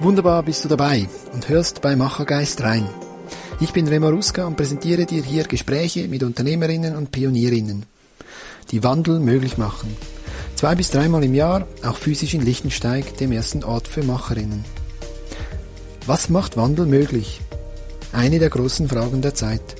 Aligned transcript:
Wunderbar 0.00 0.42
bist 0.42 0.64
du 0.64 0.68
dabei 0.68 1.06
und 1.34 1.50
hörst 1.50 1.82
bei 1.82 1.94
Machergeist 1.94 2.62
rein. 2.62 2.88
Ich 3.60 3.74
bin 3.74 3.86
Remo 3.86 4.08
Ruska 4.08 4.46
und 4.46 4.56
präsentiere 4.56 5.04
dir 5.04 5.22
hier 5.22 5.44
Gespräche 5.44 6.08
mit 6.08 6.22
Unternehmerinnen 6.22 6.96
und 6.96 7.12
Pionierinnen, 7.12 7.84
die 8.70 8.82
Wandel 8.82 9.20
möglich 9.20 9.58
machen. 9.58 9.94
Zwei 10.54 10.74
bis 10.74 10.90
dreimal 10.90 11.22
im 11.22 11.34
Jahr, 11.34 11.66
auch 11.84 11.98
physisch 11.98 12.32
in 12.32 12.40
Lichtensteig, 12.40 13.18
dem 13.18 13.30
ersten 13.30 13.62
Ort 13.62 13.88
für 13.88 14.02
Macherinnen. 14.02 14.64
Was 16.06 16.30
macht 16.30 16.56
Wandel 16.56 16.86
möglich? 16.86 17.42
Eine 18.10 18.38
der 18.38 18.48
großen 18.48 18.88
Fragen 18.88 19.20
der 19.20 19.34
Zeit. 19.34 19.76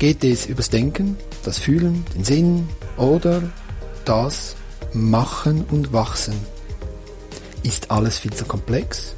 Geht 0.00 0.24
es 0.24 0.46
übers 0.46 0.70
Denken, 0.70 1.16
das 1.44 1.58
Fühlen, 1.58 2.04
den 2.16 2.24
Sinn 2.24 2.68
oder 2.96 3.44
das 4.04 4.56
Machen 4.92 5.64
und 5.70 5.92
Wachsen? 5.92 6.34
Ist 7.62 7.92
alles 7.92 8.18
viel 8.18 8.32
zu 8.32 8.44
komplex? 8.44 9.14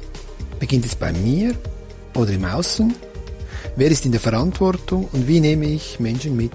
Beginnt 0.59 0.85
es 0.85 0.95
bei 0.95 1.11
mir 1.13 1.55
oder 2.15 2.31
im 2.31 2.45
Außen? 2.45 2.93
Wer 3.75 3.91
ist 3.91 4.05
in 4.05 4.11
der 4.11 4.21
Verantwortung 4.21 5.09
und 5.11 5.27
wie 5.27 5.39
nehme 5.39 5.65
ich 5.65 5.99
Menschen 5.99 6.35
mit? 6.35 6.53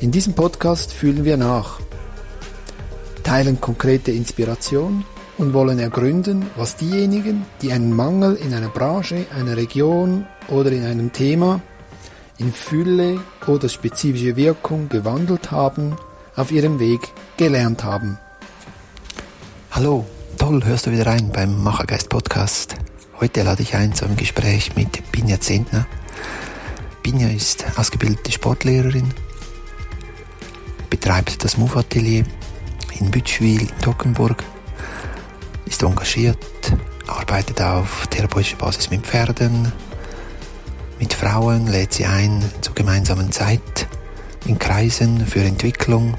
In 0.00 0.10
diesem 0.10 0.34
Podcast 0.34 0.92
fühlen 0.92 1.24
wir 1.24 1.36
nach, 1.36 1.80
teilen 3.22 3.60
konkrete 3.60 4.12
Inspiration 4.12 5.04
und 5.38 5.52
wollen 5.52 5.78
ergründen, 5.78 6.46
was 6.56 6.76
diejenigen, 6.76 7.44
die 7.62 7.72
einen 7.72 7.94
Mangel 7.94 8.36
in 8.36 8.54
einer 8.54 8.68
Branche, 8.68 9.26
einer 9.36 9.56
Region 9.56 10.26
oder 10.48 10.72
in 10.72 10.84
einem 10.84 11.12
Thema 11.12 11.60
in 12.40 12.52
Fülle 12.52 13.20
oder 13.46 13.68
spezifische 13.68 14.34
Wirkung 14.34 14.88
gewandelt 14.88 15.50
haben, 15.50 15.96
auf 16.34 16.50
ihrem 16.50 16.80
Weg 16.80 17.00
gelernt 17.36 17.84
haben. 17.84 18.18
Hallo, 19.70 20.06
toll, 20.40 20.64
hörst 20.64 20.86
du 20.86 20.90
wieder 20.90 21.04
rein 21.04 21.30
beim 21.30 21.62
Machergeist 21.62 22.08
Podcast. 22.08 22.74
Heute 23.20 23.42
lade 23.42 23.62
ich 23.62 23.74
ein 23.74 23.92
zu 23.92 24.06
einem 24.06 24.16
Gespräch 24.16 24.74
mit 24.74 25.12
Binja 25.12 25.38
Zentner. 25.38 25.86
Binja 27.02 27.28
ist 27.28 27.66
ausgebildete 27.76 28.32
Sportlehrerin, 28.32 29.12
betreibt 30.88 31.44
das 31.44 31.58
Move 31.58 31.80
Atelier 31.80 32.24
in 32.98 33.10
Bütschwil, 33.10 33.60
in 33.60 33.78
Tockenburg, 33.82 34.42
ist 35.66 35.82
engagiert, 35.82 36.38
arbeitet 37.06 37.60
auf 37.60 38.06
therapeutischer 38.06 38.56
Basis 38.56 38.88
mit 38.88 39.06
Pferden, 39.06 39.70
mit 40.98 41.12
Frauen, 41.12 41.66
lädt 41.66 41.92
sie 41.92 42.06
ein 42.06 42.42
zur 42.62 42.74
gemeinsamen 42.74 43.30
Zeit 43.30 43.86
in 44.46 44.58
Kreisen 44.58 45.26
für 45.26 45.42
Entwicklung 45.42 46.16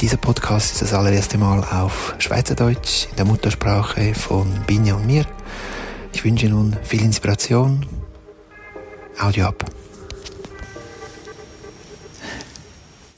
dieser 0.00 0.16
Podcast 0.16 0.72
ist 0.72 0.82
das 0.82 0.92
allererste 0.92 1.38
Mal 1.38 1.62
auf 1.64 2.14
Schweizerdeutsch, 2.18 3.06
in 3.10 3.16
der 3.16 3.24
Muttersprache 3.24 4.14
von 4.14 4.48
Binja 4.66 4.94
und 4.94 5.06
mir. 5.06 5.26
Ich 6.12 6.24
wünsche 6.24 6.48
nun 6.48 6.76
viel 6.82 7.02
Inspiration. 7.02 7.86
Audio 9.18 9.46
ab. 9.46 9.64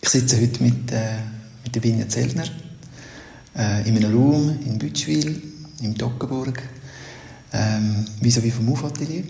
Ich 0.03 0.09
sitze 0.09 0.41
heute 0.41 0.63
mit, 0.63 0.93
äh, 0.93 1.19
mit 1.65 1.75
der 1.75 1.81
Binja 1.81 2.09
Zellner 2.09 2.45
äh, 3.57 3.89
in 3.89 3.97
einem 3.97 4.15
Raum 4.15 4.59
in 4.65 4.79
Bütschwil, 4.79 5.43
im 5.83 5.97
Toggenburg, 5.97 6.63
ähm, 7.53 8.05
vis-à-vis 8.21 8.55
vom 8.55 8.73
Aufatelier, 8.73 9.25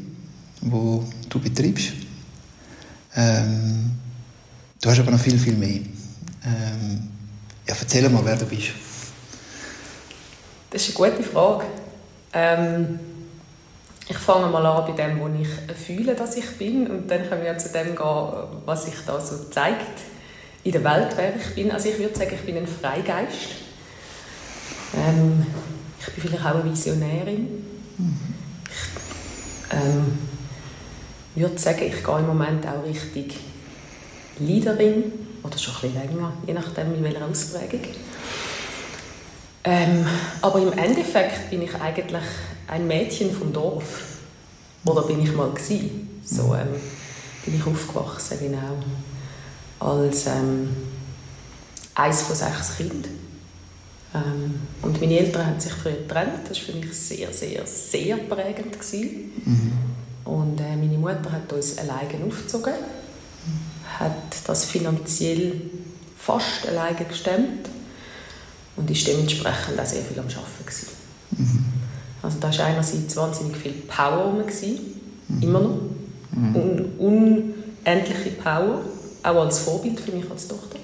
wo 0.62 1.04
du 1.28 1.38
betreibst. 1.38 1.92
Ähm, 3.14 3.92
du 4.80 4.90
hast 4.90 4.98
aber 4.98 5.12
noch 5.12 5.20
viel, 5.20 5.38
viel 5.38 5.56
mehr. 5.56 5.80
Ähm, 6.44 7.08
ja, 7.66 7.74
erzähl 7.78 8.08
mal, 8.08 8.24
wer 8.24 8.36
du 8.36 8.46
bist. 8.46 8.70
Das 10.70 10.88
ist 10.88 10.98
eine 10.98 11.10
gute 11.10 11.22
Frage. 11.22 11.64
Ähm, 12.32 12.98
ich 14.08 14.16
fange 14.16 14.46
mal 14.48 14.64
an 14.64 14.86
bei 14.86 14.92
dem, 14.92 15.18
wo 15.20 15.28
ich 15.28 15.48
fühle, 15.76 16.14
dass 16.14 16.36
ich 16.36 16.48
bin 16.58 16.86
und 16.86 17.10
dann 17.10 17.28
können 17.28 17.44
wir 17.44 17.58
zu 17.58 17.70
dem 17.70 17.96
gehen, 17.96 18.32
was 18.64 18.84
sich 18.84 18.94
da 19.04 19.20
so 19.20 19.36
zeigt 19.50 20.00
in 20.62 20.72
der 20.72 20.84
Welt, 20.84 21.08
wer 21.16 21.34
ich 21.34 21.54
bin. 21.54 21.72
Also 21.72 21.88
ich 21.88 21.98
würde 21.98 22.16
sagen, 22.16 22.32
ich 22.34 22.42
bin 22.42 22.56
ein 22.56 22.66
Freigeist. 22.66 23.48
Ähm, 24.96 25.46
ich 25.98 26.06
bin 26.14 26.22
vielleicht 26.22 26.44
auch 26.44 26.54
eine 26.54 26.64
Visionärin. 26.70 27.64
Ich 29.68 29.76
ähm, 29.76 30.18
würde 31.34 31.58
sagen, 31.58 31.82
ich 31.82 32.04
gehe 32.04 32.18
im 32.18 32.26
Moment 32.26 32.66
auch 32.66 32.84
richtig 32.84 33.38
Leaderin 34.38 35.25
oder 35.46 35.58
schon 35.58 35.74
ein 35.74 35.92
bisschen 35.92 36.08
länger, 36.08 36.32
je 36.46 36.52
nachdem 36.52 36.94
in 36.94 37.04
welcher 37.04 37.26
Ausprägung. 37.26 37.80
Ähm, 39.64 40.06
aber 40.42 40.60
im 40.60 40.72
Endeffekt 40.72 41.50
bin 41.50 41.62
ich 41.62 41.74
eigentlich 41.74 42.22
ein 42.68 42.86
Mädchen 42.86 43.32
vom 43.32 43.52
Dorf. 43.52 44.02
Oder 44.84 45.02
bin 45.02 45.20
ich 45.22 45.32
mal 45.32 45.50
gewesen. 45.50 46.20
So 46.24 46.54
ähm, 46.54 46.68
bin 47.44 47.56
ich 47.56 47.66
aufgewachsen, 47.66 48.38
genau. 48.40 48.76
Als 49.80 50.26
ähm, 50.26 50.68
eins 51.94 52.22
von 52.22 52.36
sechs 52.36 52.76
Kindern. 52.76 53.18
Ähm, 54.14 54.60
und 54.82 55.00
meine 55.00 55.18
Eltern 55.18 55.46
haben 55.46 55.60
sich 55.60 55.72
früh 55.72 55.90
getrennt. 55.90 56.48
Das 56.48 56.58
war 56.58 56.66
für 56.66 56.72
mich 56.72 56.92
sehr, 56.96 57.32
sehr, 57.32 57.66
sehr 57.66 58.16
prägend. 58.18 58.76
Mhm. 59.44 59.72
Und 60.24 60.60
äh, 60.60 60.76
meine 60.76 60.98
Mutter 60.98 61.32
hat 61.32 61.52
uns 61.52 61.76
alleine 61.78 62.24
aufgezogen 62.24 62.74
hat 63.98 64.36
das 64.46 64.64
finanziell 64.64 65.60
fast 66.18 66.66
alleine 66.68 67.04
gestemmt 67.04 67.68
und 68.76 68.90
ist 68.90 69.06
dementsprechend 69.06 69.78
auch 69.80 69.86
sehr 69.86 70.02
viel 70.02 70.18
am 70.18 70.26
Arbeiten. 70.26 70.86
Mhm. 71.30 71.64
Also 72.22 72.38
da 72.40 72.56
war 72.58 72.66
einerseits 72.66 73.16
wahnsinnig 73.16 73.56
viel 73.56 73.72
Power 73.72 74.24
rum, 74.24 74.38
mhm. 74.38 75.42
immer 75.42 75.60
noch. 75.60 75.78
Mhm. 76.32 76.56
Un 76.56 76.92
unendliche 76.98 78.30
Power, 78.42 78.82
auch 79.22 79.44
als 79.44 79.60
Vorbild 79.60 80.00
für 80.00 80.12
mich 80.12 80.30
als 80.30 80.48
Tochter. 80.48 80.78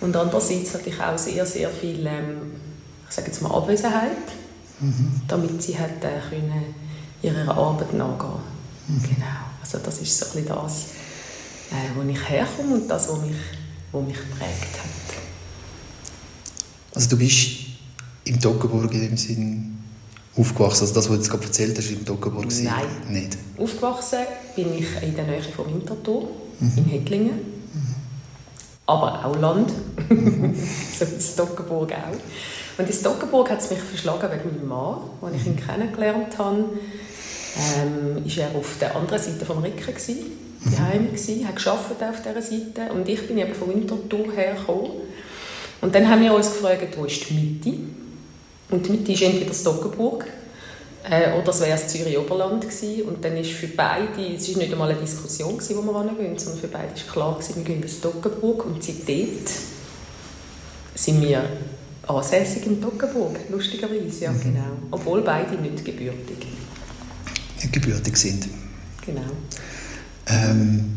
Und 0.00 0.14
andererseits 0.14 0.74
natürlich 0.74 1.00
auch 1.00 1.16
sehr, 1.16 1.46
sehr 1.46 1.70
viel, 1.70 2.06
ähm, 2.06 2.52
ich 3.08 3.14
sage 3.14 3.28
jetzt 3.28 3.40
mal 3.40 3.50
Abwesenheit, 3.50 4.10
mhm. 4.80 5.22
damit 5.26 5.62
sie 5.62 5.72
äh, 5.72 5.78
können 6.28 6.74
ihrer 7.22 7.56
Arbeit 7.56 7.94
nachgehen 7.94 8.32
mhm. 8.88 9.02
Genau, 9.02 9.26
also 9.62 9.78
das 9.78 10.00
ist 10.00 10.18
so 10.18 10.26
ein 10.26 10.42
bisschen 10.42 10.48
das, 10.48 10.86
äh, 11.70 11.96
wo 11.96 12.08
ich 12.08 12.28
herkomme 12.28 12.74
und 12.74 12.88
das, 12.88 13.08
was 13.08 13.20
mich, 13.20 13.36
was 13.92 14.04
mich 14.04 14.16
geprägt 14.16 14.78
hat. 14.78 15.16
Also 16.94 17.10
du 17.10 17.18
bist 17.18 17.66
im 18.24 18.40
Toggenburg 18.40 18.92
in 18.94 19.00
dem 19.00 19.16
Sinn 19.16 19.76
aufgewachsen? 20.36 20.82
Also 20.82 20.94
das, 20.94 21.04
was 21.04 21.06
du 21.08 21.14
jetzt 21.14 21.30
gerade 21.30 21.44
erzählt 21.44 21.78
hast, 21.78 21.90
im 21.90 22.04
Toggenburg? 22.04 22.46
Nein. 22.62 22.86
Nicht? 23.08 23.36
Aufgewachsen 23.58 24.20
bin 24.54 24.78
ich 24.78 25.02
in 25.02 25.14
der 25.14 25.24
Nähe 25.24 25.42
von 25.42 25.66
Winterthur, 25.66 26.28
mhm. 26.60 26.72
in 26.76 26.84
Hettlingen. 26.84 27.36
Mhm. 27.72 27.94
Aber 28.86 29.24
auch 29.24 29.36
Land, 29.36 29.72
mhm. 30.08 30.54
so 30.98 31.06
wie 31.10 31.14
das 31.14 31.36
Toggenburg 31.36 31.92
auch. 31.92 32.78
Und 32.78 32.90
in 32.90 33.02
Toggenburg 33.02 33.50
hat 33.50 33.60
es 33.60 33.70
mich 33.70 33.80
verschlagen 33.80 34.30
wegen 34.30 34.56
meinem 34.56 34.68
Mann, 34.68 34.98
als 35.22 35.36
ich 35.36 35.46
ihn 35.46 35.54
mhm. 35.54 35.66
kennengelernt 35.66 36.38
habe. 36.38 36.64
Ähm, 37.78 38.22
war 38.22 38.44
er 38.44 38.54
auf 38.54 38.76
der 38.78 38.94
anderen 38.94 39.18
Seite 39.18 39.38
des 39.38 39.48
Ricken 39.48 39.94
daheim 40.72 41.12
gsi, 41.14 41.44
hat 41.46 41.56
geschafft 41.56 42.02
auf 42.02 42.22
dieser 42.22 42.42
Seite 42.42 42.92
und 42.92 43.08
ich 43.08 43.26
bin 43.26 43.38
eben 43.38 43.54
von 43.54 43.68
Winterthur 43.68 44.32
hergekommen. 44.34 44.90
Und 45.80 45.94
dann 45.94 46.08
haben 46.08 46.22
wir 46.22 46.34
uns 46.34 46.52
gefragt, 46.52 46.96
wo 46.96 47.04
ist 47.04 47.28
die 47.28 47.34
Mitte? 47.34 47.78
Und 48.70 48.86
die 48.86 48.90
Mitte 48.92 49.12
ist 49.12 49.22
entweder 49.22 49.46
das 49.46 49.62
Toggenburg 49.62 50.26
äh, 51.08 51.32
oder 51.32 51.44
das 51.44 51.60
wäre 51.60 51.72
das 51.72 51.88
Zürich 51.88 52.18
Oberland 52.18 52.62
gewesen. 52.62 53.02
Und 53.02 53.24
dann 53.24 53.36
ist 53.36 53.52
für 53.52 53.68
beide, 53.68 54.34
es 54.34 54.48
war 54.50 54.62
nicht 54.62 54.72
einmal 54.72 54.90
eine 54.90 55.00
Diskussion, 55.00 55.56
gewesen, 55.56 55.76
wo 55.76 55.82
wir 55.82 56.02
hingehen, 56.04 56.38
sondern 56.38 56.60
für 56.60 56.68
beide 56.68 56.88
war 56.88 57.12
klar, 57.12 57.34
gewesen, 57.34 57.56
wir 57.56 57.64
gehen 57.64 57.82
ins 57.82 58.00
Toggenburg 58.00 58.64
und 58.66 58.82
seitdem 58.82 59.28
sind 60.94 61.22
wir 61.22 61.44
ansässig 62.06 62.66
in 62.66 62.80
Toggenburg, 62.80 63.38
lustigerweise, 63.50 64.24
ja, 64.24 64.32
mhm. 64.32 64.40
genau. 64.40 64.70
Obwohl 64.90 65.22
beide 65.22 65.54
nicht 65.56 65.84
gebürtig. 65.84 66.46
Nicht 67.56 67.72
gebürtig 67.72 68.16
sind. 68.16 68.48
Genau. 69.04 69.22
Ähm, 70.26 70.96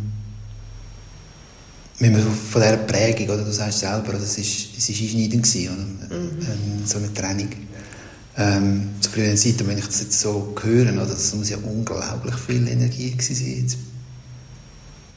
wenn 1.99 2.13
man 2.13 2.21
von 2.21 2.61
dieser 2.61 2.77
Prägung, 2.77 3.29
oder 3.29 3.43
du 3.43 3.51
sagst 3.51 3.79
selber, 3.79 4.13
das 4.13 4.37
ist, 4.37 4.77
es 4.77 4.89
ist 4.89 5.01
einschneidend 5.01 5.43
gewesen, 5.43 5.69
oder? 5.73 6.17
Mhm. 6.17 6.29
Ähm, 6.41 6.85
so 6.85 6.97
eine 6.97 7.13
Trennung. 7.13 7.49
Ähm, 8.37 8.89
zu 9.01 9.09
früheren 9.09 9.35
Zeiten, 9.35 9.67
wenn 9.67 9.77
ich 9.77 9.85
das 9.85 10.01
jetzt 10.01 10.19
so 10.19 10.55
höre, 10.61 10.93
oder, 10.93 11.05
das 11.05 11.35
muss 11.35 11.49
ja 11.49 11.57
unglaublich 11.57 12.35
viel 12.35 12.67
Energie 12.67 13.11
gewesen 13.11 13.35
sein. 13.35 13.79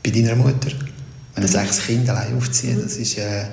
Bei 0.02 0.10
deiner 0.10 0.34
Mutter, 0.34 0.72
wenn 1.34 1.46
du 1.46 1.48
mhm. 1.48 1.52
sechs 1.52 1.86
Kinder 1.86 2.16
allein 2.16 2.36
aufziehen, 2.36 2.78
mhm. 2.78 2.82
das 2.82 2.96
ist 2.96 3.16
äh, 3.18 3.44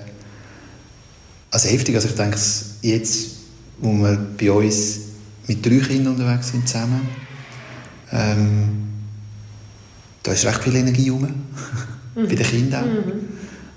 also 1.51 1.69
heftig. 1.69 1.95
Also 1.95 2.07
ich 2.07 2.15
denke, 2.15 2.37
jetzt, 2.81 3.27
wo 3.77 3.93
wir 3.93 4.17
bei 4.37 4.51
uns 4.51 4.99
mit 5.47 5.63
drei 5.63 5.77
Kindern 5.79 6.15
unterwegs 6.15 6.49
sind 6.49 6.67
zusammen, 6.67 7.07
ähm, 8.11 8.88
da 10.23 10.31
ist 10.31 10.45
recht 10.45 10.63
viel 10.63 10.75
Energie 10.75 11.09
rum, 11.09 11.21
mhm. 11.23 12.27
bei 12.27 12.35
den 12.35 12.45
Kindern. 12.45 12.85
Mhm. 12.85 13.11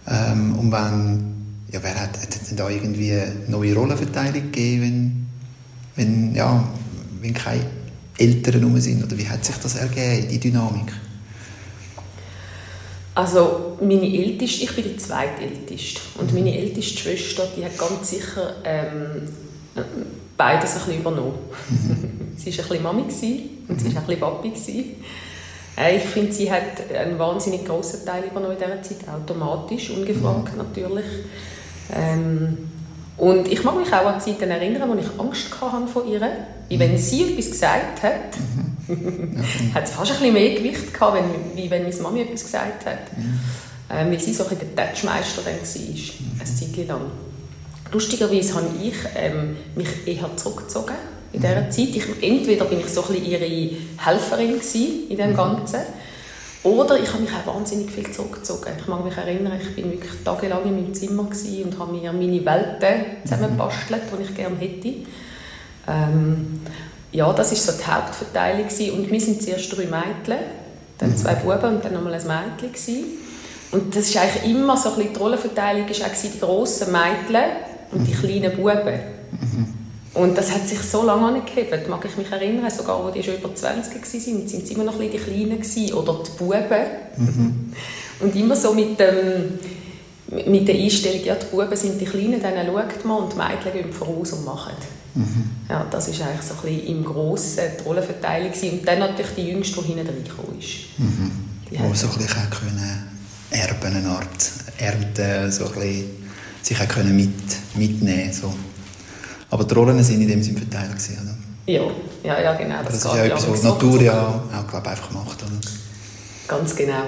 Ähm, 0.09 0.59
und 0.59 0.73
wenn, 0.73 1.25
ja, 1.71 1.83
wer 1.83 1.94
hat, 1.94 2.21
hat 2.21 2.29
es 2.35 2.55
da 2.55 2.69
irgendwie 2.69 3.12
eine 3.12 3.35
neue 3.49 3.75
Rollenverteilung 3.75 4.53
gegeben, 4.53 4.81
wenn 4.81 5.23
wenn, 5.97 6.35
ja, 6.35 6.69
wenn 7.21 7.35
keine 7.35 7.67
Eltern 8.19 8.62
rum 8.65 8.81
sind? 8.81 9.05
Oder 9.05 9.17
wie 9.19 9.29
hat 9.29 9.44
sich 9.44 9.56
das 9.56 9.77
ergeben, 9.77 10.29
die 10.29 10.39
Dynamik? 10.39 10.93
Also 13.15 13.77
meine 13.81 14.06
älteste, 14.06 14.65
ich 14.65 14.75
bin 14.75 14.85
die 14.85 14.97
zweitälteste 14.97 16.00
und 16.19 16.33
meine 16.33 16.56
älteste 16.56 16.99
Schwester, 16.99 17.47
die 17.55 17.65
hat 17.65 17.77
ganz 17.77 18.09
sicher 18.09 18.55
ähm, 18.65 19.29
beides 20.37 20.73
ein 20.73 20.79
bisschen 20.79 21.00
übernommen. 21.00 21.35
Mhm. 21.69 22.37
sie 22.37 22.56
war 22.56 22.65
ein 22.65 22.69
bisschen 22.69 22.83
Mami 22.83 23.03
und 23.69 23.81
sie 23.81 23.94
war 23.94 24.03
ein 24.03 24.06
bisschen 24.06 24.21
Papi. 24.21 24.97
Äh, 25.82 25.96
ich 25.96 26.05
finde, 26.05 26.32
sie 26.32 26.50
hat 26.50 26.90
einen 26.94 27.19
wahnsinnig 27.19 27.64
grossen 27.64 28.05
Teil 28.05 28.25
übernommen 28.25 28.56
in 28.56 28.58
dieser 28.58 28.82
Zeit, 28.82 29.08
automatisch, 29.08 29.90
ungefragt 29.90 30.52
mhm. 30.52 30.58
natürlich. 30.58 31.06
Ähm, 31.94 32.58
und 33.17 33.49
ich 33.49 33.62
mag 33.62 33.76
mich 33.76 33.93
auch 33.93 34.06
an 34.06 34.20
Zeiten 34.20 34.50
erinnern, 34.50 34.88
wo 34.88 34.94
ich 34.94 35.06
Angst 35.19 35.49
hatte 35.61 35.87
vor 35.87 36.05
ihr. 36.06 36.20
Wie 36.69 36.79
wenn 36.79 36.96
sie 36.96 37.32
etwas 37.32 37.50
gesagt 37.50 38.02
hat, 38.02 38.38
mhm. 38.88 39.37
hat 39.75 39.87
sie 39.87 39.94
fast 39.94 40.12
ein 40.12 40.19
bisschen 40.19 40.32
mehr 40.32 40.55
Gewicht 40.55 40.94
gehabt, 40.94 41.17
wenn, 41.17 41.56
wie 41.56 41.70
wenn 41.70 41.82
meine 41.82 41.96
Mami 41.96 42.23
etwas 42.23 42.44
gesagt 42.44 42.87
hat. 42.87 43.17
Mhm. 43.17 43.40
Ähm, 43.90 44.11
weil 44.11 44.20
sie 44.20 44.32
so 44.32 44.44
ein 44.46 44.56
der 44.58 44.87
Touchmeister 44.93 45.43
dann 45.44 45.55
war, 45.55 45.61
mhm. 45.61 46.40
eine 46.40 46.55
Zeit 46.55 46.88
lang. 46.88 47.00
Lustigerweise 47.93 48.55
habe 48.55 48.67
ich 48.82 48.94
ähm, 49.14 49.56
mich 49.75 50.06
eher 50.06 50.34
zurückgezogen 50.37 50.94
in 51.32 51.40
dieser 51.40 51.61
mhm. 51.61 51.70
Zeit. 51.70 51.96
Ich, 51.96 52.05
entweder 52.23 52.64
bin 52.67 52.81
ich 52.81 52.88
so 52.88 53.02
ein 53.02 53.08
bisschen 53.08 53.26
ihre 53.26 53.76
Helferin 53.99 54.61
in 55.08 55.17
dem 55.17 55.31
mhm. 55.31 55.37
Ganzen, 55.37 55.81
oder 56.64 56.96
ich 56.96 57.12
habe 57.12 57.23
mich 57.23 57.31
auch 57.32 57.55
wahnsinnig 57.55 57.90
viel 57.90 58.08
zurückgezogen. 58.12 58.70
Ich 58.79 58.87
mag 58.87 59.05
mich 59.05 59.17
erinnern, 59.17 59.58
ich 59.61 59.75
bin 59.75 59.90
wirklich 59.90 60.12
tagelang 60.25 60.64
in 60.64 60.76
meinem 60.76 60.94
Zimmer 60.94 61.23
und 61.25 61.79
habe 61.79 61.93
mir 61.93 62.12
meine 62.12 62.44
Welten 62.44 63.05
zusammengebastelt, 63.25 64.02
die 64.17 64.23
ich 64.23 64.34
gerne 64.34 64.56
hätte. 64.58 64.94
Ähm, 65.88 66.61
ja, 67.11 67.32
das 67.32 67.50
war 67.50 67.75
so 67.75 67.82
die 67.82 67.90
Hauptverteilung. 67.90 68.96
Und 68.96 69.11
wir 69.11 69.20
sind 69.20 69.43
zuerst 69.43 69.76
drei 69.76 69.87
Mädchen, 69.87 70.38
dann 70.99 71.11
mhm. 71.11 71.17
zwei 71.17 71.34
Buben 71.34 71.76
und 71.76 71.84
dann 71.84 71.94
nochmal 71.94 72.14
ein 72.14 72.26
Mädchen. 72.61 73.05
Und 73.73 73.96
das 73.96 74.08
ist 74.08 74.17
eigentlich 74.17 74.52
immer 74.52 74.76
so 74.76 74.90
ein 74.90 74.96
bisschen 74.96 75.14
die 75.14 75.19
Rollenverteilung, 75.19 75.88
ist 75.88 76.05
auch 76.05 76.08
die 76.23 76.38
grossen 76.38 76.93
Mädchen 76.93 77.43
und 77.90 78.06
die 78.06 78.12
kleinen 78.12 78.55
Buben. 78.55 79.00
Mhm. 79.32 79.72
Und 80.14 80.37
das 80.37 80.53
hat 80.53 80.69
sich 80.69 80.81
so 80.81 81.05
lange 81.05 81.26
angegeben, 81.26 81.81
mag 81.88 82.05
ich 82.05 82.17
mich 82.19 82.31
erinnern, 82.31 82.70
sogar 82.70 83.03
als 83.03 83.14
die 83.14 83.23
schon 83.23 83.37
über 83.37 83.55
20 83.55 83.94
waren, 83.94 84.49
sind 84.49 84.67
sie 84.67 84.75
immer 84.75 84.85
noch 84.85 85.00
ein 85.00 85.11
bisschen 85.11 85.25
die 85.25 85.31
Kleinen 85.32 85.61
gewesen, 85.61 85.94
oder 85.94 86.23
die 86.23 86.38
Buben. 86.38 86.87
Mhm. 87.17 87.73
Und 88.20 88.37
immer 88.37 88.55
so 88.55 88.75
mit, 88.75 89.00
dem, 89.00 89.59
mit 90.47 90.69
der 90.69 90.75
Einstellung, 90.75 91.25
ja, 91.25 91.35
die 91.35 91.47
Buben 91.47 91.76
sind 91.76 91.99
die 91.99 92.05
Kleinen, 92.05 92.43
dann 92.43 92.67
schaut 92.67 93.05
man 93.06 93.23
und 93.23 93.32
die 93.32 93.37
Mädchen 93.37 93.73
gehen 93.73 93.93
voraus 93.93 94.32
und 94.32 94.44
machen. 94.44 94.75
Mhm. 95.14 95.50
Ja, 95.69 95.87
das 95.91 96.09
war 96.09 96.26
eigentlich 96.26 96.43
so 96.43 96.55
ein 96.55 96.61
bisschen 96.62 96.87
im 96.88 97.05
Grossen 97.05 97.65
die 97.79 97.85
Rollenverteilung. 97.85 98.50
Gewesen. 98.50 98.79
Und 98.79 98.88
dann 98.88 98.99
natürlich 98.99 99.32
die 99.37 99.49
Jüngste, 99.49 99.81
die 99.81 99.93
hinten 99.93 100.06
reingekommen 100.06 100.58
ist. 100.58 100.99
Mhm. 100.99 101.31
Die 101.70 101.79
Wo 101.79 101.94
so 101.94 102.08
ein 102.08 102.17
bisschen 102.17 102.50
können 102.50 103.08
erben, 103.50 103.97
eine 103.97 104.08
Art 104.08 104.50
ernten, 104.79 105.53
so 105.53 105.67
ein 105.67 105.73
bisschen 105.73 106.11
sich 106.62 106.81
auch 106.81 106.88
können 106.88 107.17
mit, 107.17 107.31
mitnehmen 107.75 108.32
so. 108.32 108.53
Aber 109.53 109.65
die 109.65 109.75
Rollen 109.75 110.03
sind 110.03 110.23
in 110.23 110.29
dem 110.29 110.43
Sinne 110.43 110.61
verteilt 110.61 110.93
gewesen, 110.93 111.19
oder? 111.23 111.37
Ja, 111.71 111.83
ja, 112.25 112.41
ja 112.41 112.55
genau. 112.55 112.83
Das, 112.83 113.01
das 113.01 113.05
ist 113.05 113.15
ja 113.15 113.25
etwas, 113.25 113.51
was 113.51 113.61
die 113.61 113.67
Natur 113.67 114.01
ja 114.01 114.43
auch, 114.51 114.67
glaube 114.67 114.89
einfach 114.89 115.11
macht, 115.11 115.43
oder? 115.43 115.61
Ganz 116.49 116.75
genau. 116.75 117.05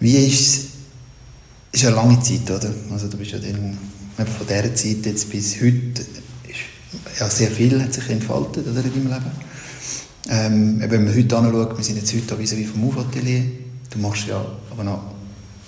Wie 0.00 0.26
ist 0.26 0.40
es? 0.40 0.64
ist 1.70 1.86
eine 1.86 1.94
lange 1.94 2.20
Zeit, 2.20 2.50
oder? 2.50 2.68
Also 2.90 3.06
du 3.06 3.16
bist 3.16 3.30
ja 3.30 3.38
dann, 3.38 3.78
von 4.16 4.46
dieser 4.46 4.74
Zeit 4.74 5.06
jetzt 5.06 5.30
bis 5.30 5.56
heute, 5.56 6.02
ist, 6.48 7.20
ja, 7.20 7.30
sehr 7.30 7.50
viel 7.50 7.80
hat 7.80 7.92
sich 7.92 8.10
entfaltet 8.10 8.66
oder, 8.66 8.82
in 8.82 8.92
deinem 8.92 9.06
Leben. 9.06 9.30
Ähm, 10.30 10.80
wenn 10.80 11.04
man 11.04 11.14
heute 11.14 11.36
anschaut, 11.36 11.76
wir 11.76 11.84
sind 11.84 11.96
jetzt 11.96 12.12
heute 12.12 12.38
wie 12.40 12.58
wie 12.58 12.64
vom 12.64 12.80
Move-Atelier, 12.80 13.42
du 13.90 13.98
machst 14.00 14.26
ja 14.26 14.44
aber 14.72 14.82
noch 14.82 15.02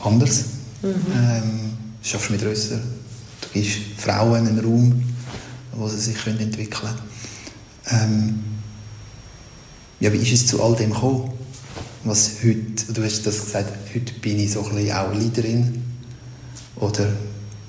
anders. 0.01 0.45
Mhm. 0.83 0.89
Ähm, 1.15 1.61
du 2.03 2.09
schaffst 2.09 2.31
mit 2.31 2.41
grösser, 2.41 2.81
du 3.43 3.49
gibst 3.53 3.79
Frauen 3.97 4.49
einen 4.49 4.59
Raum, 4.59 5.03
wo 5.77 5.89
sie 5.89 5.99
sich 5.99 6.27
entwickeln 6.27 6.69
können. 6.71 6.99
Ähm, 7.91 8.45
ja, 10.01 10.13
wie 10.13 10.19
ist 10.19 10.33
es 10.33 10.47
zu 10.47 10.63
all 10.63 10.77
dem 10.77 10.93
gekommen? 10.93 11.33
Was 12.05 12.43
heute, 12.45 12.93
du 12.93 13.03
hast 13.03 13.27
das 13.27 13.45
gesagt, 13.45 13.73
heute 13.95 14.13
bin 14.21 14.39
ich 14.39 14.53
so 14.53 14.65
ein 14.65 14.75
bisschen 14.77 14.97
auch 14.97 15.13
Leaderin 15.15 15.83
oder 16.77 17.09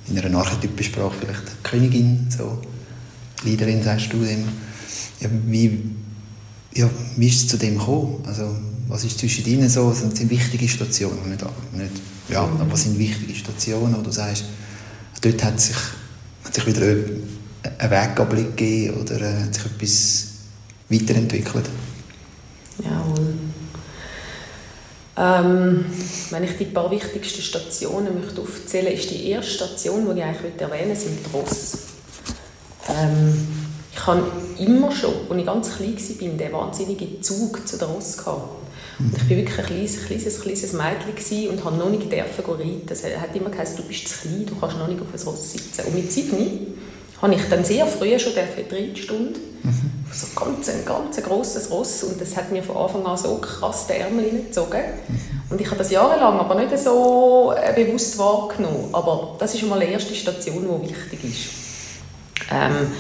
in 0.07 0.19
einer 0.19 0.38
Archetypensprache 0.38 1.15
vielleicht 1.19 1.63
Königin, 1.63 2.27
so 2.36 2.62
Leaderin 3.44 3.83
sagst 3.83 4.12
du 4.12 4.24
dem. 4.24 4.44
Ja, 5.19 5.30
wie, 5.48 5.92
ja, 6.75 6.89
wie 7.15 7.27
ist 7.27 7.44
es 7.44 7.48
zu 7.48 7.57
dem 7.57 7.77
gekommen? 7.77 8.24
Also, 8.25 8.56
was 8.88 9.04
ist 9.04 9.19
zwischen 9.19 9.45
ihnen 9.45 9.69
so? 9.69 9.89
Das 9.89 10.00
sind 10.00 10.30
wichtige 10.30 10.68
Stationen, 10.68 11.30
nicht, 11.30 11.42
nicht, 11.74 12.01
ja, 12.30 12.42
aber 12.42 12.71
was 12.71 12.83
sind 12.83 12.98
wichtige 12.98 13.36
Stationen, 13.36 13.95
wo 13.98 14.01
du 14.01 14.12
sagst, 14.12 14.45
dort 15.21 15.44
hat 15.44 15.59
sich, 15.59 15.75
hat 16.44 16.54
sich 16.54 16.65
wieder 16.68 16.95
einen 17.78 17.92
Weganblick 17.92 18.58
gegeben 18.58 19.02
oder 19.02 19.22
äh, 19.22 19.44
hat 19.44 19.54
sich 19.54 19.66
etwas 19.66 20.28
weiterentwickelt? 20.90 21.66
Jawohl. 22.84 23.34
Ähm, 25.19 25.86
wenn 26.30 26.44
ich 26.44 26.58
die 26.58 26.66
paar 26.66 26.92
wichtigsten 26.92 27.42
Stationen 27.42 28.22
möchte 28.22 28.40
aufzählen 28.42 28.94
ist 28.94 29.10
die 29.10 29.30
erste 29.30 29.52
Station, 29.52 30.06
die 30.06 30.19
ich 30.19 30.25
eigentlich 30.25 30.62
erwähnen 30.62 30.90
möchte, 30.90 31.06
sind 31.06 31.19
die 31.25 31.36
Ross. 31.36 31.78
Ähm, 32.88 33.48
ich 33.92 34.06
habe 34.06 34.31
immer 34.60 34.92
schon, 34.92 35.14
als 35.28 35.40
ich 35.40 35.46
ganz 35.46 35.75
klein 35.75 35.98
war, 35.98 36.38
den 36.38 36.54
wahnsinnigen 36.54 37.24
Zug 37.24 37.68
zu 37.68 37.78
den 37.78 37.88
Ross 37.88 38.18
gehabt. 38.18 38.68
Und 39.00 39.16
ich 39.16 39.24
war 39.24 39.30
wirklich 39.30 39.60
ein 39.60 39.66
kleines, 39.66 40.06
kleines, 40.06 40.42
kleines 40.42 40.74
Mädchen 40.74 41.50
und 41.50 41.64
habe 41.64 41.78
noch 41.78 41.90
nicht 41.90 42.12
reiten. 42.12 42.81
Es 42.90 43.04
hat 43.04 43.36
immer 43.36 43.50
gesagt, 43.50 43.80
du 43.80 43.84
bist 43.84 44.08
zu 44.08 44.19
klein, 44.19 44.46
du 44.46 44.56
kannst 44.56 44.78
noch 44.78 44.88
nicht 44.88 45.02
auf 45.02 45.08
ein 45.14 45.28
Ross 45.28 45.52
sitzen. 45.52 45.86
Und 45.88 45.96
mit 45.96 46.12
Sydney 46.12 46.68
habe 47.22 47.34
ich 47.34 47.42
dann 47.50 47.64
sehr 47.64 47.86
früh 47.86 48.18
schon 48.19 48.34
für 48.34 48.96
Stunde 48.96 49.40
mhm. 49.64 49.92
so 50.12 50.28
ganz, 50.36 50.69
ein 50.69 50.86
ganz 50.86 51.22
grosses 51.24 51.72
Ross 51.72 52.04
und 52.04 52.22
das 52.22 52.36
hat 52.36 52.52
mir 52.52 52.62
von 52.62 52.78
Anfang 52.78 53.06
an 53.06 53.18
so 53.18 53.38
krass 53.38 53.88
den 53.88 54.02
Ärmel 54.02 54.25
hineingezogen. 54.25 54.81
Mhm. 55.08 55.19
Und 55.50 55.62
ich 55.62 55.68
habe 55.68 55.78
das 55.78 55.92
jahrelang 55.92 56.40
aber 56.40 56.56
nicht 56.56 56.78
so 56.78 57.54
äh, 57.56 57.74
bewusst 57.74 58.18
wahrgenommen. 58.18 58.90
Aber 58.92 59.36
das 59.40 59.54
ist 59.54 59.62
schon 59.62 59.69
mal 59.69 59.80
die 59.80 59.92
erste 59.92 60.14
Station, 60.14 60.68
die 60.84 60.90
wichtig 60.90 61.24
ist. 61.24 62.52
Ähm, 62.52 62.92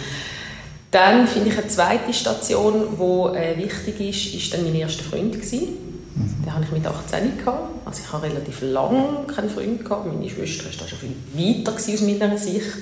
dann 0.89 1.27
finde 1.27 1.49
ich 1.49 1.57
eine 1.57 1.67
zweite 1.67 2.13
Station, 2.13 2.97
die 2.97 3.37
äh, 3.37 3.57
wichtig 3.57 3.99
ist, 3.99 4.33
ist 4.33 4.53
dann 4.53 4.63
mein 4.63 4.75
erster 4.75 5.03
Freund 5.03 5.33
gewesen. 5.33 5.77
Mhm. 6.15 6.43
Den 6.43 6.53
hatte 6.53 6.65
ich 6.65 6.71
mit 6.71 6.87
18 6.87 7.37
gehabt. 7.37 7.69
Also 7.85 8.01
ich 8.05 8.11
habe 8.11 8.27
relativ 8.27 8.61
lange 8.61 9.25
keinen 9.27 9.49
Freund 9.49 9.83
gehabt. 9.83 10.07
Meine 10.07 10.29
Schwester 10.29 10.65
war 10.65 10.71
da 10.79 10.87
schon 10.87 10.99
viel 10.99 11.65
weiter 11.65 11.73
aus 11.73 12.01
meiner 12.01 12.37
Sicht. 12.37 12.77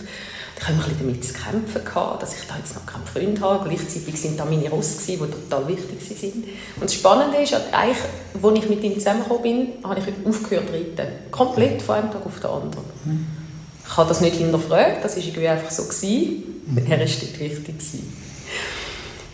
Ich 0.58 0.68
hatte 0.68 0.78
ein 0.90 0.98
damit 1.00 1.24
zu 1.24 1.34
kämpfen, 1.34 1.84
gehabt, 1.84 2.24
dass 2.24 2.36
ich 2.36 2.48
da 2.48 2.56
jetzt 2.58 2.76
noch 2.76 2.86
keinen 2.86 3.06
Freund 3.06 3.42
habe. 3.42 3.70
Gleichzeitig 3.70 4.20
sind 4.20 4.40
da 4.40 4.46
meine 4.46 4.70
Ross, 4.70 4.98
die 5.06 5.18
total 5.18 5.68
wichtig 5.68 6.24
waren. 6.24 6.44
Und 6.76 6.84
das 6.84 6.94
Spannende 6.94 7.38
ist, 7.38 7.54
eigentlich, 7.54 7.98
als 8.42 8.58
ich 8.64 8.70
mit 8.70 8.84
ihm 8.84 8.94
zusammengekommen 8.96 9.44
bin, 9.44 9.68
habe 9.84 10.00
ich 10.00 10.28
aufgehört 10.28 10.68
zu 10.68 10.74
reiten. 10.74 11.12
Komplett 11.30 11.82
von 11.82 11.96
einem 11.96 12.12
Tag 12.12 12.26
auf 12.26 12.40
den 12.40 12.50
anderen. 12.50 12.86
Ich 13.86 13.98
habe 13.98 14.10
das 14.10 14.22
nicht 14.22 14.38
hinterfragt, 14.38 15.04
das 15.04 15.18
war 15.18 15.24
irgendwie 15.24 15.48
einfach 15.48 15.72
so. 15.72 15.84
Gewesen. 15.84 16.44
Er 16.76 16.90
war 16.90 16.98
dort 16.98 17.40
wichtig. 17.40 17.76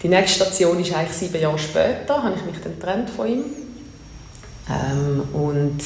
Die 0.04 0.08
nächste 0.08 0.44
Station 0.44 0.80
ist 0.80 0.94
eigentlich 0.94 1.16
sieben 1.16 1.40
Jahre 1.42 1.60
später, 1.60 2.24
habe 2.24 2.36
ich 2.36 2.46
mich 2.46 2.62
dann 2.62 2.74
getrennt 2.74 3.10
von 3.10 3.28
ihm. 3.28 3.44
Ähm, 4.70 5.24
und 5.34 5.80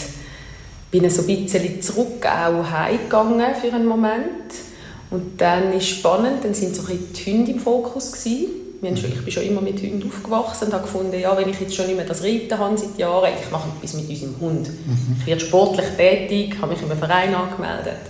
bin 0.92 1.10
so 1.10 1.22
ein 1.22 1.28
bisschen 1.28 1.82
zurück 1.82 2.26
auch 2.26 2.72
heimgegangen 2.72 3.56
für 3.56 3.74
einen 3.74 3.86
Moment 3.86 4.54
und 5.12 5.40
dann 5.40 5.74
ist 5.74 5.88
spannend, 5.88 6.44
dann 6.44 6.54
sind 6.54 6.76
so 6.76 6.84
ein 6.88 7.00
die 7.14 7.32
Hunde 7.32 7.52
im 7.52 7.60
Fokus 7.60 8.12
gewesen. 8.12 8.48
Schon, 8.82 9.12
ich 9.12 9.24
bin 9.24 9.32
schon 9.32 9.44
immer 9.44 9.62
mit 9.62 9.82
Hunden 9.82 10.08
aufgewachsen 10.08 10.66
und 10.66 10.74
habe 10.74 10.84
gefunden, 10.84 11.20
ja, 11.20 11.36
wenn 11.36 11.50
ich 11.50 11.60
jetzt 11.60 11.74
schon 11.74 11.88
nicht 11.88 11.96
mehr 11.96 12.06
das 12.06 12.24
Reiten 12.24 12.56
habe 12.56 12.78
seit 12.78 12.96
Jahren, 13.00 13.32
ich 13.42 13.50
mache 13.50 13.68
etwas 13.70 13.94
mit 13.96 14.08
unserem 14.08 14.40
Hund. 14.40 14.70
Mhm. 14.70 15.16
Ich 15.22 15.26
werde 15.26 15.42
sportlich 15.42 15.88
tätig, 15.98 16.56
habe 16.62 16.74
mich 16.74 16.84
im 16.84 16.96
Verein 16.96 17.34
angemeldet 17.34 18.02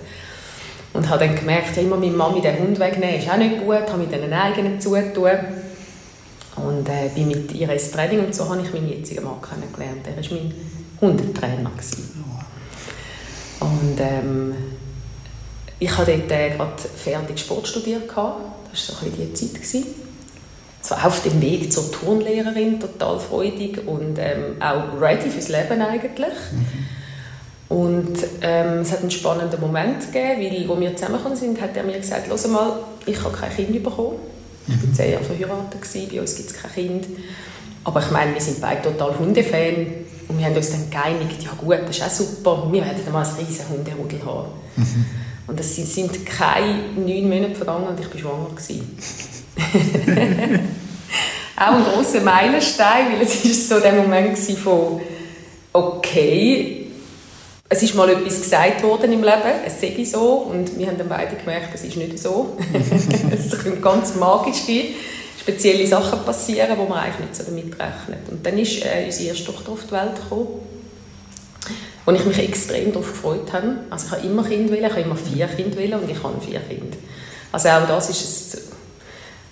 und 0.96 1.10
habe 1.10 1.26
dann 1.26 1.36
gemerkt, 1.36 1.76
ja, 1.78 1.84
immer 1.84 1.98
meine 1.98 2.12
Mami 2.12 2.42
den 2.42 2.60
Hund 2.60 2.80
wegnehmen 2.80 3.20
ist 3.20 3.30
auch 3.30 3.38
nicht 3.38 3.60
gut, 3.60 3.88
habe 3.88 3.98
mit 4.00 4.14
einen 4.14 4.34
eigenen 4.34 4.82
zutun 4.82 5.32
und 6.56 6.90
äh, 6.90 7.10
bin 7.14 7.28
mit 7.28 7.54
ihr 7.54 7.70
ins 7.70 7.92
Training 7.92 8.26
und 8.26 8.34
so 8.34 8.50
habe 8.50 8.62
ich 8.62 8.74
meinen 8.74 8.90
jetzigen 8.90 9.24
Mann 9.24 9.42
kennengelernt. 9.42 10.06
Er 10.06 10.16
war 10.16 10.38
mein 10.38 10.54
Hundetrainer. 11.02 11.72
Gewesen. 11.72 12.24
Und 13.60 14.00
ähm, 14.00 14.54
ich 15.80 15.98
habe 15.98 16.12
dort 16.12 16.32
äh, 16.32 16.50
gerade 16.52 16.82
fertig 16.96 17.40
Sport 17.40 17.68
studiert. 17.68 18.08
Das 18.08 18.18
war 18.18 18.44
so 18.72 18.94
ein 19.06 19.12
die 19.18 19.34
Zeit. 19.34 19.54
Gewesen. 19.54 19.86
So 20.82 20.96
auf 20.96 21.24
dem 21.24 21.42
Weg 21.42 21.74
zur 21.74 21.92
Turnlehrerin, 21.92 22.80
total 22.80 23.20
freudig 23.20 23.88
und 23.88 24.20
ähm, 24.20 24.62
auch 24.62 25.02
ready 25.02 25.32
fürs 25.32 25.50
Leben 25.50 25.82
eigentlich. 25.82 26.34
Mhm. 26.52 26.86
Und 27.68 28.18
ähm, 28.42 28.82
es 28.82 28.92
hat 28.92 29.02
einen 29.02 29.10
spannenden 29.10 29.60
Moment 29.60 30.12
gegeben, 30.12 30.42
weil, 30.42 30.70
als 30.70 30.80
wir 30.80 30.96
zusammengekommen 30.96 31.38
sind, 31.38 31.60
hat 31.60 31.76
er 31.76 31.84
mir 31.84 31.98
gesagt, 31.98 32.28
Los 32.28 32.48
mal, 32.48 32.74
ich 33.08 33.22
habe 33.24 33.36
kein 33.36 33.50
Kind 33.50 33.84
bekommen. 33.84 34.18
Ich 34.68 34.88
war 34.88 34.94
zehn 34.94 35.12
Jahre 35.14 35.24
verheiratet, 35.24 35.82
gewesen, 35.82 36.10
bei 36.12 36.22
uns 36.22 36.36
gibt 36.36 36.52
es 36.52 36.56
kein 36.56 36.72
Kind. 36.72 37.08
Aber 37.84 38.00
ich 38.00 38.12
meine, 38.12 38.34
wir 38.34 38.42
sind 38.42 38.62
beide 38.62 38.82
total 38.84 39.18
Hundefan 39.18 39.88
und 40.28 40.38
wir 40.38 40.46
haben 40.46 40.56
uns 40.56 40.72
dann 40.72 40.90
geeinigt, 40.90 41.44
ja 41.44 41.52
gut, 41.58 41.80
das 41.88 41.98
ist 41.98 42.04
auch 42.04 42.10
super, 42.10 42.68
wir 42.72 42.86
werden 42.86 43.12
mal 43.12 43.26
ein 43.26 43.36
riesen 43.36 43.70
Hunderudel 43.70 44.20
haben. 44.26 44.50
Mhm. 44.76 45.06
Und 45.48 45.60
es 45.60 45.76
sind 45.76 46.26
keine 46.26 46.90
neun 46.96 47.30
Monate 47.30 47.56
vergangen 47.56 47.88
und 47.88 48.00
ich 48.00 48.12
war 48.12 48.20
schwanger. 48.22 48.48
auch 51.58 51.74
ein 51.74 51.84
grosser 51.84 52.22
Meilenstein, 52.22 53.14
weil 53.14 53.22
es 53.22 53.46
ist 53.46 53.70
so 53.70 53.80
der 53.80 53.94
Moment 53.94 54.38
von 54.38 55.02
okay, 55.72 56.88
es 57.68 57.84
ist 57.84 57.96
mal 57.96 58.10
etwas 58.10 58.42
gesagt 58.42 58.84
worden 58.84 59.12
im 59.12 59.24
Leben, 59.24 59.62
es 59.66 59.82
sei 59.82 60.04
so 60.04 60.48
und 60.50 60.78
wir 60.78 60.88
haben 60.88 60.98
dann 60.98 61.10
beide 61.10 61.36
gemerkt, 61.36 61.74
es 61.74 61.84
ist 61.84 61.98
nicht 61.98 62.18
so. 62.20 62.58
es 63.32 63.52
können 63.60 63.82
ganz 63.82 64.16
magische, 64.16 64.86
spezielle 65.40 65.86
Sachen 65.88 66.24
passieren, 66.24 66.78
wo 66.78 66.86
man 66.86 67.00
eigentlich 67.00 67.28
nicht 67.28 67.36
so 67.36 67.44
damit 67.44 67.74
rechnet. 67.74 68.30
Und 68.30 68.46
dann 68.46 68.58
ist 68.58 68.86
äh, 68.86 69.06
unsere 69.06 69.30
erste 69.30 69.46
Tochter 69.46 69.72
auf 69.72 69.84
die 69.86 69.92
Welt 69.92 70.16
gekommen 70.16 70.75
wo 72.06 72.12
ich 72.12 72.26
mich 72.26 72.40
extrem 72.40 72.92
darauf 72.92 73.12
gefreut 73.12 73.52
habe. 73.52 73.78
Also 73.90 74.08
ich 74.08 74.12
habe 74.12 74.28
immer 74.28 74.44
Kinder 74.44 74.72
wollen, 74.72 74.86
ich 74.86 74.92
habe 74.92 75.02
immer 75.02 75.16
vier 75.16 75.48
Kinder 75.48 75.78
wollen 75.78 75.94
und 75.94 76.10
ich 76.10 76.24
habe 76.24 76.42
vier 76.42 76.60
Kinder. 76.60 76.98
Also 77.52 77.70
auch 77.70 77.88
das 77.88 78.10
ist 78.10 78.56
ein, 78.56 78.62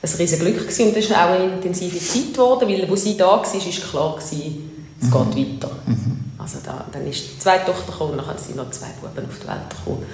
ein 0.04 0.16
riesen 0.18 0.40
Glück 0.40 0.60
gewesen. 0.60 0.88
und 0.88 0.98
das 0.98 1.06
ist 1.06 1.12
auch 1.12 1.32
eine 1.32 1.46
intensive 1.46 2.00
Zeit 2.00 2.34
geworden, 2.34 2.68
weil 2.68 2.90
wo 2.90 2.96
sie 2.96 3.18
da 3.18 3.38
war, 3.38 3.56
ist 3.56 3.90
klar 3.90 4.16
gewesen, 4.16 4.72
es 5.02 5.08
mhm. 5.08 5.34
geht 5.34 5.62
weiter. 5.62 5.76
Mhm. 5.88 6.24
Also 6.38 6.58
da, 6.64 6.86
dann 6.92 7.08
ist 7.08 7.24
die 7.24 7.40
zweite 7.40 7.66
Tochter 7.66 7.92
gekommen 7.92 8.20
und 8.20 8.28
dann 8.28 8.38
sind 8.38 8.58
noch 8.58 8.70
zwei 8.72 8.88
Buben 9.02 9.28
auf 9.28 9.40
die 9.40 9.48
Welt 9.48 9.70
gekommen. 9.70 10.06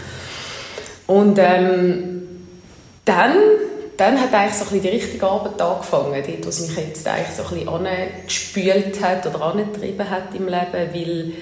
Und 1.08 1.39
ähm, 1.39 2.22
dann, 3.03 3.36
dann 3.98 4.22
hat 4.22 4.31
eigentlich 4.31 4.53
so 4.53 4.65
ein 4.65 4.69
bisschen 4.69 4.81
die 4.84 4.89
richtige 4.89 5.25
Arbeit 5.27 5.60
angefangen, 5.60 6.24
dort, 6.24 6.48
was 6.48 6.60
mich 6.60 6.77
jetzt 6.77 7.08
eigentlich 7.08 7.36
so 7.36 7.43
ein 7.43 7.50
bisschen 7.50 7.69
angespült 7.69 9.01
hat 9.01 9.25
oder 9.25 9.41
angetrieben 9.41 10.08
hat 10.08 10.36
im 10.36 10.46
Leben, 10.46 10.93
weil 10.93 11.34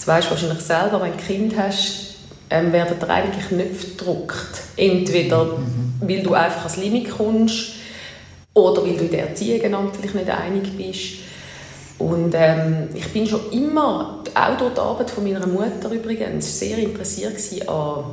das 0.00 0.06
weißt 0.06 0.28
du 0.28 0.30
wahrscheinlich 0.30 0.60
selber, 0.60 1.02
wenn 1.02 1.12
du 1.12 1.18
ein 1.18 1.26
Kind 1.26 1.58
hast, 1.58 2.14
ähm, 2.48 2.72
werden 2.72 2.98
dir 2.98 3.10
eigentlich 3.10 3.48
Knöpfe 3.48 3.88
gedrückt. 3.88 4.62
Entweder, 4.74 5.44
mhm. 5.44 5.92
weil 6.00 6.22
du 6.22 6.32
einfach 6.32 6.64
ans 6.64 6.78
Limit 6.78 7.10
kommst 7.10 7.72
oder 8.54 8.82
weil 8.82 8.96
du 8.96 9.04
in 9.04 9.10
der 9.10 9.28
Erziehung 9.28 9.92
vielleicht 9.92 10.14
nicht 10.14 10.30
einig 10.30 10.74
bist. 10.74 11.20
Und 11.98 12.34
ähm, 12.34 12.88
ich 12.94 13.12
bin 13.12 13.26
schon 13.26 13.52
immer, 13.52 14.24
auch 14.34 14.56
durch 14.56 14.72
die 14.72 14.80
Arbeit 14.80 15.10
von 15.10 15.22
meiner 15.22 15.46
Mutter 15.46 15.90
übrigens, 15.90 16.58
sehr 16.58 16.78
interessiert 16.78 17.68
an 17.68 18.04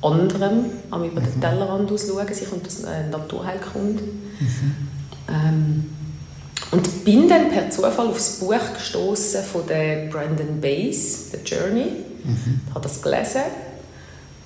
anderem, 0.00 0.64
am 0.90 1.04
über 1.04 1.20
den 1.20 1.36
mhm. 1.36 1.40
Tellerrand 1.42 1.92
ausschauen. 1.92 2.26
Sie 2.32 2.46
kommt 2.46 2.66
aus 2.66 2.84
äh, 2.84 3.10
Naturheilkunde. 3.10 4.02
Mhm. 4.40 4.88
Ähm, 5.28 5.95
und 6.70 7.04
bin 7.04 7.28
dann 7.28 7.50
per 7.50 7.70
Zufall 7.70 8.08
aufs 8.08 8.40
Buch 8.40 8.74
gestoßen 8.74 9.44
von 9.44 9.66
der 9.66 10.06
Brandon 10.06 10.60
Bays, 10.60 11.30
The 11.32 11.38
Journey. 11.44 11.86
Mhm. 12.24 12.60
Ich 12.68 12.74
habe 12.74 12.82
das 12.82 13.00
gelesen. 13.00 13.42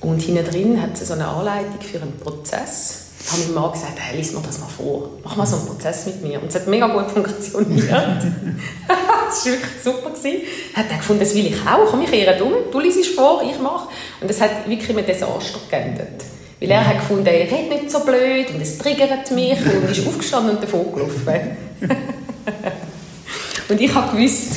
Und 0.00 0.20
hinten 0.20 0.44
drin 0.44 0.82
hat 0.82 0.96
sie 0.96 1.04
so 1.04 1.14
eine 1.14 1.26
Anleitung 1.26 1.80
für 1.80 2.00
einen 2.00 2.16
Prozess. 2.18 3.06
Da 3.24 3.32
habe 3.32 3.42
ich 3.42 3.54
Mann 3.54 3.70
gesagt, 3.72 3.98
hey, 3.98 4.16
lies 4.16 4.32
mir 4.32 4.40
das 4.40 4.58
mal 4.60 4.66
vor. 4.66 5.10
Mach 5.22 5.36
mal 5.36 5.46
so 5.46 5.56
einen 5.56 5.66
Prozess 5.66 6.06
mit 6.06 6.22
mir. 6.22 6.40
Und 6.40 6.48
es 6.48 6.54
hat 6.54 6.66
mega 6.68 6.86
gut 6.86 7.10
funktioniert. 7.10 7.90
das 8.88 9.44
war 9.46 9.52
wirklich 9.52 9.82
super. 9.84 10.10
Gewesen. 10.10 10.42
Hat 10.74 10.86
er 10.90 10.96
gefunden, 10.96 11.20
das 11.20 11.34
will 11.34 11.46
ich 11.46 11.60
auch. 11.66 11.86
Komm, 11.90 12.02
ich 12.02 12.10
kehre 12.10 12.42
um. 12.42 12.52
Du 12.72 12.80
liest 12.80 13.14
vor, 13.14 13.42
ich 13.42 13.58
mache. 13.60 13.88
Und 14.20 14.30
es 14.30 14.40
hat 14.40 14.66
wirklich 14.68 14.96
mit 14.96 15.06
Desaster 15.06 15.58
geendet. 15.70 16.24
Weil 16.60 16.70
er 16.70 16.86
hat 16.86 16.98
gefunden, 16.98 17.26
er 17.26 17.50
redet 17.50 17.70
nicht 17.70 17.90
so 17.90 18.00
blöd 18.00 18.50
und 18.50 18.60
es 18.60 18.76
triggert 18.76 19.30
mich 19.30 19.58
und 19.64 19.90
ist 19.90 20.06
aufgestanden 20.06 20.56
und 20.56 20.62
davon 20.62 20.92
gelaufen. 20.92 21.56
und 23.68 23.80
ich 23.80 23.94
habe 23.94 24.16
gewusst, 24.16 24.52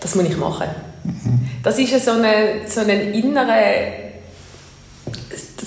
das 0.00 0.14
muss 0.14 0.24
ich 0.26 0.36
machen. 0.36 0.68
Das 1.62 1.78
ist 1.78 2.04
so 2.04 2.12
eine, 2.12 2.68
so 2.68 2.80
eine 2.80 2.94
innere 3.12 4.10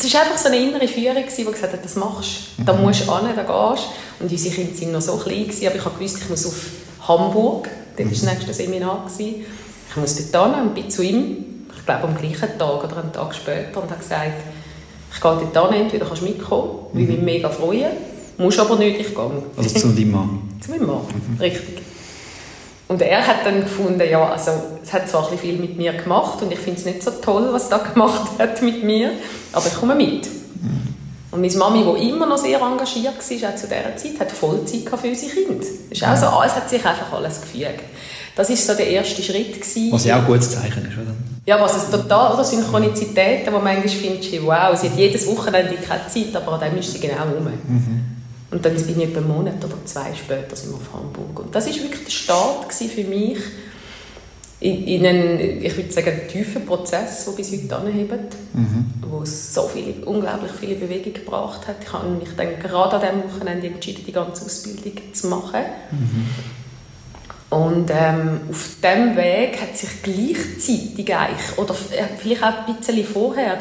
das 0.04 0.14
war 0.14 0.22
einfach 0.22 0.38
so 0.38 0.48
eine 0.48 0.58
innere 0.58 0.88
Führung, 0.88 1.24
die 1.26 1.44
gesagt 1.46 1.74
hat, 1.74 1.86
das 1.86 1.96
machst 1.96 2.50
du, 2.58 2.64
da 2.64 2.74
musst 2.74 3.08
du 3.08 3.18
hin, 3.18 3.30
da 3.36 3.44
gehst 3.44 3.88
Und 4.20 4.32
unsere 4.32 4.56
Kinder 4.56 4.82
waren 4.82 4.92
noch 4.92 5.02
so 5.02 5.18
klein, 5.18 5.46
aber 5.46 5.76
ich 5.76 5.86
habe 5.86 5.96
gewusst, 5.98 6.18
ich 6.22 6.30
muss 6.30 6.46
auf 6.46 6.66
Hamburg, 7.08 7.70
dort 7.96 8.06
war 8.06 8.12
das 8.12 8.24
nächste 8.24 8.54
Seminar, 8.54 9.06
gewesen. 9.06 9.46
ich 9.90 9.96
muss 9.96 10.32
dort 10.32 10.56
hin 10.56 10.64
und 10.64 10.76
bin 10.76 10.90
zu 10.90 11.04
ihm, 11.04 11.68
ich 11.78 11.86
glaube 11.86 12.04
am 12.04 12.18
gleichen 12.18 12.58
Tag 12.58 12.84
oder 12.84 12.98
einen 12.98 13.14
Tag 13.14 13.36
später 13.36 13.82
und 13.82 13.90
habe 13.90 14.00
gesagt, 14.00 14.42
ich 15.14 15.22
gehe 15.22 15.48
dort 15.54 15.72
hin, 15.74 15.82
entweder 15.84 16.06
kannst 16.06 16.22
du 16.22 16.26
mitkommen, 16.26 16.70
mhm. 16.92 16.98
weil 16.98 17.04
ich 17.04 17.10
mich 17.10 17.22
mega 17.22 17.50
freuen, 17.50 17.92
musst 18.38 18.60
aber 18.60 18.76
nicht, 18.78 19.00
ich 19.00 19.14
gehe. 19.14 19.32
Also 19.56 19.80
zu 19.80 19.88
deinem 19.90 20.12
Mann? 20.12 20.40
zu 20.64 20.72
meinem 20.72 20.88
Mann, 20.88 20.98
mhm. 20.98 21.40
richtig. 21.40 21.82
Und 22.88 23.02
er 23.02 23.26
hat 23.26 23.46
dann 23.46 23.62
gefunden, 23.62 24.02
ja, 24.10 24.24
also 24.30 24.52
es 24.84 24.94
hat 24.94 25.10
zwar 25.10 25.32
ein 25.32 25.38
viel 25.38 25.58
mit 25.58 25.78
mir 25.78 25.94
gemacht 25.94 26.42
und 26.42 26.52
ich 26.52 26.60
finde 26.60 26.80
es 26.80 26.86
nicht 26.86 27.02
so 27.02 27.12
toll, 27.12 27.50
was 27.52 27.70
er 27.70 27.80
gemacht 27.94 28.32
hat 28.38 28.62
mit 28.62 28.84
mir, 28.84 29.12
aber 29.52 29.68
ich 29.68 29.76
komme 29.76 29.96
mit. 29.96 30.26
Mhm. 30.26 30.94
Und 31.32 31.42
meine 31.42 31.56
Mami, 31.56 31.84
die 31.84 32.10
immer 32.10 32.28
noch 32.28 32.38
sehr 32.38 32.62
engagiert 32.62 33.06
war, 33.06 33.50
auch 33.50 33.56
zu 33.56 33.68
dieser 33.68 33.98
Zeit, 33.98 34.20
hat 34.20 34.32
Vollzeit 34.32 35.00
für 35.00 35.08
unsere 35.08 35.32
Kinder. 35.32 35.66
Es 35.90 35.98
ist 35.98 36.04
auch 36.04 36.16
so, 36.16 36.26
es 36.46 36.56
hat 36.56 36.70
sich 36.70 36.86
einfach 36.86 37.12
alles 37.14 37.42
gefügt. 37.42 37.84
Das 38.36 38.50
war 38.50 38.56
so 38.56 38.74
der 38.74 38.88
erste 38.88 39.22
Schritt. 39.22 39.54
Gewesen. 39.54 39.92
Was 39.92 40.06
ja 40.06 40.18
auch 40.18 40.22
ein 40.22 40.28
gutes 40.28 40.52
Zeichen 40.52 40.86
ist, 40.86 40.98
oder? 40.98 41.14
Ja, 41.46 41.60
was 41.60 41.76
es 41.76 41.92
total, 41.92 42.34
oder 42.34 42.44
Synchronizitäten, 42.44 43.54
wo 43.54 43.58
man 43.60 43.76
manchmal 43.76 43.90
findet, 43.90 44.46
wow, 44.46 44.80
sie 44.80 44.90
hat 44.90 44.98
jedes 44.98 45.28
Wochenende 45.28 45.76
keine 45.76 46.08
Zeit, 46.08 46.36
aber 46.36 46.58
dann 46.58 46.78
ist 46.78 46.94
sie 46.94 47.00
genau 47.00 47.24
rum. 47.24 47.46
Mhm. 47.46 48.04
Und 48.50 48.64
dann 48.64 48.76
bin 48.76 49.02
ich 49.02 49.10
etwa 49.10 49.20
einen 49.20 49.28
Monat 49.28 49.64
oder 49.64 49.76
zwei 49.84 50.14
später 50.14 50.56
sind 50.56 50.72
wir 50.72 50.76
auf 50.76 50.94
Hamburg. 50.94 51.46
Und 51.46 51.54
das 51.54 51.66
war 51.66 51.74
wirklich 51.74 52.04
der 52.06 52.12
Start 52.12 52.74
für 52.74 53.04
mich 53.04 53.40
in, 54.60 54.88
in 54.88 55.06
einen, 55.06 55.62
ich 55.62 55.76
würde 55.76 55.92
sagen, 55.92 56.22
tiefen 56.32 56.66
Prozess, 56.66 57.26
der 57.26 57.32
bis 57.34 57.52
heute 57.52 57.76
anhebt, 57.76 58.36
mhm. 58.54 58.86
wo 59.02 59.26
so 59.26 59.68
viele, 59.68 60.06
unglaublich 60.06 60.52
viele 60.58 60.76
Bewegung 60.76 61.14
gebracht 61.14 61.68
hat. 61.68 61.78
Ich 61.82 61.92
habe 61.92 62.08
mich 62.10 62.30
dann 62.38 62.60
gerade 62.60 62.96
an 62.96 63.02
diesem 63.02 63.36
Wochenende 63.36 63.68
entschieden, 63.68 64.04
die 64.08 64.14
ganze 64.14 64.46
Ausbildung 64.46 65.14
zu 65.14 65.28
machen. 65.28 65.62
Mhm. 65.92 66.26
Und 67.54 67.92
ähm, 67.92 68.42
auf 68.50 68.78
diesem 68.82 69.16
Weg 69.16 69.62
hat 69.62 69.78
sich 69.78 70.02
gleichzeitig 70.02 71.16
eigentlich, 71.16 71.58
oder 71.58 71.76
vielleicht 71.76 72.44
auch 72.44 72.68
ein 72.68 72.78
bisschen 72.78 73.06
vorher, 73.06 73.60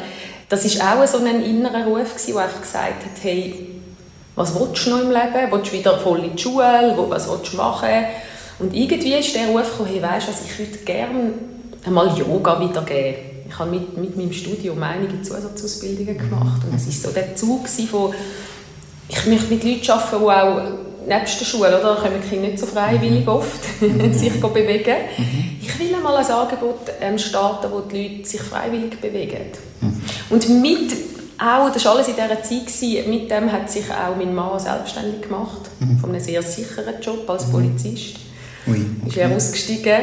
das 0.49 0.79
war 0.79 0.99
auch 0.99 1.05
so 1.05 1.19
ein 1.19 1.43
innerer 1.43 1.85
Ruf, 1.85 2.15
der 2.27 2.37
einfach 2.37 2.61
gesagt 2.61 3.05
hat, 3.05 3.23
hey, 3.23 3.67
was 4.35 4.59
willst 4.59 4.87
du 4.87 4.89
noch 4.89 5.01
im 5.01 5.11
Leben? 5.11 5.51
Willst 5.51 5.71
du 5.71 5.77
wieder 5.77 5.99
voll 5.99 6.23
in 6.23 6.35
die 6.35 6.41
Schule? 6.41 6.95
Was 7.07 7.29
willst 7.29 7.53
du 7.53 7.57
machen? 7.57 8.05
Und 8.57 8.73
irgendwie 8.73 9.13
ist 9.13 9.35
der 9.35 9.49
Ruf 9.49 9.69
gekommen, 9.69 9.89
hey, 9.91 10.01
weißt, 10.01 10.27
was 10.27 10.43
ich 10.43 10.57
würde 10.57 10.77
gerne 10.79 11.33
einmal 11.85 12.17
Yoga 12.17 12.59
wiedergeben. 12.59 13.15
Ich 13.47 13.59
habe 13.59 13.69
mit, 13.69 13.95
mit 13.95 14.17
meinem 14.17 14.33
Studium 14.33 14.81
einige 14.81 15.21
Zusatzausbildungen 15.21 16.17
gemacht 16.17 16.63
und 16.67 16.75
es 16.75 16.87
war 16.87 17.11
so 17.11 17.13
der 17.13 17.35
Zug 17.35 17.67
von, 17.67 18.11
ich 19.07 19.25
möchte 19.27 19.53
mit 19.53 19.63
Leuten 19.63 19.91
arbeiten, 19.91 20.19
die 20.19 20.31
auch 20.31 20.82
nebst 21.07 21.39
der 21.39 21.45
Schule, 21.45 21.67
oder, 21.69 21.95
da 21.95 21.95
kommen 21.95 22.21
die 22.21 22.29
Kinder 22.29 22.47
nicht 22.47 22.59
so 22.59 22.65
freiwillig 22.65 23.27
oft, 23.27 23.63
sich 24.13 24.41
bewegen. 24.41 24.95
Ich 25.61 25.79
will 25.79 25.95
einmal 25.95 26.17
ein 26.17 26.25
Angebot 26.25 26.91
ähm, 27.01 27.17
starten, 27.17 27.71
wo 27.71 27.81
die 27.81 28.07
Leute 28.07 28.27
sich 28.27 28.41
freiwillig 28.41 28.99
bewegen. 28.99 29.51
Und 30.29 30.49
mit 30.61 30.93
auch, 31.37 31.71
das 31.71 31.83
war 31.85 31.95
alles 31.95 32.07
in 32.07 32.15
dieser 32.15 32.41
Zeit, 32.41 32.67
gewesen. 32.67 33.09
mit 33.09 33.29
dem 33.29 33.51
hat 33.51 33.69
sich 33.69 33.85
auch 33.89 34.15
mein 34.15 34.33
Mann 34.33 34.59
selbstständig 34.59 35.23
gemacht, 35.23 35.61
mhm. 35.79 35.99
von 35.99 36.09
einem 36.11 36.21
sehr 36.21 36.41
sicheren 36.41 37.01
Job 37.01 37.29
als 37.29 37.47
mhm. 37.47 37.51
Polizist. 37.51 38.15
Ui, 38.67 38.85
okay. 39.01 39.09
Ist 39.09 39.17
er 39.17 39.35
ausgestiegen, 39.35 39.99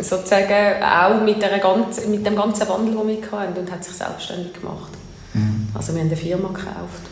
sozusagen 0.00 0.82
auch 0.82 1.22
mit, 1.22 1.40
der 1.40 1.58
ganzen, 1.58 2.10
mit 2.10 2.26
dem 2.26 2.34
ganzen 2.34 2.68
Wandel, 2.68 2.94
den 2.96 3.06
wir 3.06 3.38
hatten, 3.38 3.58
und 3.58 3.70
hat 3.70 3.84
sich 3.84 3.94
selbstständig 3.94 4.54
gemacht. 4.54 4.90
Mhm. 5.34 5.68
Also 5.74 5.94
wir 5.94 6.00
haben 6.00 6.08
eine 6.08 6.16
Firma 6.16 6.48
gekauft. 6.48 7.02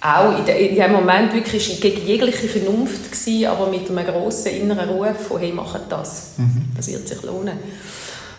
Auch 0.00 0.38
in, 0.38 0.44
de, 0.44 0.68
in 0.68 0.74
diesem 0.76 0.92
Moment 0.92 1.34
wirklich 1.34 1.80
gegen 1.80 2.06
jegliche 2.06 2.46
Vernunft 2.46 3.10
gewesen, 3.10 3.46
aber 3.46 3.66
mit 3.66 3.90
einem 3.90 4.06
grossen 4.06 4.52
inneren 4.52 4.90
Ruf 4.90 5.26
von 5.26 5.40
«Hey, 5.40 5.52
macht 5.52 5.80
das, 5.88 6.34
mhm. 6.36 6.66
das 6.76 6.86
wird 6.88 7.08
sich 7.08 7.22
lohnen». 7.22 7.58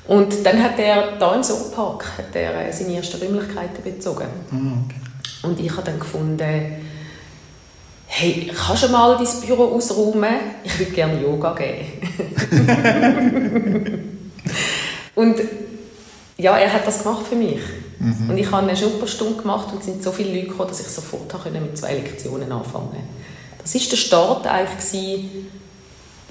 Und 0.09 0.43
dann 0.43 0.63
hat 0.63 0.79
er 0.79 1.17
da 1.19 1.35
im 1.35 1.41
hat 1.41 2.33
er 2.33 2.67
äh, 2.67 2.73
seine 2.73 2.95
ersten 2.95 3.21
Räumlichkeiten 3.21 3.83
bezogen. 3.83 4.25
Mm, 4.49 4.85
okay. 4.85 4.99
Und 5.43 5.59
ich 5.59 5.71
habe 5.71 5.83
dann 5.83 5.99
gefunden, 5.99 6.81
hey, 8.07 8.51
kannst 8.51 8.83
du 8.83 8.87
mal 8.87 9.15
dein 9.17 9.47
Büro 9.47 9.65
ausräumen? 9.65 10.33
Ich 10.63 10.79
würde 10.79 10.93
gerne 10.93 11.21
Yoga 11.21 11.53
geben. 11.53 11.85
und 15.13 15.35
ja, 16.39 16.57
er 16.57 16.73
hat 16.73 16.87
das 16.87 17.03
gemacht 17.03 17.27
für 17.27 17.35
mich. 17.35 17.59
Mhm. 17.99 18.29
Und 18.29 18.37
ich 18.37 18.49
habe 18.49 18.67
eine 18.67 18.75
Schnupperstunde 18.75 19.41
gemacht 19.41 19.71
und 19.71 19.79
es 19.79 19.85
sind 19.85 20.01
so 20.01 20.11
viele 20.11 20.33
Leute 20.33 20.47
gekommen, 20.47 20.69
dass 20.69 20.79
ich 20.79 20.87
sofort 20.87 21.33
mit 21.53 21.77
zwei 21.77 21.95
Lektionen 21.95 22.51
anfangen 22.51 22.89
konnte. 22.89 23.03
Das 23.61 23.75
war 23.75 23.81
der 23.81 23.97
Start 23.97 24.47
eigentlich. 24.47 25.25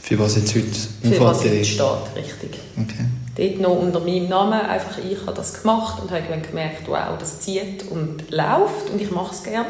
Für 0.00 0.18
was 0.18 0.36
jetzt 0.36 0.54
heute 0.54 0.66
Für 1.02 1.20
was 1.20 1.44
heute 1.44 1.64
steht, 1.64 2.16
richtig. 2.16 2.58
Okay 2.76 3.04
dort 3.38 3.60
noch 3.60 3.80
unter 3.80 4.00
meinem 4.00 4.28
Namen, 4.28 4.60
einfach 4.60 4.98
ich 4.98 5.20
habe 5.20 5.34
das 5.34 5.62
gemacht 5.62 6.02
und 6.02 6.10
habe 6.10 6.22
gemerkt, 6.40 6.88
wow, 6.88 7.16
das 7.18 7.40
zieht 7.40 7.88
und 7.90 8.30
läuft 8.30 8.90
und 8.92 9.00
ich 9.00 9.10
mache 9.10 9.34
es 9.34 9.42
gerne. 9.42 9.68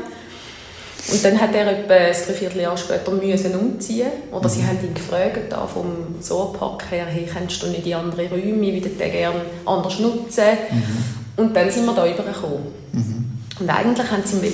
Und 1.10 1.24
dann 1.24 1.40
hat 1.40 1.54
er 1.54 1.66
etwa 1.66 1.94
ein 1.94 2.12
Dreivierteljahr 2.12 2.76
später 2.76 3.12
müssen 3.12 3.54
umziehen 3.54 4.08
Oder 4.32 4.48
mhm. 4.48 4.52
sie 4.52 4.62
haben 4.62 4.78
ihn 4.82 4.94
gefragt, 4.94 5.50
da 5.50 5.66
vom 5.66 6.20
Soarpark 6.20 6.90
her, 6.90 7.06
hey, 7.06 7.26
kannst 7.32 7.62
du 7.62 7.68
nicht 7.68 7.86
die 7.86 7.94
anderen 7.94 8.28
Räume, 8.28 8.60
wie 8.60 8.74
würde 8.74 8.90
den 8.90 9.12
gerne 9.12 9.40
anders 9.64 9.98
nutzen? 10.00 10.44
Mhm. 10.70 11.44
Und 11.44 11.56
dann 11.56 11.70
sind 11.70 11.86
wir 11.86 11.94
da 11.94 12.06
übergekommen. 12.06 12.66
Mhm. 12.92 13.24
Und 13.60 13.70
eigentlich 13.70 14.10
haben 14.10 14.22
sie 14.24 14.36
ihm 14.36 14.52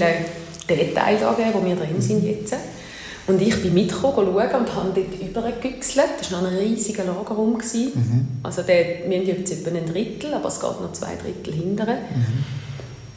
den 0.69 0.95
Teil 0.95 1.23
angegeben, 1.25 1.55
wo 1.55 1.65
wir 1.65 1.77
drin 1.77 2.01
sind 2.01 2.25
jetzt. 2.25 2.55
Und 3.27 3.41
ich 3.41 3.63
bin 3.63 3.73
mitgekommen 3.73 4.29
und 4.29 4.39
habe 4.51 4.93
dort 4.95 5.21
übergegüchselt. 5.21 6.11
Das 6.21 6.31
war 6.31 6.43
noch 6.43 6.51
ein 6.51 6.59
riesiger 6.59 7.05
Lagerraum. 7.05 7.55
Mhm. 7.55 8.29
Also 8.43 8.63
der, 8.63 9.09
wir 9.09 9.19
haben 9.19 9.27
jetzt 9.27 9.51
etwa 9.51 9.71
ein 9.71 9.87
Drittel, 9.87 10.35
aber 10.35 10.49
es 10.49 10.61
geht 10.61 10.81
noch 10.81 10.93
zwei 10.93 11.15
Drittel 11.17 11.55
hinterher. 11.55 12.01
Mhm. 12.15 12.64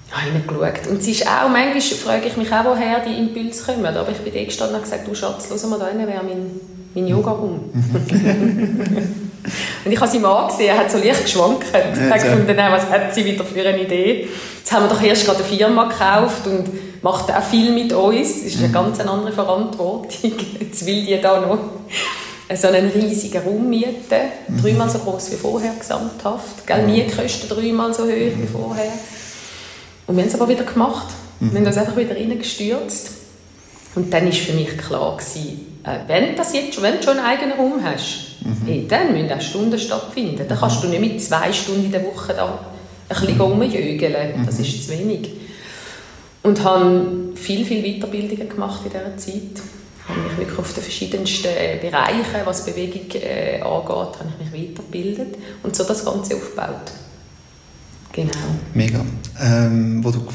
Ich 0.07 0.13
habe 0.13 0.31
hineingeschaut. 0.31 0.87
Und 0.89 1.01
es 1.01 1.07
ist 1.07 1.27
auch, 1.27 1.49
manchmal 1.49 1.81
frage 1.81 2.27
ich 2.27 2.37
mich 2.37 2.51
auch, 2.51 2.65
woher 2.65 2.99
die 3.01 3.17
Impulse 3.17 3.63
kommen. 3.63 3.85
Aber 3.85 4.09
ich 4.09 4.17
bin 4.17 4.33
da 4.33 4.43
gestanden 4.43 4.77
und 4.77 4.83
gesagt, 4.83 5.07
du 5.07 5.13
Schatz, 5.13 5.47
schau 5.49 5.67
mal 5.67 5.79
da 5.79 5.85
rein, 5.85 5.99
wäre 5.99 6.23
mein, 6.23 6.49
mein 6.95 7.07
Yoga-Raum. 7.07 7.59
und 9.85 9.91
ich 9.91 9.99
habe 9.99 10.11
sie 10.11 10.19
mal 10.19 10.47
gesehen, 10.47 10.69
er 10.69 10.77
hat 10.77 10.91
so 10.91 10.97
leicht 10.97 11.23
geschwankt. 11.23 11.65
Ich 11.69 11.75
habe 11.75 12.21
gefunden, 12.21 12.57
was 12.57 12.89
hat 12.89 13.13
sie 13.13 13.25
wieder 13.25 13.43
für 13.43 13.67
eine 13.67 13.81
Idee? 13.81 14.29
Jetzt 14.57 14.71
haben 14.71 14.85
wir 14.85 14.89
doch 14.89 15.01
erst 15.01 15.25
gerade 15.25 15.39
eine 15.39 15.47
Firma 15.47 15.85
gekauft 15.85 16.47
und 16.47 16.69
macht 17.03 17.31
auch 17.31 17.43
viel 17.43 17.71
mit 17.71 17.91
uns. 17.91 18.43
Das 18.43 18.53
ist 18.53 18.59
eine 18.59 18.69
mhm. 18.69 18.73
ganz 18.73 18.99
andere 19.01 19.31
Verantwortung. 19.33 20.07
Jetzt 20.59 20.85
will 20.85 21.05
die 21.05 21.19
da 21.19 21.41
noch 21.41 21.59
so 22.55 22.67
einen 22.69 22.89
riesigen 22.89 23.41
Raum 23.43 23.69
mieten, 23.69 23.91
mhm. 24.47 24.61
dreimal 24.61 24.89
so 24.89 24.99
groß 24.99 25.31
wie 25.31 25.35
vorher 25.35 25.73
gesamthaft. 25.77 26.65
Gell? 26.65 26.83
Mietkosten 26.83 27.49
dreimal 27.49 27.93
so 27.93 28.03
hoch 28.03 28.09
wie 28.09 28.47
vorher. 28.47 28.93
Und 30.07 30.15
wir 30.15 30.23
haben 30.23 30.29
es 30.29 30.35
aber 30.35 30.47
wieder 30.49 30.63
gemacht. 30.63 31.07
Mhm. 31.39 31.51
Wir 31.51 31.59
haben 31.59 31.67
uns 31.67 31.77
einfach 31.77 31.97
wieder 31.97 32.15
reingestürzt. 32.15 33.11
Und 33.95 34.13
dann 34.13 34.25
war 34.25 34.31
für 34.31 34.53
mich 34.53 34.77
klar, 34.77 35.17
gewesen, 35.17 35.79
äh, 35.83 35.99
wenn, 36.07 36.35
das 36.35 36.53
jetzt, 36.53 36.81
wenn 36.81 36.97
du 36.97 37.03
schon 37.03 37.17
einen 37.17 37.25
eigenen 37.25 37.57
Raum 37.57 37.83
hast, 37.83 38.37
mhm. 38.41 38.65
hey, 38.65 38.85
dann 38.87 39.13
müssen 39.13 39.31
auch 39.31 39.41
Stunden 39.41 39.77
stattfinden. 39.77 40.47
Dann 40.47 40.57
kannst 40.57 40.83
du 40.83 40.87
nicht 40.87 41.01
mit 41.01 41.21
zwei 41.21 41.51
Stunden 41.51 41.85
in 41.85 41.91
der 41.91 42.05
Woche 42.05 42.33
da 42.33 42.59
ein 43.09 43.19
bisschen 43.19 43.35
mhm. 43.35 43.41
rumjögeln. 43.41 44.45
Das 44.45 44.59
ist 44.59 44.85
zu 44.85 44.91
wenig. 44.91 45.31
Und 46.43 46.63
habe 46.63 47.33
viel, 47.35 47.65
viel 47.65 47.83
Weiterbildungen 47.83 48.47
gemacht 48.47 48.81
in 48.85 48.91
dieser 48.91 49.17
Zeit. 49.17 49.61
Ich 50.09 50.09
habe 50.09 50.21
mich 50.21 50.37
wirklich 50.37 50.59
auf 50.59 50.73
den 50.73 50.83
verschiedensten 50.83 51.49
Bereichen, 51.81 52.45
was 52.45 52.65
Bewegung 52.65 53.09
äh, 53.21 53.59
angeht, 53.59 54.19
habe 54.19 54.29
ich 54.39 54.51
mich 54.51 54.69
weitergebildet 54.69 55.35
und 55.63 55.75
so 55.75 55.83
das 55.83 56.05
Ganze 56.05 56.35
aufgebaut. 56.35 56.93
Genau. 58.17 58.31
Mega. 58.73 59.05
Ähm, 59.39 60.03
wo 60.03 60.09
du 60.09 60.25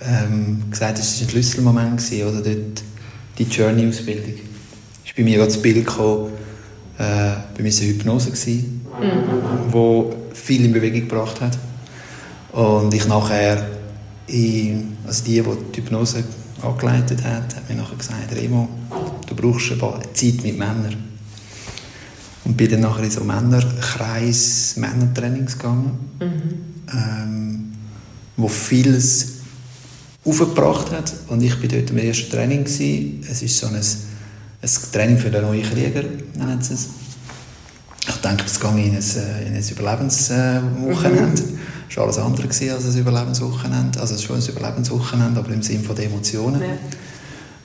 ähm, 0.00 0.64
gesagt 0.68 0.98
hast, 0.98 1.14
es 1.14 1.20
war 1.20 1.28
ein 1.28 1.30
Schlüsselmoment, 1.30 1.96
gewesen, 1.98 2.26
oder 2.26 2.40
dort 2.40 2.82
die 3.38 3.44
Journey-Ausbildung. 3.44 4.34
ist 5.04 5.16
bei 5.16 5.22
mir 5.22 5.36
gerade 5.36 5.52
das 5.52 5.62
Bild 5.62 5.86
gekommen, 5.86 6.32
äh, 6.98 7.04
bei 7.56 7.62
mir 7.62 7.72
war 7.72 7.80
eine 7.80 7.88
Hypnose, 7.88 8.30
gewesen, 8.32 8.84
mhm. 9.00 9.72
wo 9.72 10.12
viel 10.34 10.64
in 10.64 10.72
Bewegung 10.72 11.02
gebracht 11.02 11.40
hat. 11.40 11.56
Und 12.50 12.92
ich 12.92 13.06
nachher, 13.06 13.64
in, 14.26 14.96
also 15.06 15.24
die, 15.24 15.40
die 15.40 15.50
die 15.72 15.82
Hypnose 15.82 16.24
angeleitet 16.60 17.22
hat, 17.22 17.54
hat 17.54 17.68
mir 17.70 17.76
nachher 17.76 17.96
gesagt, 17.96 18.34
Remo, 18.34 18.68
du 19.28 19.36
brauchst 19.36 19.70
eine 19.70 20.12
Zeit 20.14 20.42
mit 20.42 20.58
Männern. 20.58 20.96
Und 22.44 22.56
bin 22.56 22.68
dann 22.72 22.80
nachher 22.80 23.04
in 23.04 23.10
so 23.12 23.22
Männerkreis, 23.22 24.74
Männertrainings 24.76 25.56
gegangen. 25.56 26.10
Mhm 26.18 26.69
ähm, 26.92 27.72
wo 28.36 28.48
vieles 28.48 29.40
aufgebracht 30.24 30.90
hat. 30.90 31.12
Und 31.28 31.42
ich 31.42 31.60
war 31.60 31.68
dort 31.68 31.90
im 31.90 31.98
ersten 31.98 32.30
Training. 32.30 32.64
Gewesen. 32.64 33.24
Es 33.30 33.42
ist 33.42 33.58
so 33.58 33.66
ein, 33.66 33.74
ein 33.74 34.70
Training 34.92 35.18
für 35.18 35.30
den 35.30 35.42
neuen 35.42 35.62
Krieger, 35.62 36.04
nennen 36.36 36.60
sie 36.60 36.74
es. 36.74 36.88
Ich 38.08 38.16
denke, 38.16 38.44
es 38.46 38.58
ging 38.58 38.78
in 38.78 38.96
ein, 38.96 39.02
äh, 39.02 39.46
in 39.46 39.54
ein 39.54 39.68
Überlebenswochenende. 39.68 41.42
Mhm. 41.42 41.58
Es 41.88 41.96
war 41.96 42.04
alles 42.04 42.18
andere 42.18 42.48
als 42.48 42.60
ein 42.60 42.98
Überlebenswochenende. 42.98 44.00
Also 44.00 44.14
es 44.14 44.20
ist 44.20 44.26
schon 44.26 44.36
ein 44.36 44.46
Überlebenswochenende, 44.46 45.40
aber 45.40 45.52
im 45.52 45.62
Sinne 45.62 45.82
der 45.82 46.06
Emotionen. 46.06 46.62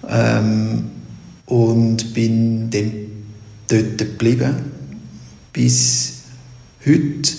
Ja. 0.07 0.39
Ähm, 0.39 0.91
und 1.45 2.13
bin 2.13 2.69
dann 2.69 2.91
dort 3.67 3.97
geblieben, 3.97 4.55
bis 5.53 6.13
heute, 6.85 7.31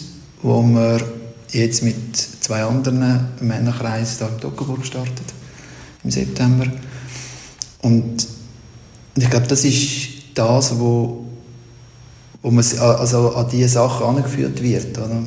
wo 0.43 0.63
wir 0.63 1.16
jetzt 1.61 1.83
mit 1.83 2.17
zwei 2.17 2.63
anderen 2.63 3.29
Männerkreisen 3.41 4.27
hier 4.27 4.35
in 4.35 4.41
Toggenburg 4.41 4.81
gestartet, 4.81 5.33
im 6.05 6.11
September. 6.11 6.67
Und 7.83 8.27
ich 9.17 9.31
glaube, 9.31 9.47
das 9.47 9.65
ist 9.65 10.09
das, 10.35 10.79
wo, 10.79 11.25
wo 12.43 12.51
man 12.51 12.65
also 12.79 13.35
an 13.35 13.49
diese 13.51 13.69
Sachen 13.69 14.07
angeführt 14.07 14.63
wird, 14.63 14.99
oder? 14.99 15.23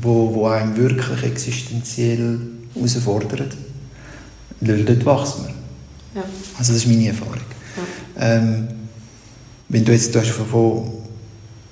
Wo, 0.00 0.34
wo 0.34 0.46
einem 0.48 0.76
wirklich 0.76 1.22
existenziell 1.22 2.38
herausfordert. 2.74 3.56
Weil 4.60 4.84
dort 4.84 5.04
wächst 5.04 5.38
man. 5.38 5.54
Ja. 6.14 6.22
Also 6.58 6.72
das 6.72 6.82
ist 6.82 6.86
meine 6.86 7.08
Erfahrung. 7.08 7.34
Ja. 8.14 8.36
Ähm, 8.36 8.68
wenn 9.68 9.84
du 9.84 9.92
jetzt 9.92 10.14
du 10.14 10.20
hast 10.20 10.30
von, 10.30 10.90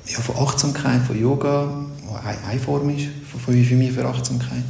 ja, 0.06 0.18
von 0.20 0.36
Achtsamkeit, 0.36 1.02
von 1.02 1.20
Yoga, 1.20 1.86
eine 2.24 2.60
Form 2.60 2.90
ist 2.90 3.06
von 3.30 3.40
für 3.40 3.74
mich 3.74 3.92
für 3.92 4.06
Achtsamkeit. 4.06 4.64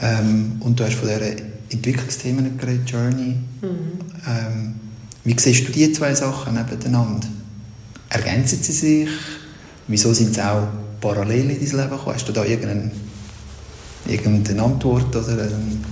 Ähm, 0.00 0.56
und 0.60 0.78
du 0.78 0.84
hast 0.84 0.94
von 0.94 1.08
dieser 1.08 1.36
Entwicklungsthemen 1.70 2.58
geredet, 2.58 2.90
Journey. 2.90 3.36
Mhm. 3.60 3.98
Ähm, 4.26 4.74
wie 5.24 5.38
siehst 5.38 5.68
du 5.68 5.72
die 5.72 5.92
zwei 5.92 6.14
Sachen 6.14 6.54
nebeneinander? 6.54 7.28
Ergänzen 8.08 8.62
sie 8.62 8.72
sich? 8.72 9.08
Wieso 9.86 10.12
sind 10.12 10.34
sie 10.34 10.42
auch 10.42 10.68
parallel 11.00 11.50
in 11.50 11.60
dein 11.60 11.76
Leben 11.78 11.90
gekommen? 11.90 12.14
Hast 12.14 12.28
du 12.28 12.32
da 12.32 12.44
irgendeine, 12.44 12.90
irgendeine 14.06 14.62
Antwort? 14.62 15.14
Oder, 15.14 15.44
ein, 15.44 15.84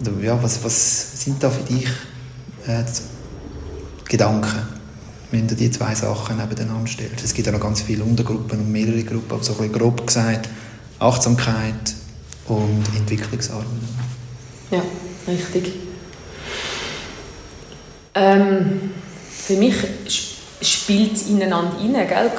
oder 0.00 0.12
ja, 0.22 0.42
was, 0.42 0.62
was 0.62 1.22
sind 1.24 1.42
da 1.42 1.50
für 1.50 1.64
dich 1.64 1.86
äh, 2.66 2.84
Gedanken? 4.08 4.77
Wenn 5.30 5.46
du 5.46 5.54
die 5.54 5.70
zwei 5.70 5.94
Sachen 5.94 6.38
nebeneinander 6.38 6.86
stellst. 6.86 7.24
Es 7.24 7.34
gibt 7.34 7.46
ja 7.46 7.52
noch 7.52 7.60
ganz 7.60 7.82
viele 7.82 8.02
Untergruppen 8.02 8.60
und 8.60 8.72
mehrere 8.72 9.02
Gruppen, 9.02 9.32
aber 9.32 9.42
so 9.42 9.52
ein 9.52 9.58
bisschen 9.58 9.72
grob 9.72 10.06
gesagt, 10.06 10.48
Achtsamkeit 10.98 11.94
und 12.46 12.84
Entwicklungsarbeit. 12.96 13.66
Ja, 14.70 14.82
richtig. 15.26 15.72
Ähm, 18.14 18.90
für 19.30 19.54
mich 19.54 19.74
spielt 20.60 21.14
es 21.14 21.28
ineinander 21.28 21.76
rein, 21.78 22.08
gell? 22.08 22.30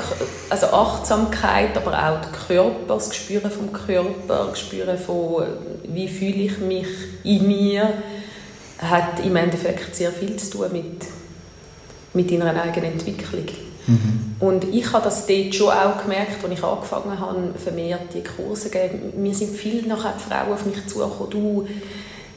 also 0.50 0.68
Achtsamkeit, 0.68 1.78
aber 1.78 1.94
auch 1.94 2.22
der 2.22 2.32
Körper, 2.32 2.96
das 2.96 3.10
Gespüren 3.10 3.50
vom 3.50 3.72
Körper, 3.72 4.46
das 4.46 4.54
Gespüren 4.54 4.98
von, 4.98 5.46
wie 5.84 6.08
fühle 6.08 6.44
ich 6.44 6.58
mich 6.60 6.88
in 7.24 7.48
mir, 7.48 7.94
hat 8.80 9.24
im 9.24 9.36
Endeffekt 9.36 9.96
sehr 9.96 10.12
viel 10.12 10.36
zu 10.36 10.50
tun 10.50 10.68
mit 10.72 11.06
mit 12.14 12.32
deiner 12.32 12.62
eigenen 12.62 12.94
Entwicklung. 12.94 13.46
Mhm. 13.88 14.36
Und 14.40 14.64
ich 14.74 14.92
habe 14.94 15.04
das 15.04 15.26
dort 15.26 15.56
schon 15.56 15.70
auch 15.70 16.02
gemerkt, 16.02 16.44
als 16.44 16.54
ich 16.54 16.64
angefangen 16.64 17.20
habe, 17.20 17.54
vermehrt 17.58 18.14
die 18.14 18.24
Kurse 18.24 18.64
zu 18.64 18.70
geben. 18.70 19.22
Mir 19.22 19.34
sind 19.34 19.56
viele 19.56 19.88
nachher 19.88 20.14
Frauen 20.18 20.54
auf 20.54 20.66
mich 20.66 20.86
zugekommen, 20.88 21.30
du, 21.30 21.68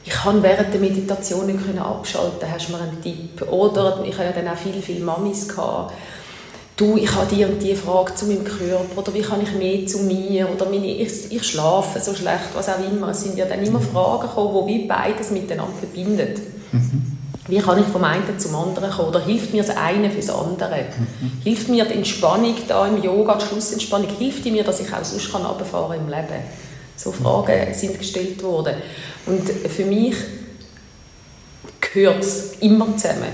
ich 0.05 0.11
kann 0.11 0.43
während 0.43 0.73
der 0.73 0.81
Meditation 0.81 1.45
nicht 1.45 1.79
abschalten, 1.79 2.51
hast 2.51 2.67
du 2.67 2.73
mir 2.73 2.81
einen 2.81 3.01
Tipp? 3.01 3.41
Oder 3.49 4.03
ich 4.05 4.13
habe 4.15 4.25
ja 4.25 4.31
dann 4.31 4.47
auch 4.49 4.57
viele, 4.57 4.81
viele 4.81 5.03
Mamis 5.03 5.47
gehabt, 5.47 5.93
du, 6.75 6.97
ich 6.97 7.13
habe 7.15 7.33
die 7.33 7.45
und 7.45 7.61
die 7.61 7.75
Frage 7.75 8.13
zu 8.15 8.25
meinem 8.25 8.43
Körper 8.43 8.97
oder 8.97 9.13
wie 9.13 9.21
kann 9.21 9.41
ich 9.41 9.53
mehr 9.53 9.85
zu 9.85 9.99
mir 9.99 10.49
oder 10.53 10.65
meine, 10.65 10.87
ich, 10.87 11.31
ich 11.31 11.43
schlafe 11.43 11.99
so 12.01 12.13
schlecht, 12.13 12.49
was 12.53 12.67
auch 12.67 12.79
immer. 12.79 13.09
Es 13.09 13.23
sind 13.23 13.37
ja 13.37 13.45
dann 13.45 13.63
immer 13.63 13.79
Fragen 13.79 14.23
gekommen, 14.23 14.67
die 14.67 14.87
beides 14.87 15.31
miteinander 15.31 15.73
verbindet. 15.79 16.41
Mhm. 16.71 17.12
Wie 17.47 17.59
kann 17.59 17.79
ich 17.79 17.85
vom 17.87 18.03
einen 18.03 18.39
zum 18.39 18.55
anderen 18.55 18.89
kommen? 18.89 19.09
Oder 19.09 19.25
hilft 19.25 19.53
mir 19.53 19.63
das 19.63 19.75
eine 19.75 20.09
fürs 20.09 20.29
andere? 20.29 20.85
Hilft 21.43 21.67
mir 21.67 21.83
die 21.85 21.95
Entspannung 21.95 22.55
da 22.67 22.87
im 22.87 23.03
Yoga, 23.03 23.35
die 23.35 23.45
Schlussentspannung, 23.45 24.07
hilft 24.17 24.45
die 24.45 24.51
mir, 24.51 24.63
dass 24.63 24.79
ich 24.79 24.93
auch 24.93 25.03
sonst 25.03 25.31
kann 25.31 25.41
im 25.41 26.07
Leben? 26.07 26.43
So 26.95 27.11
Fragen 27.11 27.73
sind 27.73 27.97
gestellt 27.97 28.41
worden. 28.43 28.75
Und 29.25 29.49
für 29.49 29.83
mich 29.83 30.15
gehört 31.81 32.23
es 32.23 32.53
immer 32.61 32.95
zusammen. 32.95 33.31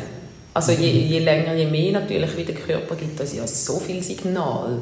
Also 0.55 0.71
je, 0.71 0.89
je, 0.89 1.19
länger, 1.19 1.53
je 1.53 1.67
mehr 1.67 1.91
natürlich, 1.91 2.35
wie 2.35 2.43
der 2.43 2.55
Körper 2.55 2.95
gibt 2.95 3.19
es 3.19 3.35
ja 3.35 3.45
so 3.45 3.77
viel 3.77 4.01
Signal 4.01 4.81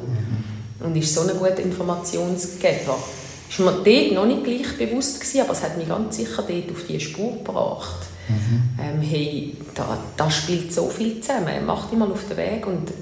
und 0.80 0.96
ist 0.96 1.14
so 1.14 1.20
ein 1.20 1.36
guter 1.36 1.60
Informationsgeber. 1.60 2.96
Ist 3.48 3.60
mir 3.60 3.72
dort 3.72 4.12
noch 4.12 4.26
nicht 4.26 4.44
gleich 4.44 4.78
bewusst 4.78 5.20
gewesen, 5.20 5.42
aber 5.42 5.52
es 5.52 5.62
hat 5.62 5.76
mich 5.76 5.88
ganz 5.88 6.16
sicher 6.16 6.42
dort 6.42 6.70
auf 6.72 6.86
die 6.88 6.98
Spur 6.98 7.32
gebracht 7.32 8.06
Mhm. 8.28 8.62
Ähm, 8.78 9.00
hey, 9.00 9.56
da, 9.74 9.98
da 10.16 10.30
spielt 10.30 10.72
so 10.72 10.88
viel 10.88 11.20
zusammen. 11.20 11.64
Mach 11.66 11.88
dich 11.88 11.98
mal 11.98 12.10
auf 12.10 12.26
den 12.28 12.36
Weg 12.36 12.66
und 12.66 12.92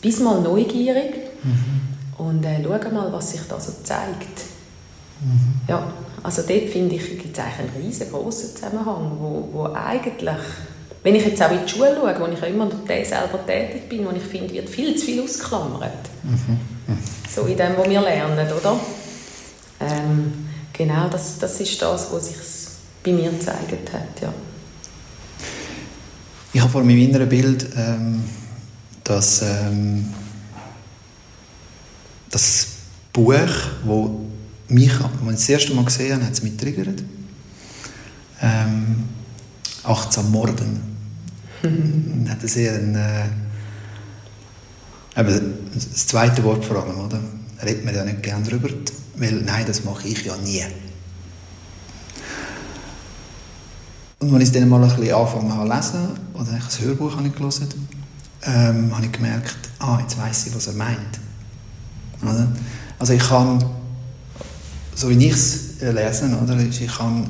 bist 0.00 0.20
mal 0.22 0.40
neugierig 0.40 1.14
mhm. 1.42 2.24
und 2.24 2.44
äh, 2.44 2.62
schau 2.62 2.90
mal, 2.90 3.12
was 3.12 3.32
sich 3.32 3.40
da 3.48 3.60
so 3.60 3.72
zeigt. 3.82 4.42
Mhm. 5.20 5.60
Ja. 5.68 5.82
Also 6.22 6.42
dort 6.42 6.68
finde 6.68 6.96
ich, 6.96 7.08
gibt 7.18 7.38
es 7.38 7.44
eigentlich 7.44 7.76
einen 7.76 7.86
riesengroßen 7.86 8.56
Zusammenhang, 8.56 9.12
wo, 9.18 9.48
wo 9.52 9.64
eigentlich, 9.72 10.34
wenn 11.02 11.14
ich 11.14 11.24
jetzt 11.24 11.40
auch 11.42 11.50
in 11.50 11.64
die 11.64 11.68
Schule 11.68 11.94
schaue, 11.94 12.20
wo 12.20 12.26
ich 12.26 12.42
auch 12.42 12.48
immer 12.48 12.64
noch 12.64 12.86
selber 12.86 13.46
tätig 13.46 13.88
bin, 13.88 14.04
wo 14.04 14.10
ich 14.10 14.22
finde, 14.22 14.52
wird 14.52 14.68
viel 14.68 14.96
zu 14.96 15.06
viel 15.06 15.22
ausgeklammert. 15.22 15.92
Mhm. 16.24 16.58
So 17.30 17.42
in 17.42 17.56
dem, 17.56 17.76
was 17.76 17.88
wir 17.88 18.00
lernen, 18.00 18.48
oder? 18.52 18.80
Ähm, 19.80 20.48
genau, 20.72 21.08
das, 21.08 21.38
das 21.38 21.60
ist 21.60 21.80
das, 21.80 22.12
was 22.12 22.26
sich 22.26 22.36
bei 23.04 23.12
mir 23.12 23.30
gezeigt 23.30 23.92
hat, 23.92 24.20
ja. 24.20 24.32
Ich 26.52 26.60
habe 26.60 26.70
vor 26.70 26.82
meinem 26.82 26.98
inneren 26.98 27.28
Bild 27.28 27.66
ähm, 27.76 28.22
das, 29.04 29.42
ähm, 29.42 30.06
das 32.30 32.66
Buch, 33.12 33.34
wo 33.84 34.28
mich, 34.68 34.92
als 34.92 35.10
ich 35.20 35.28
das 35.30 35.48
erste 35.48 35.74
Mal 35.74 35.84
gesehen 35.84 36.14
habe, 36.14 36.24
hat 36.24 36.32
es 36.32 36.42
mich 36.42 36.56
triggert. 36.56 37.02
Ähm, 38.40 39.04
achtsam 39.84 40.30
Morden. 40.30 40.80
hat 42.28 42.42
er 42.42 42.48
sehr 42.48 42.74
ein, 42.74 42.94
äh, 42.94 43.24
das 45.74 46.06
zweite 46.06 46.44
Wort 46.44 46.64
vor 46.64 46.82
allem, 46.82 46.98
oder? 47.00 47.20
Redet 47.62 47.84
man 47.84 47.94
ja 47.94 48.04
nicht 48.04 48.22
gerne 48.22 48.44
darüber, 48.44 48.68
weil 49.16 49.32
nein, 49.32 49.66
das 49.66 49.84
mache 49.84 50.06
ich 50.08 50.24
ja 50.24 50.36
nie. 50.36 50.64
Und 54.20 54.34
als 54.34 54.44
ich 54.44 54.52
dann 54.52 54.68
mal 54.68 54.82
ein 54.82 54.88
bisschen 54.96 55.14
angefangen 55.14 55.54
habe 55.54 55.80
zu 55.80 55.96
lesen, 55.96 56.08
oder 56.34 56.50
ein 56.50 56.86
Hörbuch 56.86 57.16
habe 57.16 57.28
ich 57.28 57.34
gelesen, 57.34 57.68
ähm, 58.42 58.94
habe 58.94 59.06
ich 59.06 59.12
gemerkt, 59.12 59.56
ah, 59.78 59.98
jetzt 60.00 60.18
weiss 60.18 60.46
ich, 60.46 60.54
was 60.54 60.66
er 60.66 60.72
meint. 60.74 61.20
Oder? 62.22 62.48
Also 62.98 63.12
ich 63.12 63.22
kann, 63.22 63.64
so 64.94 65.08
wie 65.08 65.26
ich 65.26 65.32
es 65.32 65.80
lese, 65.80 66.36
oder, 66.42 66.58
ich 66.58 66.86
kann 66.86 67.28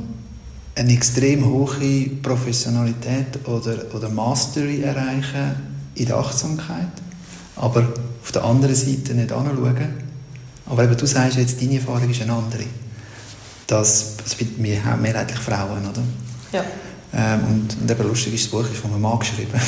eine 0.74 0.92
extrem 0.92 1.44
hohe 1.44 2.08
Professionalität 2.22 3.46
oder, 3.46 3.94
oder 3.94 4.08
Mastery 4.08 4.82
erreichen 4.82 5.56
in 5.94 6.06
der 6.06 6.16
Achtsamkeit, 6.16 6.92
aber 7.56 7.86
auf 8.22 8.32
der 8.32 8.44
anderen 8.44 8.74
Seite 8.74 9.14
nicht 9.14 9.32
anschauen. 9.32 10.08
Aber 10.66 10.84
eben, 10.84 10.96
du 10.96 11.06
sagst 11.06 11.36
jetzt, 11.36 11.60
deine 11.60 11.76
Erfahrung 11.76 12.08
ist 12.08 12.22
eine 12.22 12.32
andere. 12.32 12.64
Das, 13.66 14.16
das 14.16 14.38
sind 14.38 14.58
mehrheitlich 14.58 15.38
Frauen, 15.38 15.86
oder? 15.86 16.02
Ja. 16.52 16.64
Ähm, 17.14 17.40
und, 17.48 17.76
und 17.80 17.90
eben 17.90 18.08
lustig 18.08 18.34
ist, 18.34 18.44
das 18.44 18.50
Buch 18.50 18.70
ist 18.70 18.76
von 18.76 18.92
einem 18.92 19.02
Mann 19.02 19.18
geschrieben. 19.18 19.60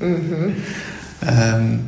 Mhm. 0.00 0.56
ähm, 1.26 1.80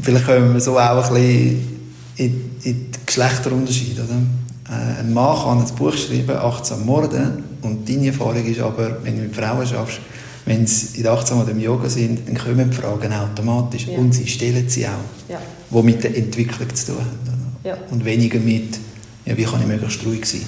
vielleicht 0.00 0.26
können 0.26 0.54
wir 0.54 0.60
so 0.60 0.78
auch 0.78 1.10
ein 1.10 1.14
bisschen 1.14 1.80
in, 2.16 2.50
in 2.62 2.90
den 2.90 3.06
Geschlechterunterschied. 3.06 3.98
Oder? 3.98 4.74
Äh, 4.74 5.00
ein 5.00 5.12
Mann 5.12 5.36
kann 5.36 5.58
ein 5.58 5.74
Buch 5.74 5.94
schreiben, 5.94 6.36
18 6.36 6.84
Morden, 6.84 7.44
und 7.62 7.88
deine 7.88 8.08
Erfahrung 8.08 8.44
ist 8.44 8.60
aber, 8.60 9.04
wenn 9.04 9.16
du 9.16 9.22
mit 9.22 9.36
Frauen 9.36 9.66
schaffst, 9.66 10.00
wenn 10.44 10.66
sie 10.66 10.96
in 10.96 11.02
der 11.04 11.12
Achtsam 11.12 11.40
oder 11.40 11.52
im 11.52 11.60
Yoga 11.60 11.88
sind, 11.88 12.26
dann 12.26 12.36
kommen 12.36 12.70
die 12.70 12.76
Fragen 12.76 13.12
automatisch 13.12 13.86
ja. 13.86 13.96
und 13.96 14.12
sie 14.12 14.26
stellen 14.26 14.68
sie 14.68 14.86
auch, 14.88 14.90
ja. 15.28 15.38
die 15.70 15.82
mit 15.84 16.02
der 16.02 16.16
Entwicklung 16.16 16.74
zu 16.74 16.86
tun 16.86 16.96
haben. 16.96 17.56
Ja. 17.62 17.76
Und 17.90 18.04
weniger 18.04 18.40
mit, 18.40 18.76
ja, 19.24 19.36
wie 19.36 19.44
kann 19.44 19.60
ich 19.60 19.68
möglichst 19.68 20.04
ruhig 20.04 20.26
sein 20.26 20.42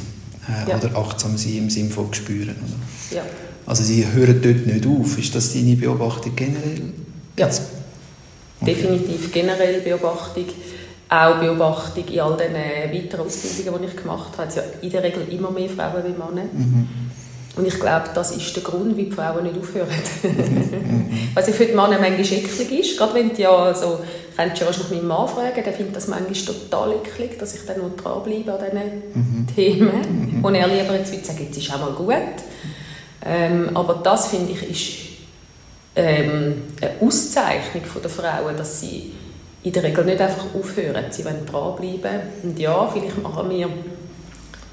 äh, 0.49 0.71
ja. 0.71 0.77
oder 0.77 0.97
achtsam 0.97 1.37
sein 1.37 1.57
im 1.59 1.71
Sinne 1.71 1.91
von 1.91 2.13
spüren. 2.13 2.57
Oder? 2.57 3.17
Ja. 3.17 3.23
Also 3.67 3.83
sie 3.83 4.07
hören 4.07 4.41
dort 4.43 4.67
nicht 4.67 4.87
auf. 4.87 5.19
Ist 5.19 5.35
das 5.35 5.53
deine 5.53 5.77
Beobachtung 5.77 6.37
generell? 6.37 6.93
Ja, 7.39 7.47
okay. 7.47 8.75
definitiv 8.75 9.33
generell 9.33 9.81
Beobachtung. 9.81 10.47
Auch 11.09 11.39
Beobachtung 11.39 12.05
in 12.09 12.21
all 12.21 12.37
den 12.37 12.55
weiteren 12.55 13.27
Ausbildungen, 13.27 13.83
die 13.83 13.89
ich 13.89 13.97
gemacht 13.97 14.33
habe. 14.37 14.49
Es 14.49 14.57
ja 14.57 14.63
in 14.81 14.91
der 14.91 15.03
Regel 15.03 15.27
immer 15.31 15.51
mehr 15.51 15.69
Frauen 15.69 16.03
wie 16.05 16.11
Männer. 16.11 16.49
Mhm. 16.53 16.89
Und 17.57 17.69
ich 17.69 17.79
glaube, 17.79 18.07
das 18.15 18.37
ist 18.37 18.55
der 18.57 18.65
Grund, 18.65 18.97
wie 18.97 19.05
die 19.05 19.13
Frauen 19.13 19.45
nicht 19.45 19.57
aufhören. 19.57 19.89
Was 21.35 21.47
ich 21.47 21.55
für 21.55 21.67
die 21.67 21.73
Männer 21.73 21.99
manchmal 22.01 22.21
eklig 22.21 22.81
ist, 22.81 22.99
gerade 22.99 23.15
wenn 23.15 23.33
die 23.33 23.43
ja 23.43 23.73
so, 23.73 24.01
könnte 24.37 24.57
schon 24.57 24.83
noch 24.83 24.91
meinen 24.91 25.07
Mann 25.07 25.29
fragen, 25.29 25.63
der 25.65 25.73
findet 25.73 25.97
das 25.97 26.09
manchmal 26.09 26.55
total 26.55 26.93
eklig, 26.93 27.39
dass 27.39 27.55
ich 27.55 27.67
dann 27.67 27.79
noch 27.79 27.97
dranbleibe 27.97 28.53
an 28.53 28.61
diesen 28.65 29.41
mhm. 29.41 29.47
Themen, 29.55 30.37
mhm. 30.37 30.43
wo 30.43 30.49
er 30.49 30.67
lieber 30.67 30.95
jetzt 30.97 31.13
würde 31.13 31.25
sagen, 31.25 31.45
jetzt 31.45 31.57
ist 31.57 31.73
auch 31.73 31.81
mal 31.81 31.93
gut. 31.93 32.17
Ähm, 33.25 33.71
aber 33.75 34.01
das, 34.03 34.29
finde 34.29 34.53
ich, 34.53 34.71
ist 34.71 35.05
ähm, 35.97 36.63
eine 36.81 36.91
Auszeichnung 37.01 37.83
der 38.03 38.11
Frauen, 38.11 38.57
dass 38.57 38.81
sie 38.81 39.13
in 39.63 39.73
der 39.73 39.83
Regel 39.83 40.05
nicht 40.05 40.21
einfach 40.21 40.47
aufhören, 40.55 41.05
sie 41.11 41.25
wollen 41.25 41.47
dranbleiben. 41.47 42.21
Und 42.43 42.59
ja, 42.59 42.87
vielleicht 42.93 43.23
machen 43.23 43.49
wir 43.49 43.69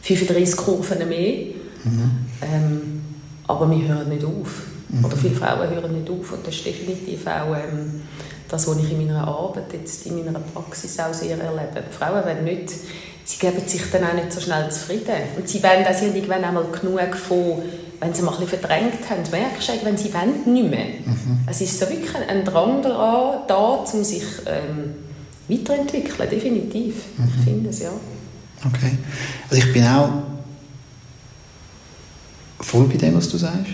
35 0.01 0.57
Kurven 0.57 1.07
mehr, 1.07 1.45
mhm. 1.83 2.11
ähm, 2.41 3.01
aber 3.47 3.69
wir 3.69 3.87
hören 3.87 4.09
nicht 4.09 4.25
auf. 4.25 4.63
Mhm. 4.89 5.05
Oder 5.05 5.15
viele 5.15 5.35
Frauen 5.35 5.69
hören 5.69 5.93
nicht 5.93 6.09
auf 6.09 6.33
und 6.33 6.45
das 6.45 6.55
ist 6.55 6.65
definitiv 6.65 7.25
auch 7.27 7.55
ähm, 7.55 8.01
das, 8.51 8.67
was 8.67 8.77
ich 8.77 8.91
in 8.91 9.07
meiner 9.07 9.25
Arbeit, 9.25 9.71
jetzt 9.73 10.05
in 10.05 10.23
meiner 10.25 10.39
Praxis 10.39 10.99
auch 10.99 11.13
sehr 11.13 11.39
erlebe. 11.39 11.83
Die 11.89 11.95
Frauen 11.95 12.25
wollen 12.25 12.43
nicht, 12.43 12.69
sie 13.23 13.39
geben 13.39 13.65
sich 13.65 13.89
dann 13.91 14.03
auch 14.03 14.13
nicht 14.13 14.33
so 14.33 14.41
schnell 14.41 14.69
zufrieden. 14.69 15.15
Und 15.37 15.47
sie 15.47 15.63
wollen 15.63 15.85
auch 15.85 16.01
irgendwann 16.01 16.43
einmal 16.43 16.65
genug 16.65 17.15
von, 17.15 17.61
wenn 18.01 18.13
sie 18.13 18.23
mal 18.23 18.33
ein 18.33 18.41
bisschen 18.41 18.59
verdrängt 18.59 19.09
haben, 19.09 19.21
merkst 19.31 19.69
du, 19.69 19.85
wenn 19.85 19.95
sie 19.95 20.13
wollen, 20.13 20.53
nicht 20.53 20.69
mehr. 20.69 20.85
Mhm. 21.05 21.39
Es 21.47 21.61
ist 21.61 21.79
so 21.79 21.89
wirklich 21.89 22.13
ein 22.13 22.43
Drang 22.43 22.81
daran, 22.81 23.43
da, 23.47 23.55
um 23.55 24.03
sich 24.03 24.23
ähm, 24.45 24.95
weiterentwickeln, 25.47 26.29
definitiv. 26.29 26.95
Mhm. 27.17 27.27
Ich 27.37 27.43
finde 27.43 27.69
es, 27.69 27.79
ja. 27.79 27.91
Okay. 28.65 28.97
Also 29.49 29.65
ich 29.65 29.73
bin 29.73 29.85
auch 29.87 30.09
voll 32.59 32.85
bei 32.85 32.97
dem, 32.97 33.15
was 33.15 33.29
du 33.29 33.37
sagst. 33.37 33.71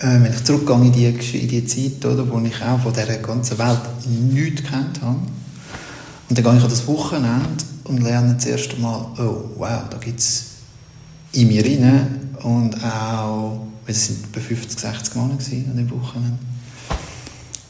Äh, 0.00 0.22
wenn 0.22 0.32
ich 0.32 0.44
zurückgehe 0.44 0.76
in 0.76 0.92
die, 0.92 1.06
in 1.06 1.48
die 1.48 1.66
Zeit, 1.66 2.04
oder, 2.04 2.28
wo 2.30 2.38
ich 2.40 2.62
auch 2.62 2.80
von 2.80 2.92
dieser 2.92 3.16
ganzen 3.16 3.58
Welt 3.58 3.80
nichts 4.06 4.62
gekannt 4.62 5.00
habe, 5.02 5.18
und 6.28 6.38
dann 6.38 6.44
gehe 6.44 6.56
ich 6.56 6.62
an 6.62 6.70
das 6.70 6.86
Wochenende 6.86 7.64
und 7.84 8.02
lerne 8.02 8.34
das 8.34 8.46
erste 8.46 8.76
Mal, 8.76 9.06
oh 9.18 9.50
wow, 9.56 9.82
da 9.90 9.96
gibt 9.98 10.20
es 10.20 10.44
in 11.32 11.48
mir 11.48 11.64
rein 11.64 12.30
und 12.42 12.76
auch, 12.84 13.66
es 13.86 14.10
waren 14.10 14.24
etwa 14.30 14.40
50, 14.40 14.80
60 14.80 15.14
Monate 15.16 15.44
an 15.70 15.76
dem 15.76 15.90
Wochenende. 15.90 16.38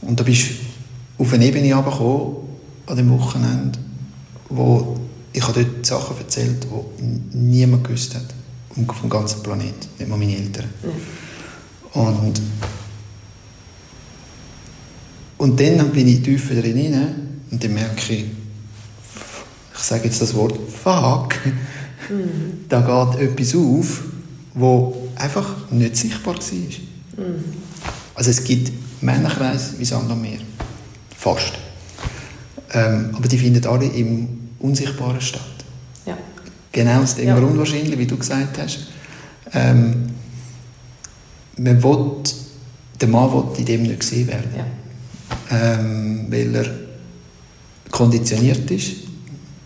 Und 0.03 0.19
da 0.19 0.25
bist 0.25 0.49
du 0.49 1.23
auf 1.23 1.33
eine 1.33 1.47
Ebene 1.47 1.69
herabgekommen, 1.69 2.37
an 2.87 2.97
dem 2.97 3.11
Wochenende, 3.11 3.79
wo 4.49 4.97
ich 5.33 5.43
habe 5.47 5.65
dort 5.65 5.87
Sachen 5.87 6.19
erzählt, 6.19 6.67
die 7.01 7.39
niemand 7.39 7.85
gewusst 7.85 8.15
hat 8.15 8.35
vom 8.95 9.09
ganzen 9.09 9.43
Planeten, 9.43 9.89
nicht 9.99 10.09
mal 10.09 10.17
meine 10.17 10.37
Eltern. 10.37 10.67
Ja. 10.83 10.91
Und, 11.93 12.41
und 15.39 15.61
dann 15.61 15.91
bin 15.91 16.09
ich 16.09 16.23
tiefer 16.23 16.55
drin 16.55 17.15
und 17.51 17.63
dann 17.63 17.75
merke 17.75 18.13
ich, 18.13 18.25
ich 19.75 19.85
sage 19.85 20.05
jetzt 20.05 20.21
das 20.21 20.35
Wort 20.35 20.59
fuck, 20.71 21.35
mhm. 22.11 22.65
da 22.69 22.81
geht 22.81 23.21
etwas 23.21 23.55
auf, 23.55 24.03
wo 24.55 25.09
einfach 25.17 25.71
nicht 25.71 25.97
sichtbar 25.97 26.35
war. 26.35 27.25
Mhm. 27.25 27.45
Also 28.15 28.31
es 28.31 28.43
gibt 28.43 28.73
Männerkreise 29.01 29.79
wie 29.79 29.85
Sand 29.85 30.11
am 30.11 30.21
Meer. 30.21 30.41
Fast. 31.17 31.53
Ähm, 32.73 33.11
aber 33.13 33.29
die 33.29 33.39
finden 33.39 33.65
alle 33.67 33.87
im 33.87 34.29
Unsichtbaren 34.59 35.21
statt. 35.21 35.43
Ja. 36.05 36.19
Genau 36.73 37.03
aus 37.03 37.15
dem 37.15 37.29
ja. 37.29 37.39
Grund 37.39 37.57
wahrscheinlich, 37.57 37.97
wie 37.99 38.07
du 38.07 38.17
gesagt 38.17 38.59
hast. 38.59 38.89
Ähm, 39.55 40.07
man 41.59 41.83
will, 41.83 42.23
der 43.01 43.09
Mann 43.09 43.33
will 43.33 43.59
in 43.59 43.65
dem 43.65 43.83
nicht 43.83 44.01
gesehen 44.01 44.29
werden. 44.29 44.51
Ja. 44.57 44.67
Ähm, 45.51 46.27
weil 46.31 46.55
er 46.55 46.71
konditioniert 47.91 48.71
ist. 48.71 48.93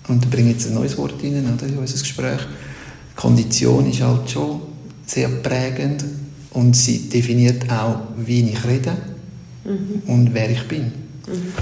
Und 0.09 0.25
da 0.25 0.29
bringe 0.29 0.51
ich 0.51 0.57
jetzt 0.57 0.67
ein 0.69 0.75
neues 0.75 0.97
Wort 0.99 1.15
rein 1.23 1.55
oder, 1.55 1.67
in 1.67 1.79
unser 1.79 1.99
Gespräch. 1.99 2.41
Kondition 3.15 3.89
ist 3.91 4.01
halt 4.01 4.31
schon 4.31 4.63
sehr 5.07 5.29
prägend 5.29 6.05
und 6.51 6.75
sie 6.75 7.09
definiert 7.09 7.71
auch, 7.71 8.01
wie 8.17 8.49
ich 8.49 8.65
rede 8.65 8.97
mhm. 9.65 10.03
und 10.07 10.35
wer 10.35 10.51
ich 10.51 10.67
bin. 10.67 10.85
Mhm. 10.85 11.53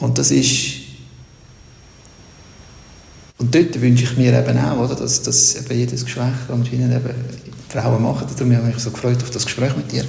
Und 0.00 0.18
das 0.18 0.30
ist 0.30 0.86
und 3.38 3.54
dort 3.54 3.80
wünsche 3.80 4.04
ich 4.04 4.16
mir 4.16 4.32
eben 4.38 4.58
auch, 4.58 4.78
oder, 4.78 4.94
dass, 4.94 5.22
dass 5.22 5.56
eben 5.56 5.78
jedes 5.78 6.04
Geschlecht 6.04 6.50
anscheinend 6.50 6.94
eben 6.94 7.14
Frauen 7.76 8.02
machen. 8.02 8.26
Darum 8.36 8.56
habe 8.56 8.68
ich 8.68 8.74
mich 8.74 8.82
so 8.82 8.90
gefreut 8.90 9.22
auf 9.22 9.30
das 9.30 9.44
Gespräch 9.44 9.76
mit 9.76 9.90
dir, 9.92 10.04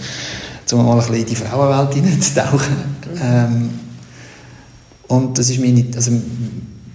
um 0.71 0.86
mal 0.86 0.93
ein 0.93 0.97
bisschen 0.99 1.15
in 1.15 1.25
die 1.25 1.36
Frauenwelt 1.36 1.93
hineinzutauchen. 1.93 2.75
Mhm. 3.13 3.21
Ähm, 3.21 3.69
und 5.08 5.38
das 5.38 5.49
ist 5.49 5.60
meine, 5.60 5.86
also 5.95 6.12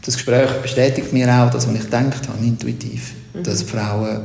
das 0.04 0.14
Gespräch 0.14 0.50
bestätigt 0.60 1.12
mir 1.12 1.28
auch 1.32 1.50
das, 1.50 1.66
was 1.66 1.74
ich 1.74 1.82
gedacht 1.82 2.28
habe, 2.28 2.44
intuitiv, 2.44 3.12
mhm. 3.34 3.42
dass 3.42 3.62
Frauen 3.62 4.20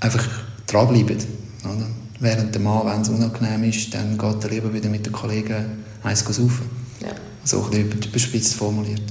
einfach 0.00 0.26
dranbleiben. 0.66 1.18
Oder? 1.64 1.86
Während 2.20 2.54
der 2.54 2.62
Mann, 2.62 2.86
wenn 2.86 3.02
es 3.02 3.08
unangenehm 3.08 3.64
ist, 3.64 3.92
dann 3.92 4.16
geht 4.16 4.44
er 4.44 4.50
lieber 4.50 4.72
wieder 4.72 4.88
mit 4.88 5.04
den 5.04 5.12
Kollegen 5.12 5.84
eins 6.02 6.20
saufen. 6.20 6.70
Ja. 7.02 7.08
So 7.44 7.64
ein 7.64 7.70
bisschen 7.70 8.10
überspitzt 8.10 8.54
formuliert. 8.54 9.02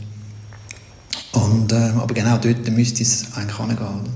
Und, 1.33 1.71
äh, 1.71 1.91
aber 1.97 2.13
genau 2.13 2.37
dort 2.37 2.67
müsste 2.71 3.03
es 3.03 3.25
eigentlich 3.35 3.57
hingehen. 3.57 4.09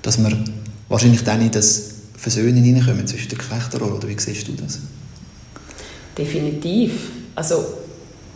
Dass 0.00 0.18
man 0.18 0.44
wahrscheinlich 0.88 1.24
dann 1.24 1.40
in 1.42 1.50
das 1.50 1.93
Versöhnen 2.24 2.64
hineinkommen 2.64 3.06
zwischen 3.06 3.28
den 3.28 3.36
Geschlechterrollen, 3.36 3.96
oder 3.96 4.08
wie 4.08 4.18
siehst 4.18 4.48
du 4.48 4.52
das? 4.52 4.78
Definitiv. 6.16 7.10
Also 7.34 7.62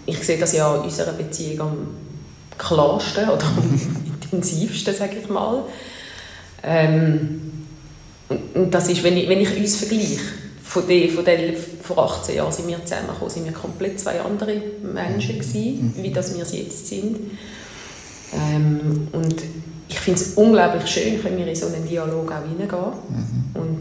ich 0.05 0.19
sehe 0.19 0.37
das 0.37 0.53
ja 0.53 0.77
in 0.77 0.83
unserer 0.83 1.13
Beziehung 1.13 1.61
am 1.63 1.77
klarsten 2.59 3.31
oder 3.31 3.47
am 3.47 3.81
intensivsten, 4.23 4.95
sage 4.95 5.17
ich 5.23 5.31
mal. 5.31 5.65
Ähm, 6.63 7.41
und 8.29 8.71
das 8.75 8.91
ist, 8.91 9.03
wenn 9.03 9.17
ich, 9.17 9.27
wenn 9.27 9.41
ich 9.41 9.57
uns 9.57 9.77
vergleiche, 9.77 10.21
von, 10.63 10.87
den, 10.87 11.09
von 11.09 11.25
den, 11.25 11.57
vor 11.83 11.97
18 11.97 12.37
Jahren 12.37 12.53
sind 12.53 12.69
wir 12.69 12.85
zusammengekommen, 12.85 13.31
sind 13.31 13.47
wir 13.47 13.53
komplett 13.53 13.99
zwei 13.99 14.21
andere 14.21 14.61
Menschen 14.83 15.39
gewesen, 15.39 15.95
mhm. 15.97 16.03
wie 16.03 16.11
das 16.11 16.37
wir 16.37 16.45
jetzt 16.45 16.89
sind. 16.89 17.17
Ähm, 18.35 19.09
und 19.13 19.43
ich 19.89 19.99
finde 19.99 20.21
es 20.21 20.35
unglaublich 20.35 20.87
schön, 20.87 21.25
wenn 21.25 21.39
wir 21.39 21.47
in 21.47 21.57
so 21.57 21.69
einen 21.69 21.89
Dialog 21.89 22.31
auch 22.31 22.47
hineingehen. 22.47 22.93
Mhm. 23.09 23.38
Und 23.55 23.81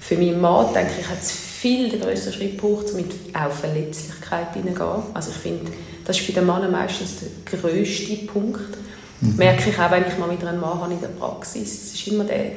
für 0.00 0.16
meinen 0.16 0.40
Mann, 0.40 0.72
denke 0.74 0.92
ich, 1.00 1.08
hat 1.08 1.20
es 1.20 1.30
viel 1.30 1.90
den 1.90 2.00
größeren 2.00 2.32
Schritt 2.32 2.60
gebraucht, 2.60 2.86
um 2.94 3.04
auch 3.34 3.50
Verletzlichkeit 3.50 4.54
hineingehen. 4.54 5.02
Also 5.14 5.30
ich 5.30 5.36
finde, 5.36 5.70
das 6.04 6.18
ist 6.18 6.26
bei 6.26 6.32
den 6.32 6.46
Männern 6.46 6.72
meistens 6.72 7.16
der 7.20 7.58
grösste 7.58 8.16
Punkt. 8.26 8.78
Mhm. 9.20 9.36
Merke 9.36 9.70
ich 9.70 9.78
auch, 9.78 9.90
wenn 9.90 10.06
ich 10.06 10.18
mal 10.18 10.28
mit 10.28 10.42
einem 10.44 10.60
Mann 10.60 10.80
habe 10.80 10.92
in 10.92 11.00
der 11.00 11.08
Praxis. 11.08 11.84
Es 11.84 11.94
ist 11.94 12.06
immer 12.08 12.24
der, 12.24 12.52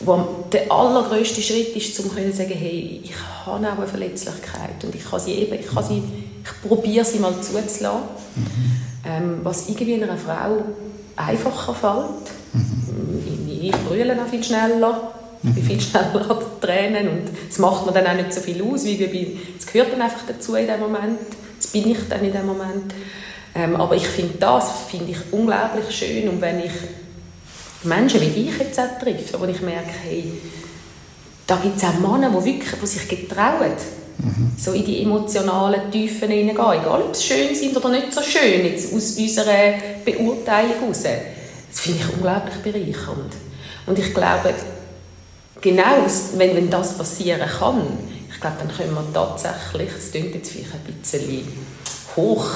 wo 0.00 0.44
der 0.52 0.70
allergrößte 0.70 1.40
Schritt 1.40 1.76
ist, 1.76 1.98
um 2.00 2.10
zu 2.10 2.32
sagen, 2.32 2.52
hey, 2.52 3.00
ich 3.04 3.12
habe 3.46 3.66
auch 3.66 3.78
eine 3.78 3.86
Verletzlichkeit 3.86 4.82
und 4.82 4.94
ich 4.94 5.08
kann 5.08 5.20
sie 5.20 5.32
eben, 5.32 5.54
ich 5.54 5.66
kann 5.66 5.84
sie, 5.84 6.02
ich 6.42 6.68
probiere 6.68 7.04
sie 7.04 7.18
mal 7.20 7.34
zuzulassen. 7.40 8.00
Mhm. 8.34 8.80
Ähm, 9.02 9.40
was 9.42 9.68
irgendwie 9.68 10.02
einer 10.02 10.16
Frau 10.16 10.62
einfacher 11.16 11.74
fällt. 11.74 12.30
Mhm. 12.52 13.48
Ich, 13.62 13.70
brülle 13.72 14.16
noch 14.16 14.26
viel 14.26 14.42
schneller, 14.42 15.12
mhm. 15.42 15.54
viel 15.54 15.80
schneller 15.80 16.42
Tränen 16.60 17.08
und 17.08 17.22
es 17.48 17.58
macht 17.58 17.86
mir 17.86 17.92
dann 17.92 18.06
auch 18.06 18.14
nicht 18.14 18.32
so 18.32 18.40
viel 18.40 18.62
aus, 18.62 18.84
wie 18.84 19.38
es 19.58 19.66
gehört 19.66 19.92
dann 19.92 20.02
einfach 20.02 20.22
dazu 20.26 20.54
in 20.54 20.66
dem 20.66 20.80
Moment, 20.80 21.18
das 21.56 21.68
bin 21.68 21.90
ich 21.90 21.98
dann 22.08 22.24
in 22.24 22.32
dem 22.32 22.46
Moment. 22.46 22.94
Ähm, 23.54 23.76
aber 23.76 23.96
ich 23.96 24.06
finde 24.06 24.38
das 24.38 24.70
finde 24.88 25.10
ich 25.10 25.18
unglaublich 25.32 25.90
schön 25.90 26.28
und 26.28 26.40
wenn 26.40 26.60
ich 26.60 26.72
Menschen 27.82 28.20
wie 28.20 28.48
ich 28.48 28.58
jetzt 28.58 28.78
auch 28.78 28.98
treffe, 29.02 29.40
wo 29.40 29.44
ich 29.46 29.60
merke, 29.60 29.90
hey, 30.04 30.32
da 31.46 31.56
gibt 31.56 31.78
es 31.78 31.84
auch 31.84 31.98
Männer, 31.98 32.30
die, 32.30 32.44
wirklich, 32.44 32.80
die 32.80 32.86
sich 32.86 33.08
getrauen, 33.08 33.72
mhm. 34.18 34.52
so 34.56 34.72
in 34.72 34.84
die 34.84 35.02
emotionalen 35.02 35.90
Tiefen 35.90 36.30
hineingehen, 36.30 36.80
egal 36.80 37.02
ob 37.02 37.16
sie 37.16 37.26
schön 37.26 37.54
sind 37.54 37.76
oder 37.76 37.88
nicht 37.88 38.12
so 38.12 38.22
schön, 38.22 38.64
jetzt 38.64 38.94
aus 38.94 39.16
unserer 39.16 39.74
Beurteilung 40.04 40.78
heraus. 40.80 41.02
Das 41.02 41.80
finde 41.80 42.00
ich 42.00 42.14
unglaublich 42.14 42.56
bereichernd. 42.56 43.34
Und 43.86 43.98
ich 43.98 44.14
glaube, 44.14 44.54
genau, 45.60 46.06
wenn, 46.36 46.56
wenn 46.56 46.70
das 46.70 46.96
passieren 46.96 47.48
kann, 47.48 47.82
ich 48.32 48.40
glaube, 48.40 48.56
dann 48.58 48.74
können 48.74 48.94
wir 48.94 49.12
tatsächlich, 49.12 49.90
das 49.94 50.10
klingt 50.10 50.34
jetzt 50.34 50.50
vielleicht 50.50 50.72
ein 50.72 50.94
bisschen 51.00 51.46
hoch, 52.16 52.48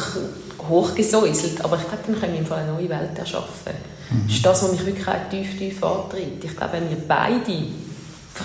hochgesäuselt, 0.69 1.65
aber 1.65 1.77
ich 1.77 1.89
glaube, 1.89 2.05
dann 2.07 2.21
können 2.21 2.33
wir 2.33 2.41
im 2.41 2.47
Fall 2.47 2.63
eine 2.63 2.73
neue 2.73 2.89
Welt 2.89 3.19
erschaffen. 3.19 3.73
Mhm. 4.11 4.27
Das 4.27 4.37
ist 4.37 4.47
das, 4.47 4.63
was 4.63 4.73
mich 4.73 4.87
wirklich 4.87 5.07
auch 5.07 5.29
tief, 5.31 5.59
tief 5.59 5.83
antreibt. 5.83 6.45
Ich 6.45 6.57
glaube, 6.57 6.73
wenn 6.75 6.89
wir 6.89 6.97
beide, 7.07 7.53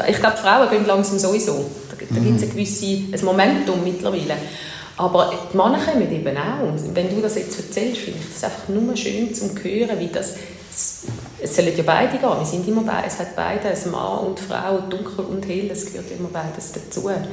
ich 0.07 0.19
glaube, 0.19 0.37
Frauen 0.37 0.69
gehen 0.69 0.85
langsam 0.85 1.17
sowieso, 1.17 1.69
da, 1.89 1.95
da 1.95 2.19
gibt 2.19 2.37
es 2.37 2.43
ein 2.43 2.49
gewisses 2.49 3.21
Momentum 3.23 3.83
mittlerweile. 3.83 4.35
Aber 4.97 5.31
die 5.53 5.55
Männer 5.55 5.79
kommen 5.79 6.11
eben 6.11 6.37
auch. 6.37 6.93
Wenn 6.93 7.09
du 7.09 7.21
das 7.21 7.35
jetzt 7.35 7.57
erzählst, 7.57 8.01
finde 8.01 8.19
ich 8.19 8.33
das 8.33 8.43
einfach 8.43 8.67
nur 8.67 8.97
schön 8.97 9.33
zu 9.33 9.45
hören, 9.63 9.97
wie 9.97 10.09
das, 10.09 10.35
es 11.41 11.55
sollen 11.55 11.75
ja 11.75 11.83
beide 11.83 12.17
gehen, 12.17 12.21
wir 12.21 12.45
sind 12.45 12.67
immer 12.67 12.83
beide, 12.83 13.07
es 13.07 13.19
hat 13.19 13.35
beide, 13.35 13.69
ein 13.69 13.91
Mann 13.91 14.19
und 14.27 14.39
Frau, 14.39 14.79
dunkel 14.81 15.25
und 15.25 15.47
hell, 15.47 15.69
es 15.71 15.85
gehört 15.85 16.11
immer 16.11 16.29
beides 16.29 16.71
dazu. 16.71 17.07
Also 17.07 17.23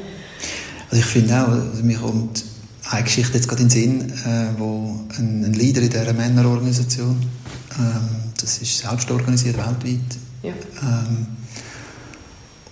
ich 0.93 1.05
finde 1.05 1.35
auch, 1.35 1.49
also 1.49 1.83
mir 1.83 1.99
kommt 1.99 2.45
eine 2.91 3.03
Geschichte 3.03 3.35
jetzt 3.35 3.49
gerade 3.49 3.63
in 3.63 3.69
den 3.69 3.71
Sinn, 3.71 4.11
äh, 4.11 4.59
wo 4.59 5.01
ein, 5.19 5.45
ein 5.45 5.53
Leader 5.55 5.83
in 5.83 5.91
dieser 5.91 6.13
Männerorganisation 6.13 7.17
ähm, 7.79 8.09
das 8.41 8.59
ist 8.59 8.79
selbst 8.79 9.11
organisiert 9.11 9.57
weltweit. 9.57 10.19
Ja. 10.43 10.53
Ähm, 10.83 11.27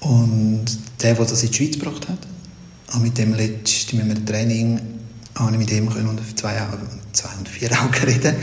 und 0.01 0.65
der, 1.03 1.15
der 1.15 1.25
das 1.25 1.43
in 1.43 1.51
die 1.51 1.57
Schweiz 1.57 1.79
gebracht 1.79 2.09
hat, 2.09 2.19
und 2.95 3.03
mit 3.03 3.19
dem 3.19 3.35
letzten 3.35 3.97
mit 4.07 4.17
einem 4.17 4.27
Training 4.27 4.81
habe 5.35 5.53
ich 5.53 5.59
mit 5.59 5.71
ihm 5.73 5.89
unter 5.89 6.23
zwei, 6.37 6.55
zwei 7.13 7.31
und 7.39 7.49
vier 7.49 7.73
Augen 7.73 7.95
reden. 8.05 8.37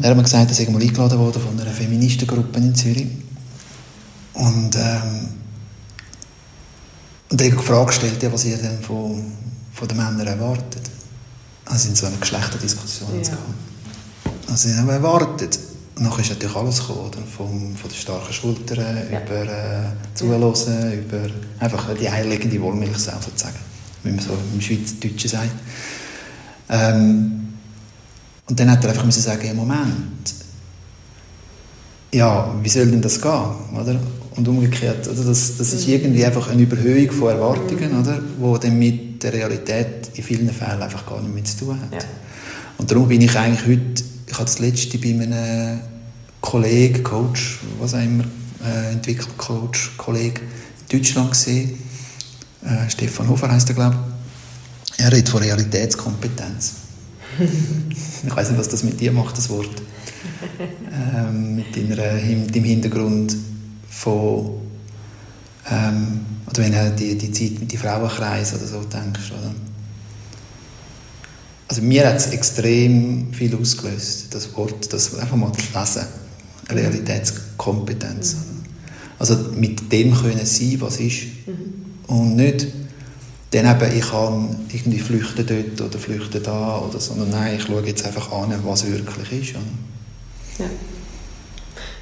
Und 0.00 0.04
er 0.04 0.12
hat 0.12 0.16
mir 0.16 0.22
gesagt, 0.22 0.50
er 0.50 0.54
sei 0.54 0.70
mal 0.70 0.80
eingeladen 0.80 1.18
worden 1.18 1.42
von 1.42 1.60
einer 1.60 1.70
Feministengruppe 1.70 2.58
in 2.58 2.74
Zürich. 2.74 3.06
Und, 4.32 4.74
ähm, 4.74 5.28
und 7.28 7.38
er 7.38 7.50
hat 7.50 7.58
gefragt 7.58 7.88
gestellt, 7.88 8.22
ja, 8.22 8.32
was 8.32 8.46
ihr 8.46 8.56
denn 8.56 8.80
von, 8.80 9.30
von 9.74 9.88
den 9.88 9.98
Männern 9.98 10.26
erwartet. 10.26 10.88
Also 11.66 11.90
in 11.90 11.96
so 11.96 12.06
einer 12.06 12.16
Geschlechterdiskussion 12.16 13.14
ja. 13.14 13.22
zu 13.24 13.32
gehen. 13.32 14.34
Also 14.48 14.70
ich 14.70 14.76
habe 14.76 14.92
erwartet. 14.92 15.58
Und 15.96 16.04
dann 16.06 16.18
ist 16.18 16.30
natürlich 16.30 16.56
alles 16.56 16.78
gekommen, 16.78 17.12
vom, 17.36 17.76
von 17.76 17.90
den 17.90 17.98
starken 17.98 18.32
Schultern 18.32 18.78
ja. 18.78 19.20
über 19.20 19.52
äh, 19.52 19.82
Zuhören, 20.14 20.54
ja. 20.66 20.92
über 20.94 21.28
einfach 21.58 21.94
die 21.94 22.08
eierlegende 22.08 22.58
Wollmilchsau 22.62 23.20
sozusagen, 23.20 23.58
wie 24.04 24.12
man 24.12 24.20
so 24.20 24.30
im 24.54 24.60
Schweizerdeutschen 24.62 25.28
sagt. 25.28 25.50
Ähm, 26.70 27.49
und 28.50 28.60
dann 28.60 28.70
hat 28.70 28.84
er 28.84 28.90
einfach 28.90 29.04
müssen 29.04 29.22
sagen, 29.22 29.46
ja 29.46 29.54
Moment, 29.54 30.34
ja, 32.12 32.52
wie 32.62 32.68
soll 32.68 32.86
denn 32.86 33.00
das 33.00 33.20
gehen, 33.20 33.78
oder? 33.80 33.98
Und 34.36 34.48
umgekehrt, 34.48 35.06
also 35.08 35.24
das, 35.24 35.56
das 35.56 35.72
ist 35.72 35.86
mhm. 35.86 35.94
irgendwie 35.94 36.24
einfach 36.24 36.50
eine 36.50 36.62
Überhöhung 36.62 37.10
von 37.12 37.28
Erwartungen, 37.28 37.98
oder? 37.98 38.20
Wo 38.38 38.58
dann 38.58 38.78
mit 38.78 39.22
der 39.22 39.32
Realität 39.32 40.10
in 40.14 40.24
vielen 40.24 40.50
Fällen 40.50 40.82
einfach 40.82 41.06
gar 41.06 41.20
nicht 41.20 41.34
mehr 41.34 41.44
zu 41.44 41.58
tun 41.58 41.80
hat. 41.80 42.02
Ja. 42.02 42.08
Und 42.78 42.90
darum 42.90 43.08
bin 43.08 43.20
ich 43.20 43.36
eigentlich 43.36 43.66
heute 43.66 44.02
ich 44.30 44.34
habe 44.34 44.44
das 44.44 44.60
letzte 44.60 44.96
bei 44.98 45.08
einem 45.08 45.80
Kollegen, 46.40 47.02
Coach, 47.02 47.58
was 47.80 47.94
auch 47.94 47.98
immer, 47.98 48.24
äh, 48.64 48.92
Entwicklercoach, 48.92 49.96
Kollege 49.96 50.40
in 50.88 50.98
Deutschland 50.98 51.32
gesehen. 51.32 51.78
Äh, 52.64 52.88
Stefan 52.88 53.28
Hofer 53.28 53.50
heißt 53.50 53.68
er, 53.70 53.74
glaube 53.74 53.96
ich. 54.96 55.04
Er 55.04 55.12
redet 55.12 55.28
von 55.28 55.42
Realitätskompetenz. 55.42 56.74
ich 58.26 58.36
weiß 58.36 58.50
nicht, 58.50 58.58
was 58.58 58.68
das 58.68 58.82
mit 58.82 59.00
dir 59.00 59.12
macht, 59.12 59.36
das 59.36 59.48
Wort. 59.50 59.70
Ähm, 61.14 61.56
mit, 61.56 61.76
deiner, 61.76 61.96
dem 61.96 62.64
Hintergrund 62.64 63.36
von, 63.88 64.60
ähm, 65.70 66.20
oder 66.46 66.62
wenn 66.62 66.72
du 66.72 66.92
die, 66.96 67.16
die 67.16 67.32
Zeit 67.32 67.60
mit 67.60 67.72
den 67.72 67.78
Frauenkreisen 67.78 68.58
oder 68.58 68.66
so 68.66 68.80
denkst, 68.80 69.32
oder? 69.32 69.54
Also 71.68 71.82
mir 71.82 72.06
hat 72.06 72.16
es 72.16 72.26
extrem 72.28 73.32
viel 73.32 73.54
ausgelöst, 73.54 74.34
das 74.34 74.56
Wort, 74.56 74.92
das 74.92 75.14
einfach 75.16 75.36
mal 75.36 75.52
zu 75.52 75.62
lesen. 75.78 76.02
Realitätskompetenz. 76.68 78.36
Also 79.18 79.36
mit 79.54 79.92
dem 79.92 80.14
können 80.14 80.44
sein, 80.44 80.76
was 80.80 80.98
ist. 80.98 81.22
Mhm. 81.46 82.06
Und 82.08 82.36
nicht 82.36 82.66
dann 83.50 83.66
eben, 83.66 83.98
ich 83.98 84.10
kann 84.10 84.66
irgendwie 84.72 85.00
flüchten 85.00 85.46
dort 85.46 85.88
oder 85.88 85.98
flüchten 85.98 86.42
da, 86.42 86.78
oder, 86.78 87.00
sondern 87.00 87.30
nein, 87.30 87.56
ich 87.56 87.64
schaue 87.64 87.82
jetzt 87.82 88.04
einfach 88.06 88.30
an, 88.32 88.54
was 88.64 88.86
wirklich 88.86 89.42
ist. 89.42 89.54
Ja. 90.58 90.66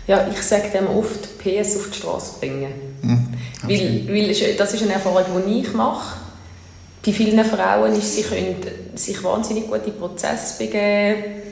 Ja, 0.07 0.27
ich 0.31 0.43
sage 0.43 0.71
dem 0.71 0.87
oft, 0.87 1.39
PS 1.39 1.77
auf 1.77 1.91
die 1.91 1.99
Straße 1.99 2.33
bringen. 2.41 2.73
Mhm, 3.03 3.29
weil, 3.63 4.09
weil 4.09 4.57
das 4.57 4.75
ist 4.75 4.83
eine 4.83 4.95
Erfahrung, 4.95 5.43
die 5.47 5.61
ich 5.61 5.73
mache 5.75 6.17
bei 7.05 7.13
vielen 7.13 7.45
Frauen 7.45 7.93
ist, 7.93 8.17
sie 8.17 8.23
können 8.23 8.57
sich 8.95 9.23
wahnsinnig 9.23 9.67
gut 9.67 9.87
in 9.87 9.95
Prozesse 9.95 10.59
begeben, 10.59 11.43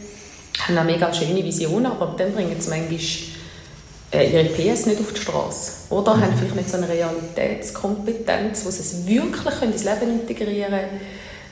haben 0.66 0.78
auch 0.78 0.84
mega 0.84 1.12
schöne 1.12 1.42
Visionen, 1.42 1.86
aber 1.86 2.14
dann 2.18 2.32
bringen 2.32 2.56
sie 2.58 2.68
manchmal 2.68 2.98
ihre 4.12 4.44
PS 4.44 4.86
nicht 4.86 5.00
auf 5.00 5.12
die 5.12 5.20
Straße. 5.20 5.72
Oder 5.90 6.14
mhm. 6.14 6.22
haben 6.22 6.32
vielleicht 6.36 6.56
nicht 6.56 6.70
so 6.70 6.76
eine 6.76 6.88
Realitätskompetenz, 6.88 8.64
wo 8.64 8.70
sie 8.70 8.80
es 8.80 9.06
wirklich 9.06 9.62
ins 9.62 9.84
Leben 9.84 10.20
integrieren 10.20 10.80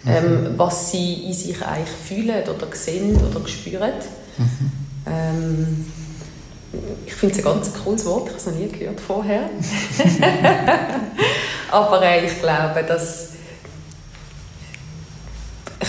können, 0.03 0.35
mhm. 0.39 0.47
ähm, 0.47 0.55
was 0.57 0.91
sie 0.93 1.25
in 1.27 1.33
sich 1.33 1.61
eigentlich 1.65 1.89
fühlen 1.91 2.43
oder 2.43 2.67
sehen 2.73 3.17
oder 3.17 3.47
spüren. 3.47 3.93
Mhm. 4.39 4.73
Ähm, 5.07 5.93
ich 7.07 7.15
finde 7.15 7.35
es 7.35 7.39
ein 7.39 7.45
ganz 7.45 7.73
cooles 7.85 8.05
Wort, 8.05 8.25
ich 8.25 8.31
habe 8.31 8.39
es 8.39 8.47
noch 8.47 8.55
nie 8.55 8.69
gehört 8.69 9.01
vorher. 9.01 9.43
aber 11.71 12.03
äh, 12.03 12.27
ich 12.27 12.41
glaube, 12.41 12.83
dass 12.83 13.34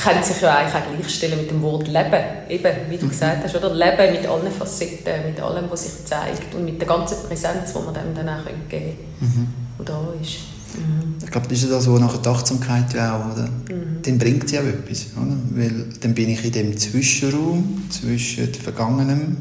können 0.06 0.24
sich 0.24 0.42
ja 0.42 0.56
eigentlich 0.56 0.76
auch 0.76 0.98
gleichstellen 0.98 1.38
mit 1.40 1.50
dem 1.50 1.62
Wort 1.62 1.88
Leben. 1.88 2.24
Eben, 2.50 2.72
wie 2.90 2.98
du 2.98 3.06
mhm. 3.06 3.10
gesagt 3.10 3.44
hast, 3.44 3.56
oder? 3.56 3.74
Leben 3.74 4.14
mit 4.14 4.28
allen 4.28 4.52
Facetten, 4.52 5.26
mit 5.26 5.40
allem, 5.40 5.66
was 5.70 5.84
sich 5.84 6.06
zeigt 6.06 6.54
und 6.54 6.66
mit 6.66 6.80
der 6.80 6.88
ganzen 6.88 7.18
Präsenz, 7.28 7.74
die 7.74 7.80
man 7.80 7.94
dem 7.94 8.14
dann 8.16 8.30
auch 8.30 8.46
geben 8.46 8.70
können, 8.70 8.98
mhm. 9.20 9.48
die 9.80 9.86
da 9.86 10.08
ist. 10.22 10.38
Mhm. 10.78 11.16
Ich 11.24 11.32
glaube, 11.32 11.48
das 11.48 11.64
ist 11.64 11.72
das, 11.72 11.90
was 11.90 12.00
nachher 12.00 12.20
die 12.20 12.30
Achtsamkeit 12.30 12.94
ja 12.94 13.18
auch, 13.18 13.34
oder? 13.34 13.48
Mhm. 13.48 14.02
Dann 14.04 14.18
bringt 14.18 14.48
sie 14.48 14.60
auch 14.60 14.64
etwas, 14.64 15.08
oder? 15.16 15.38
Weil 15.52 15.86
dann 16.02 16.14
bin 16.14 16.30
ich 16.30 16.46
in 16.46 16.52
dem 16.52 16.78
Zwischenraum 16.78 17.84
zwischen 17.90 18.54
Vergangenem 18.54 19.38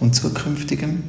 und 0.00 0.14
Zukünftigem. 0.14 1.04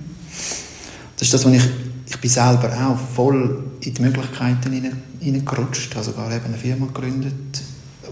Das 1.18 1.28
ist 1.28 1.34
das, 1.34 1.46
was 1.46 1.54
ich, 1.54 1.64
ich 2.08 2.20
bin 2.20 2.30
selber 2.30 2.72
auch 2.72 3.16
voll 3.16 3.64
in 3.82 3.94
die 3.94 4.02
Möglichkeiten 4.02 5.00
hineingerutscht. 5.20 5.90
Ich 5.90 5.96
habe 5.96 6.06
sogar 6.06 6.32
eben 6.32 6.46
eine 6.46 6.58
Firma 6.58 6.88
gegründet, 6.88 7.34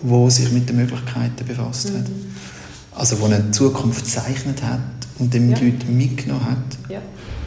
die 0.03 0.31
sich 0.31 0.51
mit 0.51 0.69
den 0.69 0.75
Möglichkeiten 0.75 1.45
befasst 1.45 1.91
mhm. 1.91 1.99
hat. 1.99 2.05
Also 2.95 3.15
die 3.15 3.23
eine 3.23 3.51
Zukunft 3.51 4.03
gezeichnet 4.03 4.61
hat 4.61 4.79
und 5.17 5.33
dann 5.33 5.49
ja. 5.49 5.57
Leute 5.57 5.85
mitgenommen 5.87 6.45
hat. 6.45 6.91
Ja. 6.91 7.01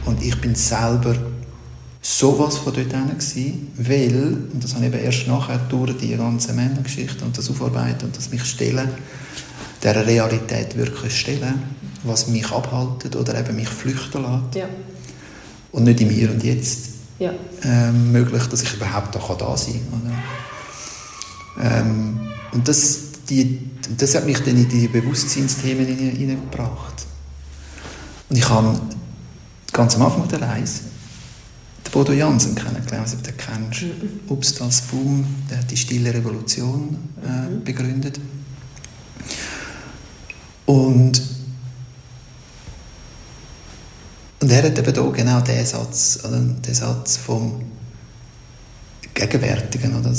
Und 0.04 0.22
ich 0.22 0.40
bin 0.40 0.54
selber 0.54 1.14
sowas 2.00 2.58
von 2.58 2.72
dort 2.72 2.90
gewesen, 2.90 3.72
weil, 3.76 4.38
und 4.52 4.62
das 4.62 4.74
habe 4.74 4.86
ich 4.86 4.94
eben 4.94 5.04
erst 5.04 5.26
nachher 5.26 5.58
durch 5.68 5.96
die 5.98 6.16
ganze 6.16 6.52
Männergeschichte 6.52 7.24
und 7.24 7.36
das 7.36 7.50
Aufarbeiten 7.50 8.06
und 8.06 8.16
das 8.16 8.30
mich 8.30 8.44
stellen, 8.44 8.88
der 9.82 10.06
Realität 10.06 10.76
wirklich 10.76 11.18
stellen, 11.18 11.62
was 12.04 12.28
mich 12.28 12.50
abhaltet 12.50 13.16
oder 13.16 13.38
eben 13.38 13.56
mich 13.56 13.68
flüchten 13.68 14.22
lässt. 14.22 14.54
Ja. 14.54 14.68
Und 15.72 15.84
nicht 15.84 16.00
im 16.00 16.10
Hier 16.10 16.30
und 16.30 16.42
Jetzt 16.42 16.90
ja. 17.18 17.32
ähm, 17.64 18.12
möglich, 18.12 18.44
dass 18.46 18.62
ich 18.62 18.74
überhaupt 18.74 19.14
da, 19.14 19.20
da 19.34 19.56
sein 19.56 19.80
kann. 19.90 20.12
Ähm, 21.60 22.20
und 22.56 22.66
das, 22.66 23.00
die, 23.28 23.60
das 23.98 24.14
hat 24.14 24.24
mich 24.24 24.38
dann 24.38 24.56
in 24.56 24.66
die 24.66 24.88
Bewusstseinsthemen 24.88 25.86
hineingebracht. 25.86 27.04
Und 28.30 28.36
ich 28.36 28.48
habe 28.48 28.80
ganz 29.72 29.94
am 29.96 30.02
Anfang 30.02 30.26
der 30.26 30.40
Reise 30.40 30.80
den 31.84 31.92
Bodo 31.92 32.14
Jansen 32.14 32.54
kennengelernt, 32.54 33.12
ob 33.12 33.22
du 33.22 33.30
den 33.30 33.36
kennst. 33.36 33.82
Mhm. 33.82 34.20
Upstals 34.28 34.80
Boom, 34.82 35.26
der 35.50 35.58
hat 35.58 35.70
die 35.70 35.76
Stille 35.76 36.14
Revolution 36.14 36.96
äh, 37.22 37.28
mhm. 37.28 37.62
begründet. 37.62 38.18
Und, 40.64 41.20
und 44.40 44.50
er 44.50 44.62
hat 44.62 44.78
eben 44.78 44.94
hier 44.94 45.12
genau 45.12 45.40
den 45.42 45.66
Satz, 45.66 46.20
oder, 46.24 46.40
den 46.40 46.74
Satz 46.74 47.18
vom 47.18 47.62
Gegenwärtigen, 49.12 49.94
oder? 49.94 50.14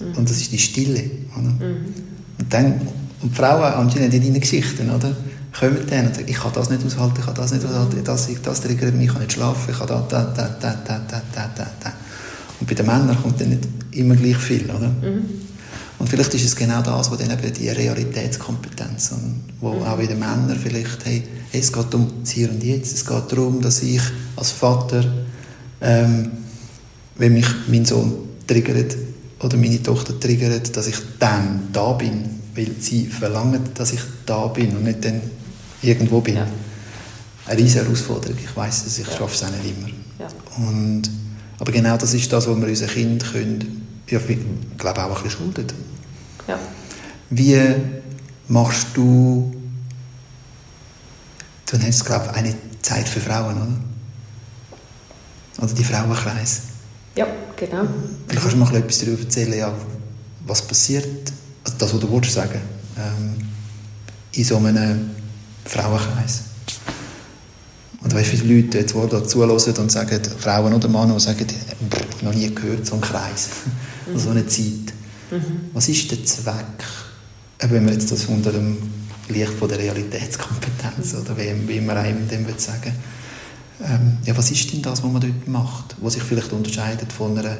Mhm. 0.00 0.16
und 0.16 0.30
das 0.30 0.38
ist 0.38 0.52
die 0.52 0.58
Stille. 0.58 1.10
Oder? 1.38 1.50
Mhm. 1.50 1.94
Und, 2.38 2.52
dann, 2.52 2.72
und 3.20 3.32
die 3.32 3.36
Frauen 3.36 3.62
anscheinend 3.74 4.14
in 4.14 4.22
deinen 4.22 4.40
Geschichten, 4.40 4.90
oder? 4.90 5.14
kommen 5.58 5.78
dann 5.88 6.06
und 6.06 6.14
sagen, 6.14 6.28
ich 6.28 6.36
kann 6.36 6.52
das 6.54 6.70
nicht 6.70 6.84
aushalten, 6.84 7.16
ich 7.18 7.24
kann 7.26 7.34
das 7.34 7.52
nicht 7.52 7.64
aushalten, 7.64 8.04
das, 8.04 8.28
das 8.42 8.60
triggert 8.60 8.94
mich, 8.94 9.06
ich 9.06 9.12
kann 9.12 9.22
nicht 9.22 9.32
schlafen, 9.32 9.70
ich 9.70 9.78
kann 9.78 9.88
da, 9.88 10.06
da, 10.08 10.24
da, 10.24 10.48
da, 10.60 10.74
da, 10.86 11.00
da, 11.08 11.50
da, 11.54 11.70
da. 11.80 11.92
Und 12.60 12.68
bei 12.68 12.74
den 12.74 12.86
Männern 12.86 13.16
kommt 13.20 13.40
dann 13.40 13.50
nicht 13.50 13.68
immer 13.92 14.14
gleich 14.14 14.36
viel, 14.36 14.64
oder? 14.64 14.88
Mhm. 14.88 15.24
Und 15.98 16.08
vielleicht 16.08 16.32
ist 16.34 16.44
es 16.44 16.56
genau 16.56 16.80
das, 16.80 17.10
was 17.10 17.18
dann 17.18 17.30
eben 17.30 17.52
die 17.52 17.68
Realitätskompetenz, 17.68 19.12
wo 19.60 19.74
mhm. 19.74 19.82
auch 19.82 19.96
bei 19.96 20.06
den 20.06 20.18
Männern 20.18 20.58
vielleicht, 20.60 21.04
hey, 21.04 21.24
es 21.52 21.72
geht 21.72 21.94
um 21.94 22.10
das 22.22 22.30
Hier 22.30 22.50
und 22.50 22.62
Jetzt, 22.62 22.94
es 22.94 23.04
geht 23.04 23.30
darum, 23.30 23.60
dass 23.60 23.82
ich 23.82 24.00
als 24.36 24.50
Vater, 24.50 25.04
ähm, 25.80 26.30
wenn 27.16 27.34
mich 27.34 27.46
mein 27.68 27.84
Sohn 27.84 28.12
triggert 28.46 28.96
oder 29.42 29.56
meine 29.56 29.82
Tochter 29.82 30.18
triggert, 30.18 30.76
dass 30.76 30.86
ich 30.86 30.96
dann 31.18 31.68
da 31.72 31.92
bin, 31.92 32.40
weil 32.54 32.72
sie 32.78 33.06
verlangen, 33.06 33.62
dass 33.74 33.92
ich 33.92 34.00
da 34.26 34.46
bin 34.48 34.76
und 34.76 34.84
nicht 34.84 35.04
dann 35.04 35.20
irgendwo 35.82 36.20
bin. 36.20 36.36
Ja. 36.36 36.46
Eine 37.46 37.58
riesige 37.58 37.84
Herausforderung. 37.84 38.36
Ich 38.42 38.54
weiß 38.54 38.86
es, 38.86 38.98
ich 38.98 39.06
ja. 39.06 39.16
schaffe 39.16 39.34
es 39.34 39.42
auch 39.42 39.50
nicht 39.50 39.76
immer. 39.76 39.88
Ja. 40.18 40.28
Und, 40.58 41.10
aber 41.58 41.72
genau 41.72 41.96
das 41.96 42.14
ist 42.14 42.32
das, 42.32 42.46
was 42.46 42.56
wir 42.56 42.68
unseren 42.68 42.88
Kindern 42.88 43.32
können, 43.32 43.86
ja, 44.08 44.20
ich 44.26 44.38
glaube 44.76 45.04
auch 45.04 45.16
ein 45.16 45.22
bisschen 45.22 45.30
schulden. 45.30 45.66
Ja. 46.46 46.58
Wie 47.30 47.58
machst 48.48 48.88
du, 48.94 49.54
du 51.70 51.76
nennst 51.78 52.04
glaube 52.04 52.26
ich, 52.30 52.36
eine 52.36 52.54
Zeit 52.82 53.08
für 53.08 53.20
Frauen, 53.20 53.56
oder? 53.56 55.64
Oder 55.64 55.74
die 55.74 55.84
Frauenkreis. 55.84 56.62
Ja, 57.16 57.26
genau. 57.56 57.86
Vielleicht 58.26 58.42
kannst 58.42 58.52
du 58.52 58.56
mal 58.56 58.76
etwas 58.76 58.98
darüber 59.00 59.20
erzählen, 59.20 59.58
ja, 59.58 59.74
was 60.46 60.62
passiert, 60.62 61.32
also 61.64 61.76
das, 61.78 61.94
was 61.94 62.00
du 62.00 62.12
willst 62.12 62.32
sagen, 62.32 62.60
ähm, 62.96 63.48
in 64.32 64.44
so 64.44 64.56
einem 64.56 65.10
Frauenkreis. 65.64 66.42
Und 68.02 68.14
weißt 68.14 68.30
viele 68.30 68.54
Leute, 68.54 68.78
jetzt, 68.78 68.94
die 68.94 69.08
da 69.10 69.26
zuhören 69.26 69.50
und 69.50 69.92
sagen, 69.92 70.20
Frauen 70.38 70.72
oder 70.72 70.88
Männer, 70.88 71.14
die 71.14 71.20
sagen, 71.20 71.46
noch 72.22 72.34
nie 72.34 72.54
gehört, 72.54 72.86
so 72.86 72.94
ein 72.94 73.00
Kreis, 73.00 73.48
mhm. 74.06 74.18
so 74.18 74.30
eine 74.30 74.46
Zeit. 74.46 74.94
Mhm. 75.30 75.70
Was 75.74 75.88
ist 75.88 76.10
der 76.10 76.24
Zweck, 76.24 76.84
wenn 77.58 77.84
man 77.84 77.92
jetzt 77.92 78.10
das 78.10 78.24
unter 78.26 78.52
dem 78.52 78.78
Licht 79.28 79.52
von 79.52 79.68
der 79.68 79.78
Realitätskompetenz 79.78 81.14
oder 81.14 81.36
wie, 81.36 81.68
wie 81.68 81.80
man 81.80 81.96
einem 81.96 82.26
dem 82.26 82.46
will 82.46 82.58
sagen 82.58 82.92
ähm, 83.82 84.18
ja, 84.24 84.36
was 84.36 84.50
ist 84.50 84.72
denn 84.72 84.82
das, 84.82 85.02
was 85.02 85.10
man 85.10 85.20
dort 85.20 85.48
macht, 85.48 85.96
was 86.00 86.14
sich 86.14 86.22
vielleicht 86.22 86.52
unterscheidet 86.52 87.12
von 87.12 87.36
einer, 87.38 87.56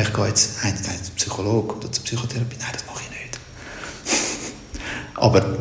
ich 0.00 0.12
gehe 0.12 0.26
jetzt 0.26 0.64
einerseits 0.64 1.04
zum 1.04 1.14
Psychologen 1.16 1.70
oder 1.76 1.92
zur 1.92 2.04
Psychotherapie, 2.04 2.56
nein, 2.58 2.70
das 2.72 2.86
mache 2.86 3.02
ich 3.02 3.10
nicht. 3.10 3.40
Aber 5.16 5.58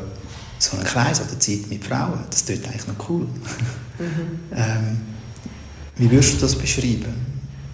so 0.59 0.77
ein 0.77 0.83
Kreis 0.83 1.21
oder 1.21 1.39
Zeit 1.39 1.69
mit 1.69 1.85
Frauen, 1.85 2.23
das 2.29 2.45
tut 2.45 2.65
eigentlich 2.65 2.87
noch 2.87 3.09
cool. 3.09 3.27
Mhm. 3.97 4.39
ähm, 4.55 5.01
wie 5.97 6.09
würdest 6.09 6.35
du 6.35 6.37
das 6.37 6.55
beschreiben? 6.55 7.13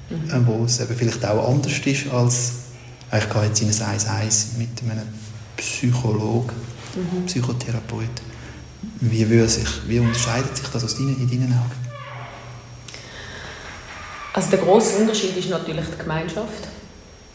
Mhm. 0.09 0.29
Äh, 0.29 0.47
wo 0.47 0.65
es 0.65 0.79
eben 0.79 0.95
vielleicht 0.95 1.25
auch 1.25 1.47
anders 1.47 1.73
ist 1.73 2.07
als 2.11 2.51
ich 3.13 3.29
gehe 3.29 3.43
jetzt 3.43 3.61
in 3.61 3.67
ein 3.67 3.99
1-1 3.99 4.57
mit 4.57 4.69
einem 4.81 5.07
Psychologen, 5.57 6.55
mhm. 6.95 7.25
Psychotherapeut. 7.25 8.09
Wie, 8.99 9.29
würde 9.29 9.47
sich, 9.47 9.67
wie 9.87 9.99
unterscheidet 9.99 10.57
sich 10.57 10.67
das 10.67 10.83
aus 10.83 10.95
deinen, 10.95 11.19
in 11.19 11.29
deinen 11.29 11.53
Augen? 11.53 11.84
Also 14.35 14.49
der 14.49 14.59
große 14.59 14.97
Unterschied 14.97 15.37
ist 15.37 15.49
natürlich 15.49 15.85
die 15.93 15.97
Gemeinschaft. 15.97 16.67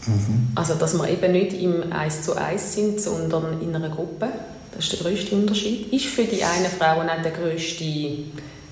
Mhm. 0.07 0.49
Also 0.55 0.75
dass 0.75 0.93
wir 0.93 1.09
eben 1.09 1.33
nicht 1.33 1.55
im 1.55 1.91
1 1.91 2.23
zu 2.23 2.37
1 2.37 2.75
sind, 2.75 3.01
sondern 3.01 3.59
in 3.63 3.75
einer 3.75 3.89
Gruppe. 3.89 4.29
Das 4.75 4.85
ist 4.85 4.93
der 4.93 5.01
größte 5.01 5.35
Unterschied. 5.35 5.91
Ist 5.95 6.07
für 6.07 6.25
die 6.25 6.45
einen 6.45 6.67
Frauen 6.67 7.09
auch 7.09 7.23
der 7.23 7.33
größte, 7.33 7.85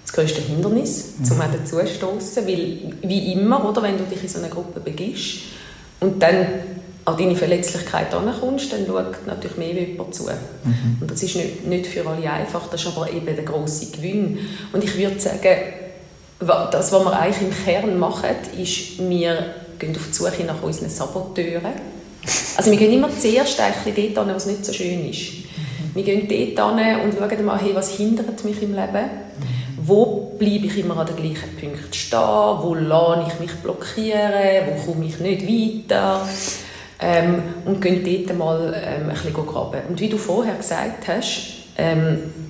das 0.04 0.12
größte 0.12 0.42
Hindernis, 0.42 1.14
mhm. 1.18 1.32
um 1.32 1.38
dazu 1.38 1.78
zu 1.78 1.86
stoßen. 1.86 2.46
Weil, 2.46 2.92
wie 3.02 3.32
immer, 3.32 3.66
oder, 3.66 3.82
wenn 3.82 3.96
du 3.96 4.04
dich 4.04 4.22
in 4.22 4.28
so 4.28 4.40
eine 4.40 4.50
Gruppe 4.50 4.80
begibst 4.80 5.38
und 6.00 6.22
dann 6.22 6.46
an 7.06 7.16
deine 7.16 7.34
Verletzlichkeit 7.34 8.12
ankommst, 8.12 8.70
dann 8.74 8.86
schaut 8.86 9.26
natürlich 9.26 9.56
mehr 9.56 9.72
jemand 9.72 10.14
zu. 10.14 10.24
Mhm. 10.24 10.98
Und 11.00 11.10
das 11.10 11.22
ist 11.22 11.34
nicht, 11.34 11.66
nicht 11.66 11.86
für 11.86 12.06
alle 12.06 12.30
einfach, 12.30 12.68
das 12.68 12.82
ist 12.82 12.88
aber 12.88 13.10
eben 13.10 13.24
der 13.24 13.44
grosse 13.44 13.86
Gewinn. 13.86 14.38
Und 14.74 14.84
ich 14.84 14.94
würde 14.98 15.18
sagen, 15.18 15.87
das, 16.40 16.92
was 16.92 17.04
wir 17.04 17.18
eigentlich 17.18 17.42
im 17.42 17.64
Kern 17.64 17.98
machen, 17.98 18.30
ist, 18.56 18.98
wir 18.98 19.54
gehen 19.78 19.94
auf 19.94 20.06
die 20.08 20.12
Suche 20.12 20.44
nach 20.44 20.62
unseren 20.62 20.88
Saboteuren. 20.88 21.72
Also 22.56 22.70
wir 22.70 22.78
gehen 22.78 22.92
immer 22.92 23.10
zuerst 23.16 23.58
dort 23.58 23.94
hin, 23.94 24.12
was 24.14 24.46
nicht 24.46 24.64
so 24.64 24.72
schön 24.72 25.08
ist. 25.08 25.48
Wir 25.94 26.02
gehen 26.04 26.28
dort 26.28 26.78
hin 26.78 27.00
und 27.02 27.14
schauen 27.14 27.44
mal, 27.44 27.60
hey, 27.60 27.74
was 27.74 27.96
hindert 27.96 28.44
mich 28.44 28.62
im 28.62 28.74
Leben? 28.74 29.10
Wo 29.82 30.36
bleibe 30.38 30.66
ich 30.66 30.78
immer 30.78 30.98
an 30.98 31.06
den 31.06 31.16
gleichen 31.16 31.56
Punkten 31.58 31.92
stehen? 31.92 32.18
Wo 32.18 32.74
lerne 32.74 33.26
ich 33.26 33.40
mich 33.40 33.54
blockieren? 33.56 34.66
Wo 34.66 34.92
komme 34.92 35.06
ich 35.06 35.18
nicht 35.18 35.88
weiter? 35.88 36.28
Ähm, 37.00 37.42
und 37.64 37.80
gehen 37.80 38.04
dort 38.04 38.36
mal 38.36 38.74
ähm, 38.74 39.08
ein 39.08 39.14
bisschen 39.14 39.32
graben. 39.32 39.80
Und 39.88 40.00
wie 40.00 40.08
du 40.08 40.18
vorher 40.18 40.56
gesagt 40.56 41.06
hast, 41.08 41.40
ähm, 41.76 42.47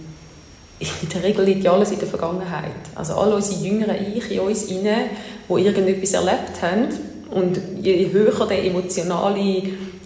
in 0.78 1.08
der 1.08 1.22
Regel 1.22 1.44
liegt 1.44 1.64
ja 1.64 1.72
alles 1.72 1.90
in 1.90 1.98
der 1.98 2.08
Vergangenheit. 2.08 2.70
Also 2.94 3.14
alle 3.14 3.34
unsere 3.34 3.60
jüngeren 3.64 3.96
Ich 4.14 4.30
in 4.30 4.40
uns 4.40 4.64
inne, 4.64 5.10
die 5.48 5.52
irgendetwas 5.52 6.12
erlebt 6.12 6.62
haben. 6.62 6.88
Und 7.30 7.60
je 7.82 8.10
höher 8.12 8.46
der 8.46 8.64
emotionale 8.64 9.62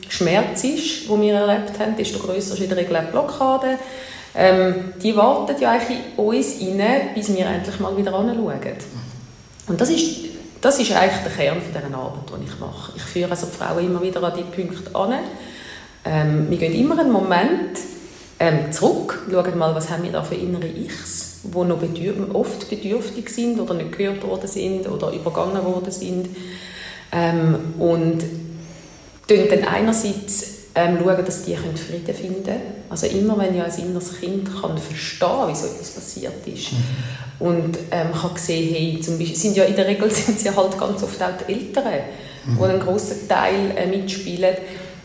Schmerz 0.09 0.65
ist, 0.65 1.09
den 1.09 1.21
wir 1.21 1.35
erlebt 1.35 1.79
haben, 1.79 1.97
desto 1.97 2.19
grösser 2.19 2.55
ist 2.55 2.61
in 2.61 2.69
der 2.69 2.79
Regel 2.79 2.99
die 3.07 3.13
Blockade. 3.13 3.79
Ähm, 4.35 4.95
die 5.03 5.15
warten 5.15 5.61
ja 5.61 5.73
eigentlich 5.73 5.99
in 6.17 6.25
uns 6.25 6.59
inne, 6.59 7.01
bis 7.15 7.35
wir 7.35 7.47
endlich 7.47 7.79
mal 7.79 7.97
wieder 7.97 8.15
anschauen. 8.15 8.61
Und 9.69 9.81
das 9.81 9.91
ist, 9.91 10.25
das 10.61 10.79
ist 10.79 10.93
eigentlich 10.93 11.23
der 11.23 11.33
Kern 11.33 11.61
von 11.61 11.73
dieser 11.73 11.99
Arbeit, 11.99 12.41
die 12.41 12.51
ich 12.51 12.59
mache. 12.59 12.93
Ich 12.97 13.03
führe 13.03 13.31
also 13.31 13.47
die 13.47 13.57
Frauen 13.57 13.85
immer 13.85 14.03
wieder 14.03 14.23
an 14.23 14.33
diese 14.35 14.47
Punkte 14.47 14.95
an. 14.95 15.15
Ähm, 16.05 16.47
wir 16.49 16.57
gehen 16.57 16.75
immer 16.75 16.99
einen 16.99 17.13
Moment 17.13 17.79
ähm, 18.43 18.73
zurück, 18.73 19.21
schauen 19.31 19.57
mal, 19.57 19.73
was 19.73 19.89
haben 19.89 20.03
wir 20.03 20.11
da 20.11 20.25
für 20.25 20.35
innere 20.35 20.67
Ichs, 20.67 21.43
die 21.45 21.59
noch 21.59 21.79
bedürf 21.79 22.17
oft 22.33 22.69
bedürftig 22.69 23.29
sind 23.29 23.61
oder 23.61 23.75
nicht 23.75 23.97
gehört 23.97 24.27
worden 24.27 24.49
sind 24.49 24.89
oder 24.89 25.13
übergangen 25.13 25.65
worden 25.65 25.93
sind. 25.93 26.29
Ähm, 27.13 27.75
und 27.79 28.25
dann 29.29 29.65
einerseits 29.65 30.63
ähm, 30.75 30.99
schauen, 31.01 31.25
dass 31.25 31.45
die 31.45 31.55
Frieden 31.55 32.15
finden 32.15 32.45
können. 32.45 32.61
Also 32.91 33.07
immer, 33.07 33.39
wenn 33.39 33.57
ja 33.57 33.63
ein 33.63 33.79
inneres 33.79 34.19
Kind 34.19 34.51
kann 34.61 34.77
verstehen, 34.77 35.47
wieso 35.47 35.67
etwas 35.67 35.91
passiert 35.91 36.45
ist. 36.45 36.73
Mhm. 36.73 37.47
Und 37.47 37.79
ähm, 37.93 38.09
kann 38.11 38.37
sehen, 38.37 38.75
hey, 38.75 39.01
zum 39.01 39.19
Beispiel, 39.19 39.37
sind 39.37 39.57
ja 39.57 39.65
in 39.65 39.77
der 39.77 39.87
Regel 39.87 40.11
sind 40.11 40.41
sie 40.41 40.51
halt 40.51 40.77
ganz 40.77 41.01
oft 41.01 41.23
auch 41.23 41.29
die 41.47 41.53
Eltern, 41.53 41.85
mhm. 42.45 42.59
die 42.59 42.65
einen 42.65 42.81
grossen 42.81 43.29
Teil 43.29 43.73
äh, 43.77 43.87
mitspielen. 43.87 44.57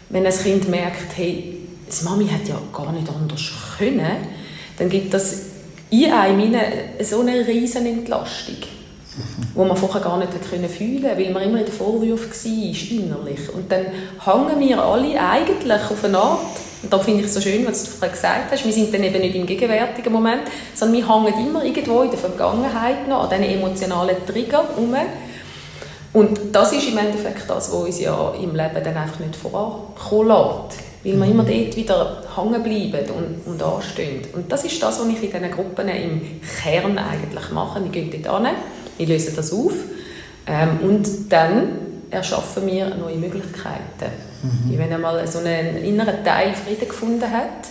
Wenn 0.10 0.26
ein 0.26 0.34
Kind 0.34 0.70
merkt, 0.70 1.16
hey, 1.16 1.57
die 1.90 2.06
Mami 2.06 2.28
hat 2.28 2.48
ja 2.48 2.60
gar 2.74 2.92
nicht 2.92 3.08
anders 3.10 3.52
können, 3.78 4.18
dann 4.78 4.90
gibt 4.90 5.14
das 5.14 5.44
in 5.90 6.12
einem 6.12 6.56
so 7.02 7.22
eine 7.22 7.48
riesen 7.48 7.86
Entlastung. 7.86 8.58
wo 9.56 9.66
man 9.66 9.76
vorher 9.76 10.02
gar 10.02 10.18
nicht 10.18 10.32
können 10.50 10.70
fühlen 10.70 11.02
konnte, 11.02 11.18
weil 11.18 11.32
man 11.32 11.44
immer 11.44 11.60
in 11.60 11.66
den 11.66 11.74
Vorwürfen 11.74 12.30
war, 12.32 13.00
innerlich. 13.00 13.54
Und 13.54 13.72
dann 13.72 13.86
hängen 14.24 14.60
wir 14.60 14.84
alle 14.84 15.20
eigentlich 15.20 15.82
auf 15.92 16.04
eine 16.04 16.18
Art, 16.18 16.40
und 16.84 16.94
da 16.94 17.00
finde 17.00 17.22
ich 17.22 17.26
es 17.26 17.34
so 17.34 17.42
schön, 17.42 17.66
was 17.66 17.84
du 17.84 17.90
vorher 17.90 18.16
gesagt 18.16 18.52
hast, 18.52 18.64
wir 18.64 18.72
sind 18.72 18.94
dann 18.94 19.04
eben 19.04 19.20
nicht 19.20 19.36
im 19.36 19.48
gegenwärtigen 19.48 20.14
Moment, 20.14 20.44
sondern 20.76 20.98
wir 20.98 21.10
hängen 21.10 21.48
immer 21.48 21.66
irgendwo 21.66 22.04
in 22.04 22.12
der 22.12 22.20
Vergangenheit 22.20 23.08
noch 23.08 23.24
an 23.24 23.42
diesen 23.42 23.56
emotionalen 23.56 24.18
Trigger 24.28 24.64
herum. 24.64 24.96
Und 26.14 26.40
das 26.52 26.74
ist 26.74 26.88
im 26.88 26.98
Endeffekt 26.98 27.50
das, 27.50 27.72
was 27.72 27.84
uns 27.84 28.00
ja 28.00 28.34
im 28.36 28.56
Leben 28.56 28.84
dann 28.84 28.96
einfach 28.96 29.20
nicht 29.20 29.36
vorankommen 29.36 30.28
lässt. 30.28 30.87
Weil 31.04 31.18
wir 31.18 31.26
immer 31.26 31.44
dort 31.44 31.76
wieder 31.76 32.24
hängen 32.36 32.64
bleiben 32.64 33.12
und, 33.12 33.52
und 33.52 33.64
anstehen. 33.64 34.22
Und 34.34 34.52
das 34.52 34.66
ist 34.66 34.82
das, 34.82 35.00
was 35.00 35.08
ich 35.08 35.24
in 35.24 35.32
diesen 35.32 35.52
Gruppen 35.52 35.88
im 35.88 36.22
Kern 36.62 36.98
eigentlich 36.98 37.52
mache. 37.52 37.84
Wir 37.84 37.92
gehen 37.92 38.24
dort 38.24 38.46
hin, 38.46 38.56
wir 38.98 39.08
lösen 39.08 39.36
das 39.36 39.54
auf 39.54 39.74
ähm, 40.48 40.80
und 40.82 41.32
dann 41.32 41.68
erschaffen 42.10 42.66
wir 42.66 42.96
neue 42.96 43.18
Möglichkeiten. 43.18 44.12
Mhm. 44.44 44.78
Wenn 44.78 44.94
einmal 44.94 45.26
so 45.28 45.40
einen 45.40 45.78
inneren 45.78 46.24
Teil 46.24 46.54
Frieden 46.54 46.88
gefunden 46.88 47.30
hat, 47.30 47.68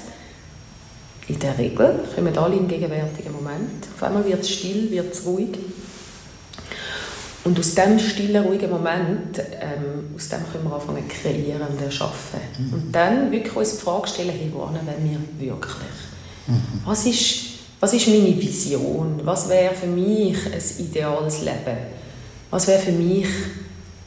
in 1.29 1.39
der 1.41 1.59
Regel 1.59 2.01
kommen 2.15 2.39
alle 2.39 2.55
im 2.55 2.69
gegenwärtigen 2.69 3.33
Moment. 3.33 3.87
Auf 3.95 4.03
einmal 4.03 4.25
wird 4.25 4.41
es 4.41 4.51
still, 4.51 4.91
wird 4.91 5.13
es 5.13 5.27
ruhig. 5.27 5.59
Und 7.47 7.61
aus 7.61 7.77
diesem 7.77 7.97
stillen, 8.01 8.45
ruhigen 8.45 8.69
Moment, 8.69 9.39
ähm, 9.39 10.17
aus 10.17 10.29
dem 10.29 10.41
können 10.51 10.65
wir 10.65 10.75
anfangen 10.75 11.09
zu 11.09 11.17
kreieren 11.17 11.63
und 11.63 11.81
erschaffen. 11.81 12.41
Mhm. 12.59 12.73
Und 12.73 12.93
dann 12.93 13.31
wirklich 13.31 13.55
uns 13.55 13.77
die 13.77 13.83
Frage 13.85 14.09
stellen, 14.09 14.31
hey, 14.31 14.51
wohin 14.53 14.75
wollen 14.75 15.21
wir 15.39 15.49
wirklich? 15.49 15.97
Mhm. 16.49 16.83
Was, 16.85 17.07
ist, 17.07 17.37
was 17.79 17.95
ist 17.95 18.09
meine 18.09 18.37
Vision? 18.37 19.21
Was 19.23 19.49
wäre 19.49 19.73
für 19.77 19.87
mich 19.87 20.37
ein 20.47 20.85
ideales 20.87 21.43
Leben? 21.43 21.79
Was 22.51 22.67
wäre 22.67 22.81
für 22.81 22.91
mich, 22.91 23.29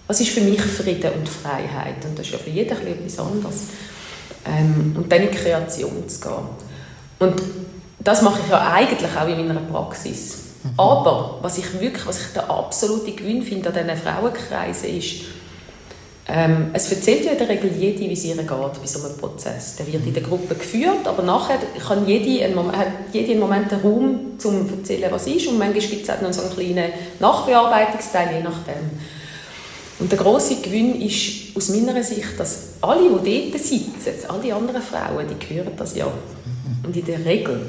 was 0.06 0.20
ist 0.20 0.32
für 0.32 0.42
mich 0.42 0.60
Frieden 0.60 1.14
und 1.14 1.30
Freiheit? 1.30 2.04
Und 2.04 2.20
das 2.20 2.26
ist 2.26 2.34
ja 2.34 2.40
für 2.40 2.50
jeden 2.50 2.78
etwas 2.78 3.20
anderes. 3.20 3.56
Ähm, 4.46 4.98
und 4.98 5.10
dann 5.10 5.22
in 5.22 5.32
die 5.32 5.38
Kreation 5.38 6.10
zu 6.10 6.20
gehen. 6.20 6.50
Und 7.20 7.42
das 8.00 8.22
mache 8.22 8.42
ich 8.44 8.52
ja 8.52 8.70
eigentlich 8.70 9.12
auch 9.18 9.30
in 9.30 9.48
meiner 9.48 9.62
Praxis. 9.62 10.49
Mhm. 10.64 10.70
Aber 10.78 11.40
was 11.42 11.58
ich 11.58 11.80
wirklich, 11.80 12.06
was 12.06 12.22
ich 12.22 12.34
der 12.34 12.50
absolute 12.50 13.12
Gewinn 13.12 13.42
finde 13.42 13.70
an 13.70 13.76
diesen 13.76 13.98
Frauenkreisen 13.98 14.98
ist, 14.98 15.22
ähm, 16.32 16.70
es 16.74 16.92
erzählt 16.92 17.26
ja 17.26 17.32
in 17.32 17.40
der 17.40 17.50
Regel 17.50 17.72
jede, 17.76 18.02
wie 18.02 18.14
es 18.14 18.24
ihr 18.24 18.36
geht 18.36 18.48
bei 18.50 18.86
so 18.86 19.04
einem 19.04 19.18
Prozess. 19.18 19.78
Der 19.78 19.88
wird 19.92 20.06
in 20.06 20.14
der 20.14 20.22
Gruppe 20.22 20.54
geführt, 20.54 21.08
aber 21.08 21.24
nachher 21.24 21.58
kann 21.88 22.08
jede 22.08 22.46
einen 22.46 22.54
Moment, 22.54 22.78
hat 22.78 22.88
jede 23.12 23.32
einen 23.32 23.40
Moment 23.40 23.74
einen 23.74 23.82
Raum, 23.82 24.04
um 24.04 24.40
zu 24.40 24.50
erzählen, 24.50 25.12
was 25.12 25.26
ist. 25.26 25.48
Und 25.48 25.58
manchmal 25.58 25.88
gibt 25.88 26.04
es 26.04 26.10
auch 26.10 26.22
noch 26.22 26.32
so 26.32 26.44
einen 26.44 26.54
kleinen 26.54 26.92
Nachbearbeitungsteil, 27.20 28.36
je 28.38 28.44
nachdem. 28.44 28.92
Und 29.98 30.12
der 30.12 30.20
große 30.20 30.58
Gewinn 30.58 31.02
ist 31.02 31.58
aus 31.58 31.70
meiner 31.70 32.04
Sicht, 32.04 32.40
dass 32.40 32.74
alle, 32.82 33.10
die 33.24 33.52
dort 33.52 33.64
sitzen, 33.64 34.30
all 34.30 34.40
die 34.40 34.54
anderen 34.54 34.84
Frauen, 34.84 35.26
die 35.28 35.56
hören 35.56 35.72
das 35.78 35.96
ja. 35.96 36.08
Und 36.86 36.96
in 36.96 37.06
der 37.06 37.26
Regel 37.26 37.60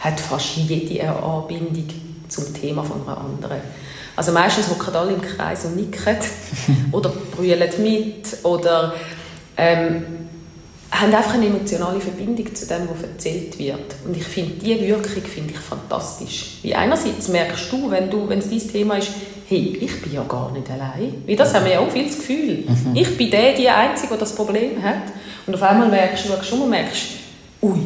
hat 0.00 0.20
fast 0.20 0.56
jede 0.56 1.02
eine 1.02 1.16
Anbindung 1.16 1.88
zum 2.32 2.52
Thema 2.54 2.82
von 2.82 3.02
einer 3.02 3.18
anderen. 3.18 3.60
Also 4.16 4.32
meistens 4.32 4.68
hocken 4.68 4.94
alle 4.94 5.12
im 5.12 5.22
Kreis 5.22 5.64
und 5.64 5.76
nicken 5.76 6.16
oder 6.92 7.10
brüllen 7.34 7.70
mit 7.82 8.44
oder 8.44 8.94
ähm, 9.56 10.04
haben 10.90 11.14
einfach 11.14 11.34
eine 11.34 11.46
emotionale 11.46 12.00
Verbindung 12.00 12.54
zu 12.54 12.66
dem, 12.66 12.88
was 12.90 13.02
erzählt 13.02 13.58
wird. 13.58 13.94
Und 14.04 14.14
ich 14.14 14.24
finde, 14.24 14.52
diese 14.62 14.80
Wirkung 14.80 15.22
finde 15.22 15.54
ich 15.54 15.58
fantastisch. 15.58 16.58
Wie 16.62 16.74
einerseits 16.74 17.28
merkst 17.28 17.72
du, 17.72 17.90
wenn, 17.90 18.10
du, 18.10 18.28
wenn 18.28 18.40
es 18.40 18.50
dein 18.50 18.68
Thema 18.68 18.96
ist, 18.96 19.08
hey, 19.48 19.78
ich 19.80 20.02
bin 20.02 20.12
ja 20.12 20.22
gar 20.24 20.52
nicht 20.52 20.70
allein. 20.70 21.22
Wie 21.24 21.34
das 21.34 21.54
haben 21.54 21.64
wir 21.64 21.72
ja 21.72 21.80
auch 21.80 21.90
viel 21.90 22.06
das 22.06 22.16
Gefühl. 22.16 22.64
Mhm. 22.66 22.94
Ich 22.94 23.16
bin 23.16 23.30
der, 23.30 23.54
die 23.54 23.68
Einzige, 23.68 24.08
der 24.08 24.18
das 24.18 24.34
Problem 24.34 24.82
hat. 24.82 25.02
Und 25.46 25.54
auf 25.54 25.62
einmal 25.62 25.88
merkst 25.88 26.26
du, 26.26 26.44
schon 26.44 26.60
mal 26.60 26.68
merkst, 26.68 27.02
ui, 27.62 27.80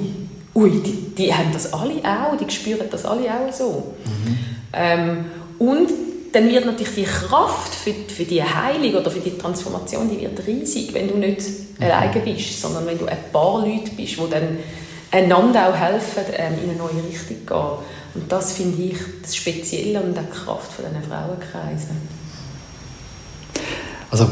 ui, 0.57 0.82
die, 0.82 1.14
die 1.14 1.34
haben 1.34 1.52
das 1.52 1.72
alle 1.72 1.96
auch, 2.02 2.36
die 2.36 2.50
spüren 2.50 2.86
das 2.90 3.04
alle 3.04 3.30
auch 3.30 3.52
so. 3.52 3.94
Mhm. 4.04 4.38
Ähm, 4.72 5.24
und 5.59 5.90
dann 6.32 6.48
wird 6.48 6.66
natürlich 6.66 6.94
die 6.94 7.04
Kraft 7.04 7.74
für, 7.74 7.92
für 7.92 8.24
die 8.24 8.42
Heilung 8.42 8.94
oder 8.94 9.11
für 9.11 9.20
die 9.20 9.36
Transformation, 9.36 10.11
die 10.11 10.20
wird 10.20 10.46
riesig, 10.46 10.92
wenn 10.94 11.09
du 11.09 11.16
nicht 11.16 11.40
mhm. 11.40 11.84
alleine 11.84 12.20
bist, 12.20 12.61
sondern 12.61 12.86
wenn 12.86 12.98
du 12.98 13.07
ein 13.07 13.18
paar 13.32 13.61
Leute 13.66 13.90
bist, 13.96 14.16
die 14.18 14.30
dann 14.30 14.59
einander 15.11 15.68
auch 15.68 15.76
helfen, 15.76 16.24
ähm, 16.36 16.54
in 16.64 16.70
eine 16.70 16.78
neue 16.78 17.04
Richtung 17.09 17.36
zu 17.38 17.44
gehen. 17.46 17.86
Und 18.14 18.32
das 18.32 18.52
finde 18.54 18.82
ich 18.82 18.96
das 19.22 19.36
Spezielle 19.36 20.00
und 20.00 20.16
die 20.16 20.20
Kraft 20.30 20.72
von 20.72 20.86
diesen 20.86 21.02
Frauenkreisen. 21.02 21.96
Also, 24.11 24.30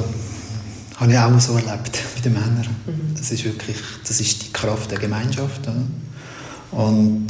habe 0.96 1.12
ich 1.12 1.18
auch 1.18 1.40
so 1.40 1.52
erlebt 1.54 1.98
mit 2.14 2.24
den 2.24 2.32
Männern. 2.32 2.76
Mhm. 2.86 3.14
Das 3.16 3.30
ist 3.30 3.44
wirklich, 3.44 3.76
das 4.06 4.20
ist 4.20 4.42
die 4.42 4.52
Kraft 4.52 4.90
der 4.90 4.98
Gemeinschaft. 4.98 5.62
Oder? 5.62 5.84
Und 6.74 7.26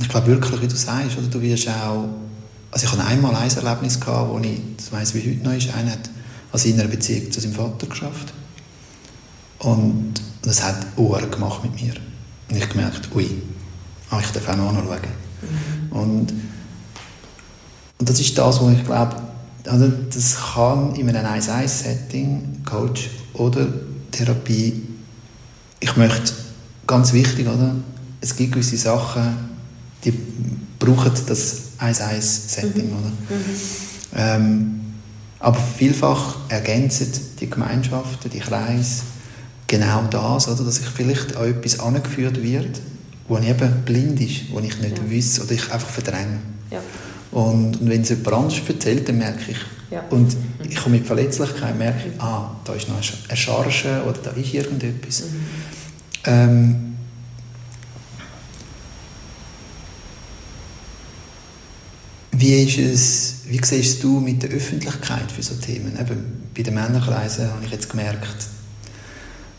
ich 0.00 0.08
glaube 0.08 0.26
wirklich, 0.28 0.62
wie 0.62 0.68
du 0.68 0.76
sagst, 0.76 1.16
oder, 1.18 1.26
du 1.26 1.40
wirst 1.40 1.68
auch 1.68 2.08
also 2.76 2.84
ich 2.84 2.92
hatte 2.92 3.04
einmal 3.06 3.34
ein 3.34 3.50
Erlebnis, 3.50 3.98
gehabt, 3.98 4.30
wo 4.30 4.38
ich, 4.38 4.60
das 4.76 4.92
weiss 4.92 5.14
wie 5.14 5.20
heute 5.20 5.42
noch 5.42 5.54
ist, 5.54 5.72
einer 5.74 5.92
hat 5.92 6.10
an 6.52 6.58
seiner 6.58 6.84
Beziehung 6.84 7.32
zu 7.32 7.40
seinem 7.40 7.54
Vater 7.54 7.86
geschafft. 7.86 8.34
Und 9.60 10.12
das 10.42 10.62
hat 10.62 10.86
Ohren 10.96 11.30
gemacht 11.30 11.62
mit 11.62 11.74
mir. 11.80 11.94
Und 12.50 12.56
ich 12.56 12.68
gemerkt, 12.68 13.08
ui, 13.14 13.30
ah, 14.10 14.20
ich 14.20 14.30
darf 14.30 14.46
auch 14.50 14.56
noch 14.56 14.74
schauen. 14.74 14.98
Mhm. 15.40 15.96
Und, 15.96 16.32
und 17.98 18.08
das 18.10 18.20
ist 18.20 18.36
das, 18.36 18.60
wo 18.60 18.68
ich 18.68 18.84
glaube, 18.84 19.16
also 19.64 19.90
das 20.12 20.36
kann 20.52 20.94
in 20.96 21.08
einem 21.08 21.24
1-1-Setting, 21.24 22.62
Coach 22.66 23.08
oder 23.32 23.68
Therapie, 24.10 24.82
ich 25.80 25.96
möchte, 25.96 26.32
ganz 26.86 27.14
wichtig, 27.14 27.46
oder? 27.46 27.74
Es 28.20 28.36
gibt 28.36 28.52
gewisse 28.52 28.76
Sachen, 28.76 29.56
die 30.04 30.12
brauchen 30.78 31.12
das 31.26 31.62
1-1-Setting. 31.78 32.86
Mhm. 32.86 32.96
Mhm. 32.96 33.12
Ähm, 34.16 34.80
aber 35.38 35.58
vielfach 35.58 36.36
ergänzen 36.48 37.12
die 37.40 37.50
Gemeinschaften, 37.50 38.30
die 38.30 38.38
Kreise 38.38 39.02
genau 39.66 40.04
das, 40.10 40.48
oder, 40.48 40.64
dass 40.64 40.78
ich 40.78 40.86
vielleicht 40.86 41.36
an 41.36 41.50
etwas 41.50 41.78
angeführt 41.80 42.42
wird, 42.42 42.80
wo 43.28 43.38
ich 43.38 43.48
eben 43.48 43.82
blind 43.84 44.20
ist, 44.20 44.50
wo 44.50 44.60
ich 44.60 44.78
nicht 44.78 44.98
ja. 44.98 45.10
weiß 45.10 45.40
oder 45.42 45.52
ich 45.52 45.70
einfach 45.70 45.88
verdränge. 45.88 46.38
Ja. 46.70 46.80
Und, 47.32 47.80
und 47.80 47.90
wenn 47.90 48.02
es 48.02 48.08
jemand 48.08 48.32
anderes 48.32 48.60
erzählt, 48.66 49.08
dann 49.08 49.18
merke 49.18 49.50
ich, 49.50 49.58
ja. 49.90 50.02
und 50.10 50.36
ich 50.68 50.76
komme 50.76 50.96
mit 50.96 51.06
Verletzlichkeit, 51.06 51.76
merke 51.76 52.08
ich, 52.08 52.20
ah, 52.20 52.56
da 52.64 52.72
ist 52.74 52.88
noch 52.88 52.96
eine 52.96 53.36
Charge 53.36 54.02
oder 54.08 54.18
da 54.22 54.30
ist 54.30 54.54
irgendetwas. 54.54 55.22
Mhm. 55.22 55.26
Ähm, 56.24 56.85
Wie, 62.38 62.52
ist 62.52 62.78
es, 62.78 63.34
wie 63.48 63.58
siehst 63.64 64.02
du 64.02 64.20
mit 64.20 64.42
der 64.42 64.50
Öffentlichkeit 64.50 65.32
für 65.32 65.42
so 65.42 65.54
Themen? 65.54 65.98
Eben, 65.98 66.50
bei 66.54 66.62
den 66.62 66.74
Männerkreisen 66.74 67.50
habe 67.50 67.64
ich 67.64 67.72
jetzt 67.72 67.88
gemerkt, 67.88 68.48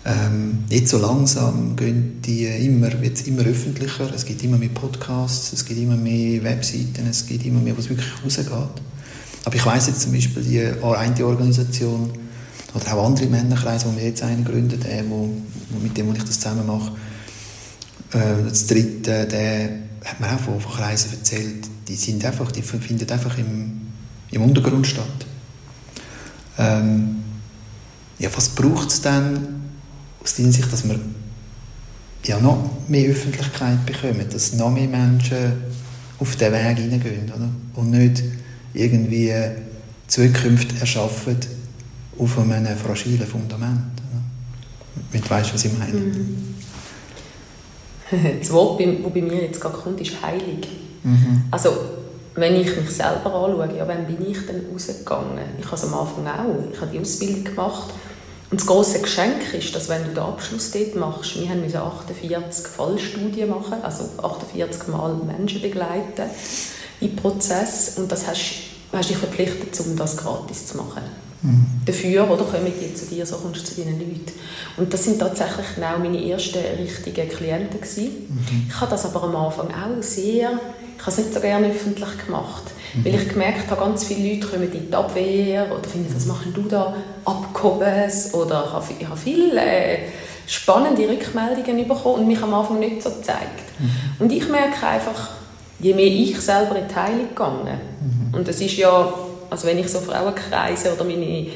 ähm, 0.05 0.59
jetzt 0.69 0.91
so 0.91 0.99
langsam 0.99 1.75
gehen 1.75 2.21
die 2.21 2.45
immer, 2.45 3.01
wird 3.01 3.25
immer 3.25 3.41
öffentlicher. 3.41 4.13
Es 4.13 4.25
gibt 4.25 4.43
immer 4.43 4.57
mehr 4.57 4.69
Podcasts, 4.69 5.53
es 5.53 5.65
gibt 5.65 5.79
immer 5.79 5.97
mehr 5.97 6.43
Webseiten, 6.43 7.07
es 7.09 7.25
gibt 7.25 7.47
immer 7.47 7.59
mehr, 7.59 7.75
was 7.75 7.89
wirklich 7.89 8.07
rausgeht. 8.23 8.47
Aber 8.47 9.55
ich 9.55 9.65
weiß 9.65 9.87
jetzt 9.87 10.01
zum 10.01 10.11
Beispiel, 10.11 10.43
die 10.43 10.61
eine 10.61 11.25
Organisation 11.25 12.11
oder 12.75 12.93
auch 12.93 13.07
andere 13.07 13.25
Männerkreise, 13.25 13.87
wo 13.87 13.97
wir 13.97 14.05
jetzt 14.05 14.21
einen 14.21 14.45
gründen, 14.45 14.79
der, 14.79 15.09
wo, 15.09 15.29
mit 15.81 15.97
dem 15.97 16.09
wo 16.09 16.13
ich 16.13 16.23
das 16.23 16.39
zusammen 16.39 16.67
mache, 16.67 16.91
äh, 18.13 18.47
das 18.47 18.67
dritte, 18.67 19.25
der 19.25 19.69
hat 20.05 20.19
mir 20.19 20.27
auch 20.27 20.39
von 20.39 20.59
Kreisen 20.59 21.13
erzählt, 21.13 21.67
die 21.87 21.95
sind 21.95 22.23
einfach, 22.25 22.51
die 22.51 22.61
finden 22.61 23.09
einfach 23.09 23.37
im, 23.37 23.81
im 24.31 24.41
Untergrund 24.41 24.85
statt. 24.85 25.25
Ähm, 26.57 27.23
ja, 28.19 28.29
was 28.35 28.49
braucht 28.49 28.89
es 28.89 29.01
dann 29.01 29.61
aus 30.23 30.35
deiner 30.35 30.51
Sicht, 30.51 30.71
dass 30.71 30.87
wir 30.87 30.99
ja, 32.25 32.39
noch 32.39 32.71
mehr 32.87 33.09
Öffentlichkeit 33.09 33.85
bekommen, 33.85 34.25
dass 34.29 34.53
noch 34.53 34.71
mehr 34.71 34.87
Menschen 34.87 35.53
auf 36.19 36.35
den 36.35 36.51
Weg 36.51 36.77
hineingehen 36.77 37.31
oder? 37.33 37.49
und 37.75 37.91
nicht 37.91 38.23
irgendwie 38.73 39.33
Zukunft 40.07 40.79
erschaffen 40.79 41.37
auf 42.17 42.39
einem 42.39 42.75
fragilen 42.75 43.27
Fundament. 43.27 44.01
Oder? 44.11 45.21
du 45.21 45.29
weißt, 45.29 45.53
was 45.53 45.65
ich 45.65 45.77
meine. 45.77 45.93
Mhm. 45.93 46.55
Das 48.39 48.49
Wort, 48.51 48.79
das 48.79 49.13
bei 49.13 49.21
mir 49.21 49.41
jetzt 49.43 49.59
gerade 49.59 49.77
kommt, 49.77 49.99
ist 49.99 50.21
heilig. 50.21 50.65
Mhm. 51.07 51.43
Also, 51.51 51.71
wenn 52.35 52.55
ich 52.55 52.75
mich 52.75 52.89
selber 52.91 53.33
anschaue, 53.33 53.69
ja, 53.75 53.87
wann 53.87 54.05
bin 54.05 54.29
ich 54.29 54.45
denn 54.45 54.65
rausgegangen? 54.71 55.39
Ich 55.59 55.65
habe 55.65 55.75
es 55.75 55.83
am 55.83 55.93
Anfang 55.93 56.27
auch. 56.27 56.71
Ich 56.71 56.79
habe 56.79 56.91
die 56.91 56.99
Ausbildung 56.99 57.43
gemacht. 57.43 57.89
Und 58.49 58.61
das 58.61 58.67
große 58.67 59.01
Geschenk 59.01 59.53
ist, 59.53 59.75
dass 59.75 59.89
wenn 59.89 60.03
du 60.03 60.09
den 60.09 60.19
Abschluss 60.19 60.71
dort 60.71 60.95
machst, 60.95 61.39
wir 61.39 61.49
haben 61.49 61.63
48 61.63 62.67
Fallstudien 62.67 63.49
machen, 63.49 63.75
also 63.81 64.03
48 64.21 64.87
Mal 64.87 65.15
Menschen 65.15 65.61
begleiten 65.61 66.29
im 67.01 67.15
Prozess. 67.15 67.97
Und 67.97 68.11
das 68.11 68.27
hast 68.27 68.67
hast 68.93 69.09
dich 69.09 69.17
verpflichtet, 69.17 69.79
um 69.85 69.95
das 69.95 70.17
gratis 70.17 70.67
zu 70.67 70.77
machen. 70.77 71.03
Mhm. 71.41 71.65
Dafür 71.85 72.29
oder, 72.29 72.43
kommen 72.43 72.71
die 72.81 72.93
zu 72.93 73.05
dir, 73.05 73.25
so 73.25 73.35
kommst 73.37 73.61
du 73.61 73.75
zu 73.75 73.81
deinen 73.81 73.99
Leuten. 73.99 74.31
Und 74.77 74.91
das 74.93 75.03
sind 75.03 75.19
tatsächlich 75.19 75.65
genau 75.75 75.99
meine 75.99 76.23
ersten 76.29 76.59
richtigen 76.79 77.29
Klienten 77.29 77.79
gewesen. 77.79 78.27
Mhm. 78.29 78.65
Ich 78.67 78.79
habe 78.79 78.91
das 78.91 79.05
aber 79.05 79.23
am 79.23 79.35
Anfang 79.35 79.67
auch 79.67 80.01
sehr, 80.01 80.59
ich 80.97 81.01
habe 81.01 81.11
es 81.11 81.17
nicht 81.17 81.33
so 81.33 81.39
gerne 81.39 81.69
öffentlich 81.69 82.25
gemacht, 82.25 82.63
mhm. 82.93 83.05
weil 83.05 83.15
ich 83.15 83.29
gemerkt 83.29 83.69
habe, 83.69 83.81
ganz 83.81 84.03
viele 84.03 84.33
Leute 84.33 84.47
kommen 84.47 84.71
in 84.71 84.89
die 84.89 84.95
Abwehr 84.95 85.71
oder 85.71 85.87
finden, 85.87 86.13
was 86.13 86.25
machst 86.25 86.47
du 86.53 86.63
da, 86.63 86.95
abgehobes 87.23 88.33
oder 88.33 88.65
ich 88.65 88.73
habe, 88.73 88.85
ich 88.99 89.07
habe 89.07 89.17
viele 89.17 89.61
äh, 89.61 89.99
spannende 90.47 91.07
Rückmeldungen 91.07 91.87
bekommen 91.87 92.21
und 92.21 92.27
mich 92.27 92.41
am 92.41 92.53
Anfang 92.53 92.79
nicht 92.79 93.01
so 93.01 93.09
gezeigt. 93.09 93.79
Mhm. 93.79 93.89
Und 94.19 94.31
ich 94.31 94.47
merke 94.49 94.85
einfach, 94.85 95.31
je 95.79 95.93
mehr 95.93 96.05
ich 96.05 96.39
selber 96.39 96.75
in 96.77 96.87
die 96.87 96.95
Heilung 96.95 97.29
gegangen, 97.29 97.79
mhm. 98.01 98.33
und 98.33 98.47
das 98.47 98.59
ist 98.59 98.75
ja 98.77 99.13
also 99.49 99.67
wenn 99.67 99.79
ich 99.79 99.87
so 99.89 99.99
Frauenkreise 99.99 100.93
oder 100.93 101.03
meine, 101.03 101.47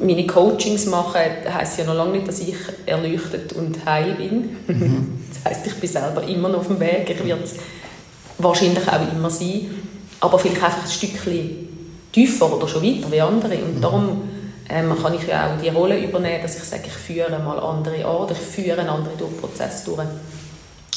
meine 0.00 0.26
Coachings 0.26 0.86
mache, 0.86 1.18
heisst 1.52 1.78
ja 1.78 1.84
noch 1.84 1.94
lange 1.94 2.12
nicht, 2.12 2.28
dass 2.28 2.40
ich 2.40 2.56
erleuchtet 2.86 3.52
und 3.52 3.84
heil 3.84 4.14
bin. 4.14 4.56
Mhm. 4.66 5.20
Das 5.44 5.52
heisst, 5.52 5.66
ich 5.66 5.74
bin 5.74 5.90
selber 5.90 6.22
immer 6.26 6.48
noch 6.48 6.60
auf 6.60 6.68
dem 6.68 6.80
Weg. 6.80 7.10
Ich 7.10 7.22
werde 7.26 7.42
es 7.42 7.56
wahrscheinlich 8.38 8.86
auch 8.88 9.12
immer 9.12 9.30
sein, 9.30 9.70
aber 10.20 10.38
vielleicht 10.38 10.62
einfach 10.62 10.84
ein 10.84 10.90
Stückchen 10.90 11.68
tiefer 12.12 12.52
oder 12.52 12.68
schon 12.68 12.82
weiter 12.82 13.10
wie 13.10 13.20
andere. 13.20 13.54
Und 13.56 13.76
mhm. 13.76 13.80
darum 13.80 14.22
ähm, 14.68 14.94
kann 15.00 15.14
ich 15.14 15.26
ja 15.26 15.48
auch 15.48 15.60
die 15.60 15.68
Rolle 15.68 15.98
übernehmen, 16.02 16.42
dass 16.42 16.56
ich 16.56 16.64
sage, 16.64 16.84
ich 16.86 16.92
führe 16.92 17.38
mal 17.38 17.58
andere 17.58 18.04
an 18.04 18.16
oder 18.16 18.32
ich 18.32 18.38
führe 18.38 18.80
andere 18.80 19.14
durch 19.18 19.30
den 19.30 19.40
Prozess 19.40 19.84
durch. 19.84 20.06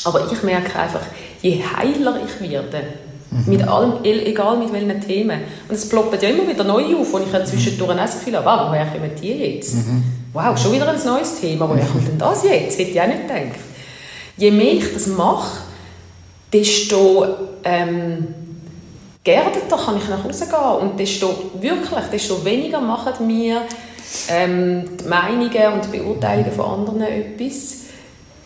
Aber 0.03 0.31
ich 0.31 0.43
merke 0.43 0.79
einfach, 0.79 1.01
je 1.41 1.61
heiler 1.63 2.19
ich 2.23 2.49
werde, 2.49 2.83
Mhm. 3.29 3.43
Mit 3.45 3.67
allem, 3.67 3.93
egal 4.03 4.57
mit 4.57 4.71
welchen 4.71 5.01
Themen. 5.01 5.41
Und 5.67 5.75
es 5.75 5.89
ploppen 5.89 6.19
ja 6.21 6.29
immer 6.29 6.47
wieder 6.47 6.63
neu 6.63 6.95
auf, 6.95 7.13
und 7.13 7.27
ich 7.27 7.33
habe 7.33 7.43
zwischendurch 7.43 7.91
auch 7.91 7.95
das 7.95 8.19
Gefühl 8.19 8.37
habe, 8.37 8.45
wow, 8.45 8.69
woher 8.69 8.85
kommen 8.85 9.11
die 9.21 9.33
jetzt? 9.33 9.75
Mhm. 9.75 10.03
Wow, 10.33 10.57
schon 10.57 10.71
wieder 10.71 10.87
ein 10.87 11.05
neues 11.05 11.39
Thema, 11.39 11.67
woher 11.67 11.85
kommt 11.85 12.07
denn 12.07 12.17
das 12.17 12.43
jetzt? 12.43 12.79
Hätte 12.79 12.91
ich 12.91 13.01
auch 13.01 13.07
nicht 13.07 13.27
gedacht. 13.27 13.59
Je 14.37 14.51
mehr 14.51 14.73
ich 14.73 14.93
das 14.93 15.07
mache, 15.07 15.61
desto 16.51 17.25
ähm, 17.63 18.33
geerdeter 19.23 19.77
kann 19.77 19.97
ich 19.97 20.07
nach 20.07 20.23
Hause 20.23 20.47
gehen 20.47 20.89
und 20.89 20.99
desto, 20.99 21.51
wirklich, 21.59 22.05
desto 22.11 22.43
weniger 22.45 22.79
machen 22.79 23.27
mir 23.27 23.63
ähm, 24.29 24.97
die 24.97 25.03
Meinungen 25.03 25.73
und 25.73 25.85
die 25.85 25.97
Beurteilungen 25.97 26.51
von 26.51 26.65
anderen 26.65 27.01
etwas, 27.01 27.87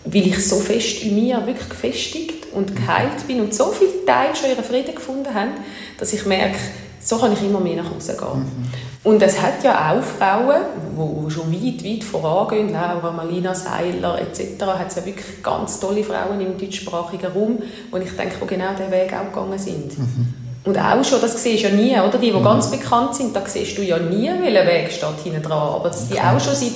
weil 0.06 0.28
ich 0.28 0.48
so 0.48 0.56
fest 0.56 1.04
in 1.04 1.16
mir 1.16 1.46
wirklich 1.46 1.70
gefestigt 1.70 2.48
und 2.54 2.76
geheilt 2.76 3.28
bin 3.28 3.42
und 3.42 3.54
so 3.54 3.68
viele 3.68 4.04
Teile 4.06 4.36
schon 4.36 4.50
ihren 4.50 4.64
Frieden 4.64 4.96
gefunden 4.96 5.34
haben, 5.34 5.52
dass 6.00 6.12
ich 6.14 6.26
merke, 6.26 6.58
so 7.00 7.18
kann 7.18 7.34
ich 7.34 7.44
immer 7.44 7.60
mehr 7.60 7.84
nach 7.84 7.94
Hause 7.94 8.18
gehen. 8.18 8.40
Mhm. 8.40 8.91
Und 9.04 9.22
es 9.24 9.42
hat 9.42 9.64
ja 9.64 9.92
auch 9.92 10.04
Frauen, 10.04 10.62
die 10.96 11.32
schon 11.32 11.52
weit, 11.52 11.84
weit 11.84 12.04
vorangehen, 12.04 12.72
Laura, 12.72 13.12
Malina 13.12 13.56
Seiler 13.56 14.20
etc., 14.22 14.64
hat 14.64 14.90
es 14.90 14.96
ja 14.96 15.06
wirklich 15.06 15.42
ganz 15.42 15.80
tolle 15.80 16.04
Frauen 16.04 16.40
im 16.40 16.56
deutschsprachigen 16.56 17.32
Raum, 17.32 17.58
wo 17.90 17.98
ich 17.98 18.16
denke, 18.16 18.36
die 18.40 18.48
genau 18.48 18.74
diesen 18.78 18.92
Weg 18.92 19.12
auch 19.14 19.26
gegangen 19.26 19.58
sind. 19.58 19.98
Mhm. 19.98 20.34
Und 20.64 20.78
auch 20.78 21.04
schon, 21.04 21.20
das 21.20 21.42
siehst 21.42 21.64
du 21.64 21.70
ja 21.70 21.74
nie, 21.74 22.00
oder? 22.00 22.20
Die, 22.20 22.32
die 22.32 22.38
mhm. 22.38 22.44
ganz 22.44 22.70
bekannt 22.70 23.16
sind, 23.16 23.36
da 23.36 23.42
siehst 23.44 23.76
du 23.76 23.82
ja 23.82 23.98
nie, 23.98 24.30
welcher 24.40 24.68
Weg 24.68 24.92
steht 24.92 25.20
hinten 25.24 25.42
dran. 25.42 25.58
Aber 25.58 25.90
dass 25.90 26.08
die 26.08 26.14
okay. 26.14 26.24
auch 26.24 26.40
schon 26.40 26.54
seit 26.54 26.72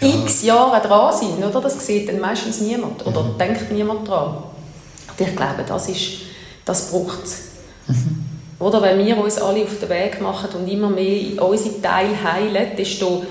ja. 0.00 0.08
x 0.08 0.42
Jahren 0.42 0.82
dran 0.82 1.14
sind, 1.14 1.42
oder? 1.42 1.62
Das 1.62 1.86
sieht 1.86 2.08
dann 2.10 2.20
meistens 2.20 2.60
niemand 2.60 3.06
oder 3.06 3.22
mhm. 3.22 3.38
denkt 3.38 3.72
niemand 3.72 4.06
dran. 4.06 4.36
Und 5.16 5.26
ich 5.26 5.34
glaube, 5.34 5.64
das, 5.66 5.88
ist, 5.88 6.08
das 6.66 6.90
braucht 6.90 7.24
es. 7.24 7.38
Mhm. 7.86 8.17
Oder 8.60 8.82
wenn 8.82 8.98
wir 9.04 9.16
uns 9.18 9.38
alle 9.38 9.62
auf 9.62 9.78
den 9.78 9.88
Weg 9.88 10.20
machen 10.20 10.50
und 10.56 10.68
immer 10.68 10.90
mehr 10.90 11.42
unsere 11.42 11.80
Teile 11.80 12.22
heilen, 12.22 12.76
desto 12.76 13.22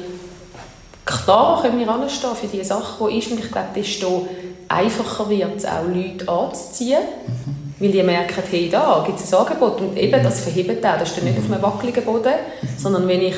klarer 1.06 1.62
können 1.62 1.80
wir 1.80 1.90
anstehen 1.90 2.36
für 2.40 2.48
die 2.48 2.64
Sache, 2.64 3.10
die 3.10 3.18
ist. 3.18 3.32
Und 3.32 3.40
ich 3.40 3.52
glaube, 3.52 3.70
desto 3.76 4.28
einfacher 4.70 5.30
wird 5.30 5.58
es 5.58 5.66
auch, 5.66 5.84
Leute 5.94 6.30
anzuziehen. 6.30 7.02
Mhm. 7.28 7.56
Weil 7.80 7.92
die 7.92 8.04
merken, 8.04 8.44
hey, 8.50 8.70
da 8.70 9.04
gibt 9.06 9.20
es 9.20 9.34
ein 9.34 9.40
Angebot. 9.40 9.82
Und 9.82 9.98
eben, 9.98 10.24
das 10.24 10.42
verhebt 10.42 10.84
auch. 10.86 10.98
Das 10.98 11.10
ist 11.10 11.18
dann 11.18 11.26
nicht 11.26 11.38
auf 11.38 11.52
einem 11.52 11.62
wackeligen 11.62 12.04
Boden, 12.06 12.34
mhm. 12.62 12.68
sondern 12.78 13.08
wenn 13.08 13.22
ich 13.22 13.36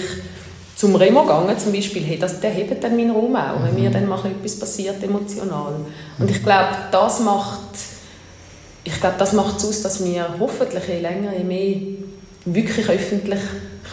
zum 0.76 0.96
Remo 0.96 1.24
gegangen 1.24 1.60
zum 1.60 1.74
Beispiel, 1.74 2.04
hey, 2.04 2.18
das, 2.18 2.40
der 2.40 2.52
hebt 2.52 2.82
dann 2.82 2.96
meinen 2.96 3.12
Raum 3.12 3.36
auch, 3.36 3.62
wenn 3.64 3.76
mir 3.76 3.90
dann 3.90 4.08
mal 4.08 4.20
etwas 4.26 4.58
passiert 4.58 5.04
emotional. 5.04 5.74
Und 6.18 6.32
ich 6.32 6.42
glaube, 6.42 6.70
das 6.90 7.20
macht 7.20 7.60
ich 8.84 9.00
glaube, 9.00 9.16
das 9.18 9.34
macht 9.34 9.58
es 9.58 9.66
aus, 9.66 9.82
dass 9.82 10.04
wir 10.04 10.36
hoffentlich 10.40 10.88
je 10.88 11.00
länger, 11.00 11.36
je 11.38 11.44
mehr 11.44 11.78
wirklich 12.46 12.90
öffentlich 12.90 13.40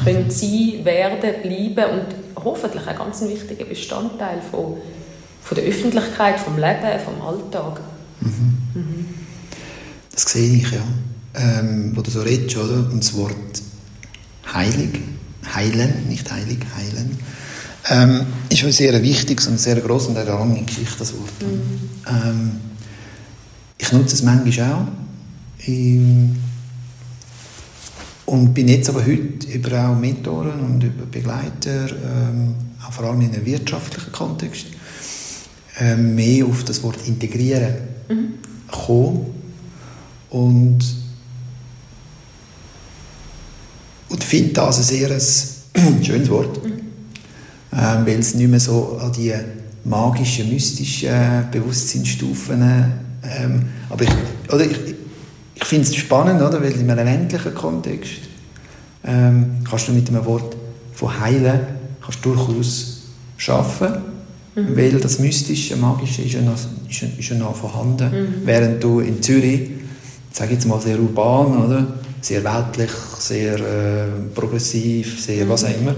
können 0.05 0.31
sein, 0.31 0.85
werden, 0.85 1.43
bleiben 1.43 1.91
und 1.93 2.45
hoffentlich 2.45 2.87
ein 2.87 2.97
ganz 2.97 3.23
wichtiger 3.23 3.65
Bestandteil 3.65 4.41
von, 4.51 4.77
von 5.43 5.55
der 5.57 5.65
Öffentlichkeit, 5.65 6.39
vom 6.39 6.57
Leben, 6.57 7.01
vom 7.05 7.21
Alltag. 7.27 7.81
Mhm. 8.21 8.59
Mhm. 8.75 9.07
Das 10.13 10.23
sehe 10.25 10.57
ich, 10.57 10.71
ja. 10.71 10.81
Ähm, 11.35 11.93
wo 11.95 12.01
du 12.01 12.11
so 12.11 12.23
redest, 12.23 12.57
oder? 12.57 12.91
Und 12.91 13.01
das 13.01 13.15
Wort 13.15 13.35
heilig, 14.55 15.01
heilen, 15.55 16.09
nicht 16.09 16.31
heilig, 16.31 16.59
heilen, 16.77 17.19
ähm, 17.91 18.27
ist 18.49 18.65
ein 18.65 18.73
sehr 18.73 19.03
wichtiges 19.03 19.47
und 19.47 19.61
sehr 19.61 19.77
groß 19.77 20.07
und 20.07 20.17
eine 20.17 20.31
lange 20.31 20.63
Geschichte, 20.63 20.99
das 20.99 21.13
Wort. 21.13 21.43
Mhm. 21.43 21.91
Ähm, 22.09 22.61
ich 23.79 23.93
nutze 23.93 24.15
es 24.15 24.23
manchmal 24.23 24.73
auch. 24.73 24.87
Ähm, 25.67 26.37
und 28.27 28.53
bin 28.55 28.69
jetzt 28.69 28.89
aber 28.89 29.07
heute 29.07 29.47
über 29.53 29.89
auch 29.89 29.97
Mentoren 29.97 30.61
und 30.61 30.83
über 30.83 31.07
Begleiter, 31.07 31.89
ähm, 31.91 32.55
auch 32.85 32.93
vor 32.93 33.07
allem 33.07 33.21
in 33.21 33.33
einem 33.33 33.47
wirtschaftlichen 33.47 34.13
Kontext, 34.13 34.67
ähm, 35.79 36.15
mehr 36.15 36.45
auf 36.45 36.65
das 36.65 36.83
Wort 36.83 37.07
integrieren 37.07 37.75
mhm. 38.09 38.35
gekommen. 38.69 39.27
Und, 40.31 40.79
und 44.09 44.25
finde 44.25 44.53
das 44.55 44.79
ein 44.79 44.85
sehr 44.85 45.11
ein 45.11 46.03
schönes 46.05 46.29
Wort, 46.29 46.65
mhm. 46.65 46.73
ähm, 47.73 48.07
weil 48.07 48.19
es 48.19 48.35
nicht 48.35 48.51
mehr 48.51 48.61
so 48.61 48.99
an 49.01 49.13
die 49.13 49.33
magischen, 49.85 50.49
mystischen 50.49 51.49
Bewusstseinsstufen 51.53 53.06
ähm, 53.39 53.67
aber 53.89 54.05
ich, 54.05 54.11
oder 54.53 54.65
ich, 54.65 54.79
ich 55.55 55.65
finde 55.65 55.89
es 55.89 55.95
spannend, 55.95 56.41
oder? 56.41 56.63
weil 56.63 56.73
in 56.73 56.91
einem 56.91 57.05
ländlichen 57.05 57.55
Kontext 57.55 58.21
ähm, 59.05 59.59
kannst 59.69 59.89
du 59.89 59.93
mit 59.93 60.09
dem 60.09 60.25
Wort 60.25 60.57
von 60.93 61.21
heilen 61.21 61.61
kannst 62.01 62.25
durchaus 62.25 63.03
schaffen, 63.37 63.93
mhm. 64.55 64.77
weil 64.77 65.01
das 65.01 65.19
Mystische, 65.19 65.77
Magische 65.77 66.23
ist 66.23 66.35
ja 66.35 66.43
noch, 66.43 66.55
ist, 66.89 67.03
ist 67.03 67.29
ja 67.29 67.37
noch 67.37 67.55
vorhanden. 67.57 68.11
Mhm. 68.11 68.35
Während 68.45 68.83
du 68.83 69.01
in 69.01 69.23
Zürich, 69.23 69.71
sage 70.33 70.55
jetzt 70.55 70.67
mal 70.67 70.81
sehr 70.81 70.99
urban, 70.99 71.65
oder? 71.65 71.87
sehr 72.27 72.43
weltlich, 72.43 72.91
sehr 73.19 73.55
äh, 73.55 74.09
progressiv, 74.35 75.23
sehr 75.23 75.45
mhm. 75.45 75.49
was 75.49 75.65
auch 75.65 75.81
immer, 75.81 75.95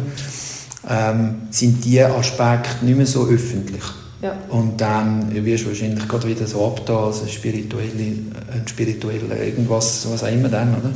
ähm, 0.88 1.34
sind 1.50 1.84
diese 1.84 2.10
Aspekte 2.10 2.84
nicht 2.84 2.96
mehr 2.96 3.06
so 3.06 3.26
öffentlich. 3.26 3.82
Ja. 4.20 4.36
Und 4.48 4.80
dann 4.80 5.32
wirst 5.44 5.64
du 5.64 5.68
wahrscheinlich 5.68 6.08
gerade 6.08 6.26
wieder 6.26 6.46
so 6.46 6.66
abda 6.66 7.06
als 7.06 7.22
ein 7.22 7.28
spirituelle, 7.28 8.16
ein 8.52 8.66
spirituelle 8.66 9.46
irgendwas, 9.46 10.06
was 10.10 10.24
auch 10.24 10.32
immer 10.32 10.48
dann, 10.48 10.74
oder? 10.74 10.90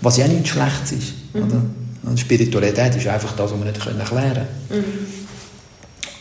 Was 0.00 0.16
ja 0.16 0.26
nicht 0.26 0.48
schlecht 0.48 0.92
ist, 0.92 1.12
mhm. 1.34 1.42
oder? 1.42 1.62
Und 2.04 2.18
Spiritualität 2.18 2.96
ist 2.96 3.06
einfach 3.06 3.36
das, 3.36 3.52
was 3.52 3.58
wir 3.58 3.66
nicht 3.66 3.76
erklären 3.76 4.06
können. 4.08 4.46
Mhm. 4.70 4.84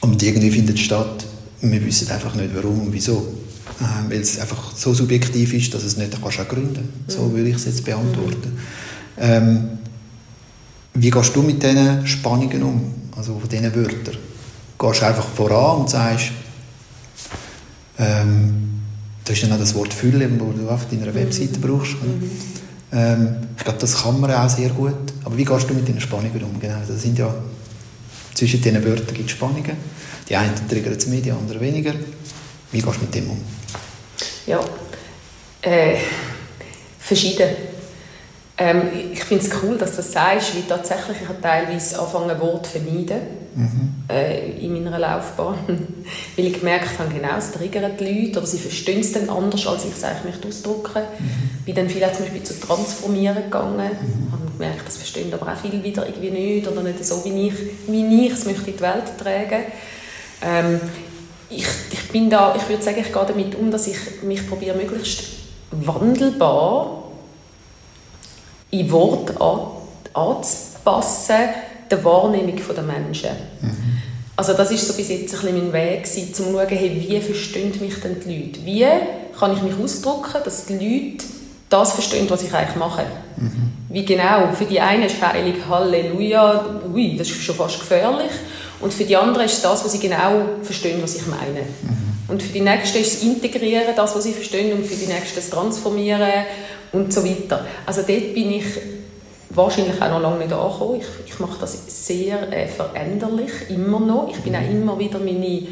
Und 0.02 0.22
irgendwie 0.22 0.52
findet 0.52 0.76
es 0.76 0.82
statt, 0.82 1.26
wir 1.62 1.86
wissen 1.86 2.10
einfach 2.12 2.36
nicht 2.36 2.50
warum 2.54 2.82
und 2.82 2.94
wieso. 2.94 3.34
Äh, 3.80 4.12
weil 4.12 4.22
es 4.22 4.40
einfach 4.40 4.76
so 4.76 4.94
subjektiv 4.94 5.54
ist, 5.54 5.74
dass 5.74 5.84
es 5.84 5.98
nicht 5.98 6.12
kannst 6.22 6.40
auch 6.40 6.48
gründen 6.48 6.90
kannst. 7.06 7.18
So 7.18 7.24
mhm. 7.24 7.36
würde 7.36 7.50
ich 7.50 7.56
es 7.56 7.66
jetzt 7.66 7.86
beantworten. 7.86 8.52
Mhm. 8.54 9.22
Ähm, 9.22 9.70
wie 10.94 11.10
gehst 11.10 11.36
du 11.36 11.42
mit 11.42 11.62
diesen 11.62 12.06
Spannungen 12.06 12.64
um, 12.64 12.94
also 13.16 13.40
von 13.40 13.48
diesen 13.48 13.74
Wörtern? 13.74 14.18
Gehst 14.78 15.04
einfach 15.04 15.28
voran 15.28 15.82
und 15.82 15.90
sagst, 15.90 16.32
ähm, 18.00 18.82
da 19.24 19.34
ist 19.34 19.42
ja 19.42 19.48
noch 19.48 19.60
das 19.60 19.76
Wort 19.76 19.94
Fülle, 19.94 20.28
das 20.28 20.38
du 20.38 20.70
auf 20.70 20.88
deiner 20.90 21.14
Webseite 21.14 21.60
brauchst. 21.60 21.94
Mhm. 22.02 22.32
Ähm, 22.94 23.36
ich 23.58 23.64
glaube, 23.64 23.80
das 23.80 24.04
kann 24.04 24.20
man 24.20 24.32
auch 24.32 24.50
sehr 24.50 24.70
gut. 24.70 24.94
Aber 25.24 25.36
wie 25.36 25.44
gehst 25.44 25.70
du 25.70 25.74
mit 25.74 25.88
den 25.88 26.00
Spannungen 26.00 26.44
um? 26.44 26.60
Genau, 26.60 26.78
das 26.88 27.02
sind 27.02 27.18
ja, 27.18 27.34
zwischen 28.34 28.62
diesen 28.62 28.84
Wörtern 28.84 29.14
gibt 29.14 29.30
es 29.30 29.32
Spannungen. 29.32 29.78
Die 30.30 30.36
einen 30.36 30.54
triggern 30.70 30.94
es 30.94 31.08
mehr, 31.08 31.22
die 31.22 31.32
anderen 31.32 31.60
weniger. 31.60 31.94
Wie 32.72 32.82
gehst 32.82 32.96
du 32.98 33.02
mit 33.02 33.16
dem 33.16 33.30
um? 33.30 33.42
Ja, 34.46 34.60
äh, 35.62 35.98
verschieden. 37.00 37.67
Ähm, 38.60 38.82
ich 39.14 39.24
finde 39.24 39.46
es 39.46 39.52
cool, 39.62 39.78
dass 39.78 39.92
du 39.92 39.98
das 39.98 40.12
sagst, 40.12 40.56
weil 40.56 40.64
tatsächlich 40.64 41.18
ich 41.22 41.28
habe 41.28 41.40
teilweise 41.40 42.00
angefangen, 42.00 42.32
ein 42.32 42.40
Wort 42.40 42.66
zu 42.66 42.80
vermeiden 42.80 43.22
mhm. 43.56 43.94
äh, 44.10 44.50
in 44.60 44.74
meiner 44.74 44.98
Laufbahn. 44.98 45.56
weil 46.36 46.46
ich 46.46 46.54
gemerkt 46.54 46.98
habe, 46.98 47.14
genau, 47.14 47.38
es 47.38 47.52
triggert 47.52 48.00
die 48.00 48.06
Leute 48.06 48.40
oder 48.40 48.48
sie 48.48 48.58
verstehen 48.58 49.02
es 49.02 49.12
dann 49.14 49.30
anders, 49.30 49.68
als 49.68 49.86
ich 49.86 49.92
es 49.92 50.04
eigentlich 50.04 50.24
möchte 50.24 50.48
ausdrücken. 50.48 51.04
Mhm. 51.20 51.66
Bin 51.66 51.76
dann 51.76 51.90
vielleicht 51.90 52.16
zum 52.16 52.26
Beispiel 52.26 52.44
zu 52.44 52.60
transformieren 52.60 53.44
gegangen, 53.44 53.76
mhm. 53.78 54.32
habe 54.32 54.42
ich 54.52 54.60
merke, 54.60 54.86
das 54.86 54.98
verstehen 54.98 55.32
aber 55.32 55.52
auch 55.52 55.58
viele 55.58 55.84
wieder 55.84 56.08
irgendwie 56.08 56.32
nicht 56.32 56.68
oder 56.68 56.82
nicht 56.82 57.06
so, 57.06 57.24
wie 57.26 57.50
ich, 57.50 57.54
wie 57.88 58.26
ich 58.26 58.34
es 58.34 58.46
möchte 58.46 58.72
in 58.72 58.78
die 58.78 58.82
Welt 58.82 59.18
tragen. 59.20 59.66
Ähm, 60.42 60.82
ich, 61.50 61.66
ich 61.92 62.10
bin 62.10 62.30
da, 62.30 62.56
ich 62.56 62.68
würde 62.68 62.84
sagen, 62.84 62.98
ich 63.00 63.14
gehe 63.14 63.26
damit 63.26 63.54
um, 63.56 63.70
dass 63.70 63.88
ich 63.88 63.98
mich 64.24 64.48
probiere, 64.50 64.76
möglichst 64.76 65.24
wandelbar 65.72 67.07
in 68.80 68.92
Wort 68.92 69.40
an, 69.42 69.60
anzupassen 70.14 71.50
der 71.90 72.04
Wahrnehmung 72.04 72.56
der 72.56 72.84
Menschen. 72.84 73.30
Mhm. 73.62 73.98
Also 74.36 74.54
das 74.54 74.72
ist 74.72 74.88
so 74.88 74.94
bis 74.94 75.10
jetzt 75.10 75.34
ein 75.34 75.42
bisschen 75.42 75.58
mein 75.58 75.74
Weg 75.74 76.04
gewesen, 76.04 76.28
um 76.28 76.34
zu 76.34 76.44
schauen, 76.44 76.68
hey, 76.70 77.08
wie 77.08 77.22
verstehen 77.22 77.74
mich 77.80 78.00
denn 78.02 78.18
die 78.24 78.38
Leute? 78.38 78.66
Wie 78.66 78.86
kann 79.38 79.54
ich 79.54 79.62
mich 79.62 79.74
ausdrücken, 79.82 80.44
dass 80.44 80.66
die 80.66 80.74
Leute 80.74 81.26
das 81.70 81.94
verstehen, 81.94 82.30
was 82.30 82.44
ich 82.44 82.54
eigentlich 82.54 82.76
mache? 82.76 83.06
Mhm. 83.38 83.72
Wie 83.90 84.06
genau? 84.06 84.52
Für 84.54 84.66
die 84.66 84.80
einen 84.80 85.04
ist 85.04 85.22
heilig 85.22 85.56
Halleluja, 85.68 86.66
ui, 86.94 87.18
das 87.18 87.30
ist 87.30 87.42
schon 87.42 87.56
fast 87.56 87.80
gefährlich. 87.80 88.32
Und 88.80 88.94
für 88.94 89.06
die 89.06 89.16
anderen 89.16 89.48
ist 89.48 89.64
das, 89.66 89.84
was 89.84 89.92
sie 89.92 90.00
genau 90.00 90.42
verstehen, 90.62 91.02
was 91.02 91.16
ich 91.16 91.26
meine. 91.26 91.62
Mhm. 91.62 92.08
Und 92.28 92.44
für 92.44 92.54
die 92.54 92.62
Nächsten 92.62 93.00
ist 93.00 93.14
es 93.14 93.24
Integrieren, 93.24 93.96
das, 93.96 94.16
was 94.16 94.24
sie 94.24 94.34
verstehen, 94.34 94.78
und 94.78 94.86
für 94.86 94.96
die 94.96 95.12
Nächsten 95.12 95.36
das 95.36 95.50
Transformieren 95.50 96.46
und 96.92 97.12
so 97.12 97.24
weiter. 97.24 97.66
Also 97.86 98.02
dort 98.02 98.34
bin 98.34 98.52
ich 98.52 98.66
wahrscheinlich 99.50 100.02
auch 100.02 100.10
noch 100.10 100.22
lange 100.22 100.40
nicht 100.40 100.54
angekommen. 100.54 101.02
Ich, 101.02 101.34
ich 101.34 101.40
mache 101.40 101.60
das 101.60 102.08
sehr 102.08 102.52
äh, 102.52 102.68
veränderlich, 102.68 103.52
immer 103.70 104.00
noch. 104.00 104.30
Ich 104.30 104.42
bin 104.42 104.56
auch 104.56 104.70
immer 104.70 104.98
wieder 105.00 105.20
meine 105.20 105.68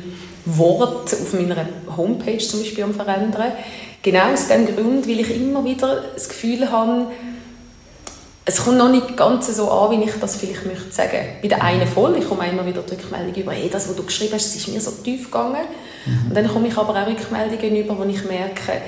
Worte 0.46 1.16
auf 1.16 1.34
meiner 1.34 1.68
Homepage 1.96 2.38
zum 2.38 2.62
Beispiel 2.62 2.84
am 2.84 2.94
verändern. 2.94 3.52
Genau 4.02 4.34
aus 4.34 4.48
dem 4.48 4.66
Grund, 4.68 5.08
weil 5.08 5.20
ich 5.20 5.36
immer 5.36 5.64
wieder 5.66 6.04
das 6.14 6.30
Gefühl 6.30 6.70
habe, 6.72 7.08
es 8.48 8.64
kommt 8.64 8.78
noch 8.78 8.90
nicht 8.92 9.18
ganz 9.18 9.48
so 9.56 9.72
an, 9.72 9.90
wie 9.90 10.04
ich 10.06 10.14
das 10.22 10.36
vielleicht 10.36 10.68
möchte 10.68 10.92
sagen. 10.92 11.18
Bei 11.42 11.48
der 11.48 11.64
einen 11.64 11.88
voll, 11.88 12.16
ich 12.20 12.30
komme 12.30 12.48
immer 12.48 12.64
wieder 12.64 12.84
die 12.84 12.94
Rückmeldung 12.94 13.34
über, 13.34 13.52
hey, 13.54 13.70
das, 13.72 13.90
was 13.90 13.96
du 13.96 14.04
geschrieben 14.04 14.34
hast, 14.36 14.56
ist 14.56 14.68
mir 14.68 14.80
so 14.80 14.92
tief 14.92 15.26
gegangen. 15.26 15.64
Mhm. 16.06 16.28
Und 16.30 16.38
dann 16.38 16.48
komme 16.48 16.68
ich 16.68 16.78
aber 16.78 16.94
auch 16.94 17.08
Rückmeldungen 17.08 17.76
über, 17.76 17.98
wo 17.98 18.04
ich 18.04 18.24
merke, 18.26 18.82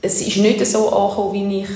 es 0.00 0.20
ist 0.20 0.36
nicht 0.36 0.64
so 0.66 0.90
angekommen, 0.90 1.50
wie 1.50 1.60
ich 1.62 1.68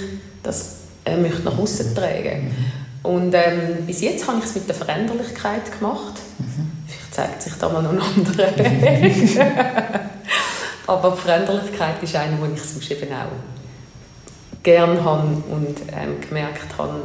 das 0.43 0.77
äh, 1.05 1.17
möchte 1.17 1.43
nach 1.43 1.59
außen 1.59 1.95
tragen. 1.95 2.45
Mhm. 2.45 3.11
Und 3.11 3.35
ähm, 3.35 3.87
bis 3.87 4.01
jetzt 4.01 4.27
habe 4.27 4.39
ich 4.39 4.45
es 4.45 4.55
mit 4.55 4.69
der 4.69 4.75
Veränderlichkeit 4.75 5.79
gemacht. 5.79 6.15
Mhm. 6.39 6.71
Vielleicht 6.87 7.15
zeigt 7.15 7.43
sich 7.43 7.55
da 7.55 7.69
mal 7.69 7.83
noch 7.83 7.93
ein 7.93 8.01
anderer 8.01 8.57
Weg. 8.57 9.41
Aber 10.87 11.11
die 11.11 11.21
Veränderlichkeit 11.21 12.03
ist 12.03 12.17
eine, 12.17 12.37
die 12.37 12.55
ich 12.55 12.63
sonst 12.63 12.91
eben 12.91 13.13
auch 13.13 14.63
gerne 14.63 15.03
habe 15.03 15.43
und 15.51 15.77
ähm, 15.93 16.21
gemerkt 16.21 16.77
habe, 16.77 17.01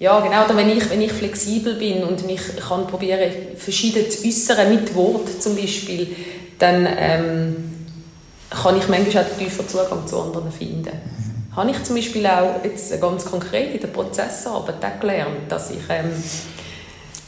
ja, 0.00 0.18
genau. 0.20 0.46
Oder 0.46 0.56
wenn 0.56 0.70
ich, 0.70 0.88
wenn 0.88 1.02
ich 1.02 1.12
flexibel 1.12 1.74
bin 1.74 2.02
und 2.02 2.26
mich 2.26 2.40
kann 2.66 2.86
probieren, 2.86 3.30
verschieden 3.56 4.10
zu 4.10 4.26
äußern, 4.26 4.74
mit 4.74 4.94
Wort 4.94 5.42
zum 5.42 5.54
Beispiel, 5.54 6.16
dann 6.58 6.88
ähm, 6.98 7.79
kann 8.50 8.76
ich 8.76 8.88
manchmal 8.88 9.24
auch 9.24 9.28
den 9.28 9.38
tiefen 9.38 9.68
Zugang 9.68 10.06
zu 10.06 10.20
anderen 10.20 10.50
finden. 10.50 10.90
Mhm. 10.90 11.56
Habe 11.56 11.70
ich 11.70 11.82
zum 11.82 11.96
Beispiel 11.96 12.26
auch 12.26 12.62
jetzt 12.64 13.00
ganz 13.00 13.24
konkret 13.24 13.74
in 13.74 13.80
der 13.80 13.88
Prozessarbeit 13.88 15.00
gelernt, 15.00 15.50
dass 15.50 15.70
ich, 15.70 15.82
ähm, 15.88 16.10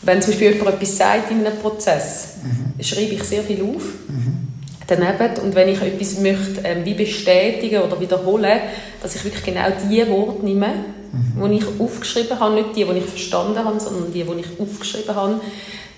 wenn 0.02 0.20
zum 0.20 0.32
Beispiel 0.32 0.52
jemand 0.52 0.76
etwas 0.76 0.96
sagt 0.96 1.30
in 1.30 1.46
einem 1.46 1.58
Prozess, 1.58 2.34
mhm. 2.42 2.82
schreibe 2.82 3.14
ich 3.14 3.24
sehr 3.24 3.42
viel 3.42 3.62
auf. 3.62 3.82
Mhm 4.08 4.42
daneben. 4.86 5.38
Und 5.42 5.54
wenn 5.54 5.68
ich 5.68 5.80
etwas 5.80 6.18
möchte, 6.18 6.60
ähm, 6.64 6.84
wie 6.84 6.94
bestätigen 6.94 7.82
oder 7.82 8.00
wiederholen, 8.00 8.60
dass 9.02 9.14
ich 9.14 9.24
wirklich 9.24 9.44
genau 9.44 9.68
die 9.88 10.06
Worte 10.08 10.44
nehme, 10.44 10.68
mhm. 11.12 11.50
die 11.50 11.58
ich 11.58 11.80
aufgeschrieben 11.80 12.38
habe, 12.38 12.54
nicht 12.54 12.76
die, 12.76 12.84
die 12.84 12.98
ich 12.98 13.04
verstanden 13.04 13.58
habe, 13.58 13.78
sondern 13.80 14.12
die, 14.12 14.24
die 14.24 14.40
ich 14.40 14.60
aufgeschrieben 14.60 15.14
habe, 15.14 15.40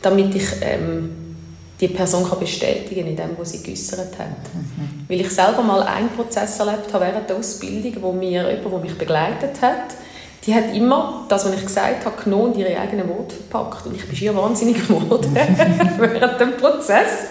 damit 0.02 0.34
ich 0.34 0.46
ähm, 0.60 1.10
die 1.88 1.94
Person 1.94 2.28
kann 2.28 2.38
bestätigen 2.38 3.06
in 3.06 3.16
dem, 3.16 3.30
was 3.38 3.50
sie 3.50 3.62
geäußert 3.62 4.18
hat. 4.18 4.54
Mhm. 4.54 5.04
Weil 5.08 5.20
ich 5.20 5.30
selber 5.30 5.62
mal 5.62 5.82
einen 5.82 6.08
Prozess 6.08 6.58
erlebt 6.58 6.92
habe 6.92 7.04
während 7.04 7.28
der 7.28 7.36
Ausbildung, 7.36 8.02
wo 8.02 8.12
mir 8.12 8.48
jemand, 8.50 8.72
der 8.72 8.78
mich 8.78 8.98
begleitet 8.98 9.60
hat, 9.60 9.94
die 10.46 10.54
hat 10.54 10.74
immer 10.74 11.26
das, 11.28 11.44
was 11.44 11.54
ich 11.54 11.62
gesagt 11.62 12.04
habe, 12.04 12.22
genommen 12.22 12.52
und 12.52 12.56
ihre 12.56 12.78
eigenen 12.78 13.08
Worte 13.08 13.34
verpackt. 13.34 13.86
Und 13.86 13.96
ich 13.96 14.06
bin 14.06 14.16
schier 14.16 14.36
wahnsinnig 14.36 14.76
geworden 14.86 15.34
während 15.98 16.40
dem 16.40 16.56
Prozess. 16.56 17.28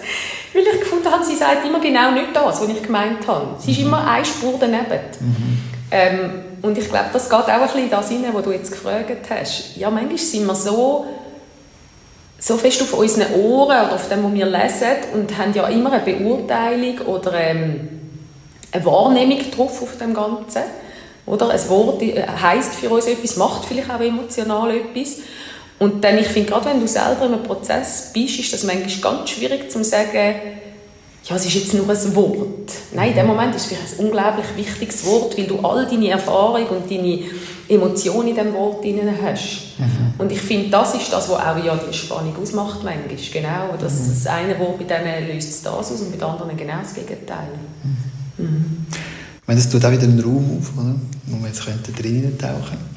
Weil 0.52 0.62
ich 0.62 0.80
gefunden 0.80 1.10
habe, 1.10 1.24
sie 1.24 1.36
sagt 1.36 1.66
immer 1.66 1.80
genau 1.80 2.12
nicht 2.12 2.28
das, 2.34 2.60
was 2.60 2.68
ich 2.68 2.82
gemeint 2.82 3.26
habe. 3.26 3.56
Sie 3.58 3.72
ist 3.72 3.80
mhm. 3.80 3.86
immer 3.86 4.08
eine 4.08 4.24
Spur 4.24 4.54
daneben. 4.58 5.00
Mhm. 5.20 5.58
Ähm, 5.90 6.30
und 6.62 6.78
ich 6.78 6.88
glaube, 6.88 7.10
das 7.12 7.28
geht 7.28 7.38
auch 7.38 7.48
ein 7.48 7.60
bisschen 7.62 7.84
in 7.84 7.90
das 7.90 8.08
hinein, 8.08 8.30
was 8.32 8.44
du 8.44 8.52
jetzt 8.52 8.70
gefragt 8.70 9.30
hast. 9.30 9.76
Ja, 9.76 9.90
manchmal 9.90 10.18
sind 10.18 10.46
wir 10.46 10.54
so, 10.54 11.06
so 12.44 12.58
fest 12.58 12.82
auf 12.82 12.92
unseren 12.92 13.32
Ohren 13.36 13.86
oder 13.86 13.94
auf 13.94 14.08
dem, 14.10 14.22
was 14.22 14.34
wir 14.34 14.44
lesen 14.44 15.14
und 15.14 15.38
haben 15.38 15.54
ja 15.54 15.66
immer 15.68 15.92
eine 15.92 16.04
Beurteilung 16.04 16.98
oder 17.06 17.32
ähm, 17.32 17.88
eine 18.70 18.84
Wahrnehmung 18.84 19.38
drauf 19.50 19.82
auf 19.82 19.96
dem 19.96 20.12
Ganzen. 20.12 20.60
Oder? 21.24 21.48
Ein 21.48 21.68
Wort 21.70 22.02
äh, 22.02 22.22
heisst 22.22 22.74
für 22.74 22.90
uns 22.90 23.06
etwas, 23.06 23.36
macht 23.36 23.64
vielleicht 23.64 23.90
auch 23.90 24.00
emotional 24.00 24.76
etwas. 24.76 25.20
Und 25.78 26.04
dann, 26.04 26.18
ich 26.18 26.26
finde, 26.26 26.50
gerade 26.50 26.66
wenn 26.66 26.80
du 26.80 26.86
selber 26.86 27.24
in 27.24 27.32
einem 27.32 27.42
Prozess 27.44 28.10
bist, 28.12 28.38
ist 28.38 28.52
das 28.52 28.64
manchmal 28.64 29.14
ganz 29.14 29.30
schwierig 29.30 29.70
zu 29.70 29.82
sagen, 29.82 30.34
ja, 31.24 31.36
es 31.36 31.46
ist 31.46 31.54
jetzt 31.54 31.72
nur 31.72 31.88
ein 31.88 32.14
Wort. 32.14 32.72
Nein, 32.92 33.12
in 33.12 33.16
dem 33.16 33.26
Moment 33.26 33.54
ist 33.54 33.62
es 33.62 33.68
vielleicht 33.68 33.98
ein 33.98 34.04
unglaublich 34.04 34.46
wichtiges 34.54 35.06
Wort, 35.06 35.38
weil 35.38 35.46
du 35.46 35.60
all 35.60 35.86
deine 35.86 36.10
Erfahrung 36.10 36.66
und 36.66 36.90
deine 36.90 37.20
Emotionen 37.68 38.28
in 38.28 38.34
diesem 38.34 38.52
Wort 38.52 38.84
drin 38.84 39.00
hast. 39.22 39.78
Mhm. 39.78 40.14
Und 40.18 40.32
ich 40.32 40.40
finde, 40.40 40.70
das 40.70 40.94
ist 40.94 41.12
das, 41.12 41.28
was 41.28 41.40
auch 41.40 41.64
ja 41.64 41.76
die 41.76 41.94
Spannung 41.94 42.34
ausmacht 42.40 42.80
manchmal. 42.84 43.16
Genau, 43.32 43.76
dass 43.80 44.00
mhm. 44.00 44.08
das 44.10 44.26
eine 44.26 44.58
Wort 44.58 44.78
bei 44.78 44.84
denen 44.84 45.28
löst 45.28 45.64
das 45.64 45.72
aus 45.72 45.90
und 45.90 46.10
bei 46.10 46.16
den 46.16 46.24
anderen 46.24 46.56
genau 46.56 46.80
das 46.82 46.94
Gegenteil. 46.94 47.48
Mhm. 47.82 48.44
Mhm. 48.44 48.86
Ich 48.90 49.48
meine, 49.48 49.60
das 49.60 49.70
tut 49.70 49.84
auch 49.84 49.92
wieder 49.92 50.04
einen 50.04 50.20
Raum 50.20 50.58
auf, 50.58 50.72
oder? 50.78 50.94
wo 51.26 51.38
wir 51.38 51.48
jetzt 51.48 51.62
drinnen 51.98 52.38
tauchen 52.38 52.94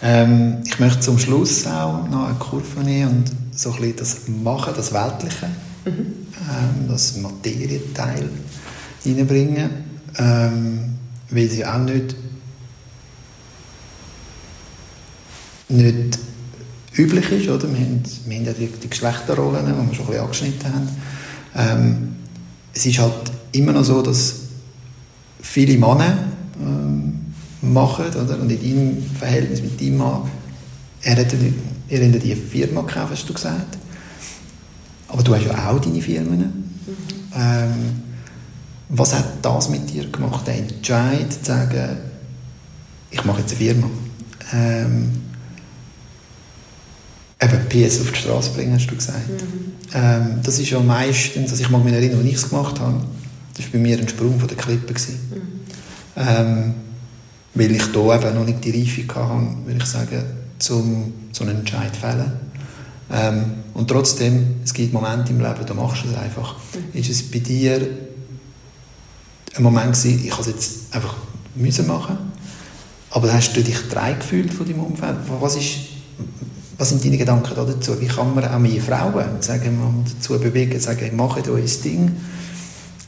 ähm, 0.00 0.58
ich 0.64 0.78
möchte 0.78 1.00
zum 1.00 1.18
Schluss 1.18 1.66
auch 1.66 2.08
noch 2.08 2.26
eine 2.26 2.38
Kurve 2.38 2.80
nehmen 2.84 3.10
und 3.10 3.32
so 3.50 3.70
ein 3.70 3.80
bisschen 3.80 3.96
das 3.96 4.28
Machen, 4.28 4.72
das 4.76 4.92
Weltliche, 4.92 5.46
mhm. 5.84 5.90
ähm, 5.90 6.88
das 6.88 7.16
Materienteil 7.16 8.28
reinbringen, 9.04 9.70
ähm, 10.16 10.94
weil 11.30 11.48
sie 11.48 11.66
auch 11.66 11.78
nicht, 11.78 12.14
nicht 15.68 16.18
üblich 16.96 17.30
ist. 17.30 17.48
Oder? 17.48 17.68
Wir, 17.72 17.80
haben, 17.80 18.02
wir 18.26 18.36
haben 18.36 18.44
ja 18.46 18.52
die, 18.52 18.66
die 18.66 18.90
Geschlechterrollen, 18.90 19.66
die 19.66 19.72
wir 19.72 19.94
schon 19.94 20.04
ein 20.04 20.10
bisschen 20.10 20.22
angeschnitten 20.22 20.74
haben. 20.74 20.88
Ähm, 21.56 22.16
es 22.74 22.86
ist 22.86 22.98
halt 22.98 23.32
immer 23.52 23.72
noch 23.72 23.84
so, 23.84 24.02
dass 24.02 24.34
viele 25.40 25.78
Männer 25.78 26.18
ähm, 26.60 27.20
machen, 27.62 28.06
oder? 28.06 28.40
Und 28.40 28.50
in 28.50 28.60
deinem 28.60 29.02
Verhältnis 29.18 29.62
mit 29.62 29.80
deinem 29.80 29.98
Mann, 29.98 30.22
er 31.02 31.16
hat 31.16 31.32
ihr 31.90 32.14
hat 32.14 32.22
die 32.22 32.34
Firma 32.34 32.82
gekauft, 32.82 33.12
hast 33.12 33.28
du 33.28 33.34
gesagt. 33.34 33.78
Aber 35.08 35.22
du 35.22 35.34
hast 35.34 35.44
ja 35.44 35.70
auch 35.70 35.80
deine 35.80 36.02
Firmen. 36.02 36.38
Mhm. 36.38 36.52
Ähm, 37.34 37.72
was 38.90 39.14
hat 39.14 39.24
das 39.42 39.68
mit 39.68 39.90
dir 39.90 40.08
gemacht, 40.10 40.46
der 40.46 40.58
Entscheid 40.58 41.32
zu 41.32 41.44
sagen, 41.44 41.98
ich 43.10 43.24
mache 43.24 43.40
jetzt 43.40 43.52
eine 43.52 43.58
Firma? 43.58 43.90
Ähm, 44.52 45.27
eben 47.40 47.68
PS 47.68 48.00
auf 48.00 48.10
die 48.12 48.18
Straße 48.18 48.50
bringen, 48.50 48.74
hast 48.74 48.86
du 48.86 48.96
gesagt. 48.96 49.28
Mhm. 49.28 49.72
Ähm, 49.94 50.38
das 50.42 50.58
ist 50.58 50.70
ja 50.70 50.80
meistens, 50.80 51.50
also 51.50 51.62
ich 51.62 51.70
mag 51.70 51.84
mich 51.84 51.94
erinnern, 51.94 52.18
als 52.18 52.28
ich 52.28 52.34
es 52.34 52.48
gemacht 52.48 52.80
habe, 52.80 53.00
das 53.54 53.64
war 53.66 53.72
bei 53.72 53.78
mir 53.78 53.98
ein 53.98 54.08
Sprung 54.08 54.38
von 54.38 54.48
der 54.48 54.56
Klippe. 54.56 54.92
Mhm. 54.92 55.42
Ähm, 56.16 56.74
weil 57.54 57.72
ich 57.72 57.84
hier 57.84 58.14
eben 58.14 58.34
noch 58.34 58.44
nicht 58.44 58.64
die 58.64 58.70
Reife 58.70 59.20
hatte, 59.20 59.66
würde 59.66 59.78
ich 59.78 59.84
sagen, 59.84 60.24
um 60.70 61.12
so 61.32 61.44
einen 61.44 61.58
Entscheid 61.58 61.94
zu 61.94 62.00
fällen. 62.00 62.32
Ähm, 63.10 63.44
und 63.74 63.88
trotzdem, 63.88 64.56
es 64.64 64.74
gibt 64.74 64.92
Momente 64.92 65.32
im 65.32 65.40
Leben, 65.40 65.64
da 65.66 65.74
machst 65.74 66.04
du 66.04 66.08
es 66.08 66.16
einfach. 66.16 66.56
Mhm. 66.74 66.98
Ist 66.98 67.10
es 67.10 67.22
bei 67.30 67.38
dir 67.38 67.80
ein 69.54 69.62
Moment 69.62 69.94
gewesen, 69.94 70.24
ich 70.24 70.32
habe 70.32 70.42
es 70.42 70.48
jetzt 70.48 70.94
einfach 70.94 71.14
müssen 71.54 71.86
machen, 71.86 72.18
aber 73.10 73.32
hast 73.32 73.54
du 73.54 73.62
dich 73.62 73.78
drei 73.88 74.12
gefühlt 74.12 74.52
von 74.52 74.66
deinem 74.66 74.80
Umfeld? 74.80 75.16
Was, 75.40 75.56
ist, 75.56 75.70
was 76.78 76.90
sind 76.90 77.04
deine 77.04 77.18
Gedanken 77.18 77.54
dazu? 77.54 78.00
Wie 78.00 78.06
kann 78.06 78.34
man 78.34 78.44
auch 78.44 78.58
mehr 78.58 78.80
Frauen 78.80 79.40
sagen, 79.42 79.78
man 79.78 80.04
dazu 80.04 80.38
bewegen, 80.38 80.78
sagen, 80.78 81.16
macht 81.16 81.48
euer 81.48 81.60
Ding? 81.84 82.16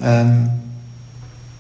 Ähm, 0.03 0.51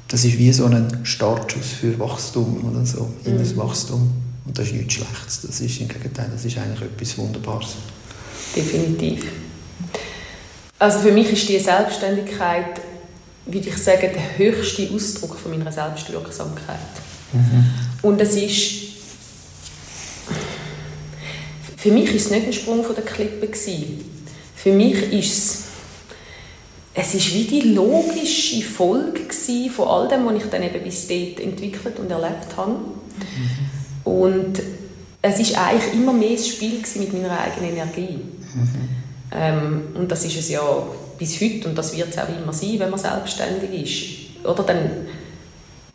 das 0.08 0.24
ist 0.24 0.36
wie 0.36 0.52
so 0.52 0.66
ein 0.66 0.88
Startschuss 1.04 1.68
für 1.80 1.96
Wachstum 2.00 2.68
oder 2.68 2.84
so, 2.84 3.02
mhm. 3.02 3.32
inneres 3.32 3.56
Wachstum. 3.56 4.10
Und 4.44 4.58
das 4.58 4.66
ist 4.66 4.74
nichts 4.74 4.94
Schlechtes. 4.94 5.42
Das 5.42 5.60
ist 5.60 5.80
im 5.80 5.86
Gegenteil, 5.86 6.28
das 6.32 6.44
ist 6.44 6.58
eigentlich 6.58 6.82
etwas 6.82 7.16
Wunderbares. 7.16 7.76
Definitiv. 8.56 9.26
Also 10.80 10.98
für 10.98 11.12
mich 11.12 11.30
ist 11.30 11.48
die 11.48 11.60
Selbstständigkeit, 11.60 12.80
würde 13.46 13.68
ich 13.68 13.76
sagen, 13.76 14.08
der 14.12 14.38
höchste 14.38 14.90
Ausdruck 14.92 15.38
von 15.38 15.56
meiner 15.56 15.70
Selbstwirksamkeit. 15.70 16.78
Mhm. 17.32 17.66
Und 18.02 18.20
es 18.20 18.34
ist 18.34 18.89
für 21.80 21.90
mich 21.90 22.10
war 22.10 22.16
es 22.16 22.30
nicht 22.30 22.46
ein 22.46 22.52
Sprung 22.52 22.84
von 22.84 22.94
der 22.94 23.04
Klippe. 23.04 23.46
Gewesen. 23.46 24.04
Für 24.54 24.72
mich 24.72 25.12
ist 25.14 25.38
es, 25.38 25.64
es 26.92 27.14
ist 27.14 27.34
wie 27.34 27.44
die 27.44 27.70
logische 27.70 28.62
Folge 28.62 29.20
von 29.74 29.88
all 29.88 30.08
dem, 30.08 30.26
was 30.26 30.44
ich 30.44 30.50
dann 30.50 30.62
eben 30.62 30.84
bis 30.84 31.08
dort 31.08 31.40
entwickelt 31.40 31.98
und 31.98 32.10
erlebt 32.10 32.54
habe. 32.54 32.72
Mhm. 32.72 34.12
Und 34.12 34.62
es 35.22 35.40
ist 35.40 35.56
eigentlich 35.56 35.94
immer 35.94 36.12
mehr 36.12 36.36
das 36.36 36.48
Spiel 36.48 36.82
mit 36.96 37.12
meiner 37.14 37.40
eigenen 37.40 37.70
Energie. 37.70 38.18
Mhm. 38.54 38.88
Ähm, 39.32 39.82
und 39.94 40.12
das 40.12 40.26
ist 40.26 40.36
es 40.36 40.50
ja 40.50 40.60
bis 41.18 41.40
heute 41.40 41.66
und 41.66 41.78
das 41.78 41.96
wird 41.96 42.10
es 42.10 42.18
auch 42.18 42.28
immer 42.28 42.52
sein, 42.52 42.78
wenn 42.78 42.90
man 42.90 42.98
selbstständig 42.98 43.82
ist. 43.82 44.46
Oder 44.46 44.64
dann, 44.64 44.90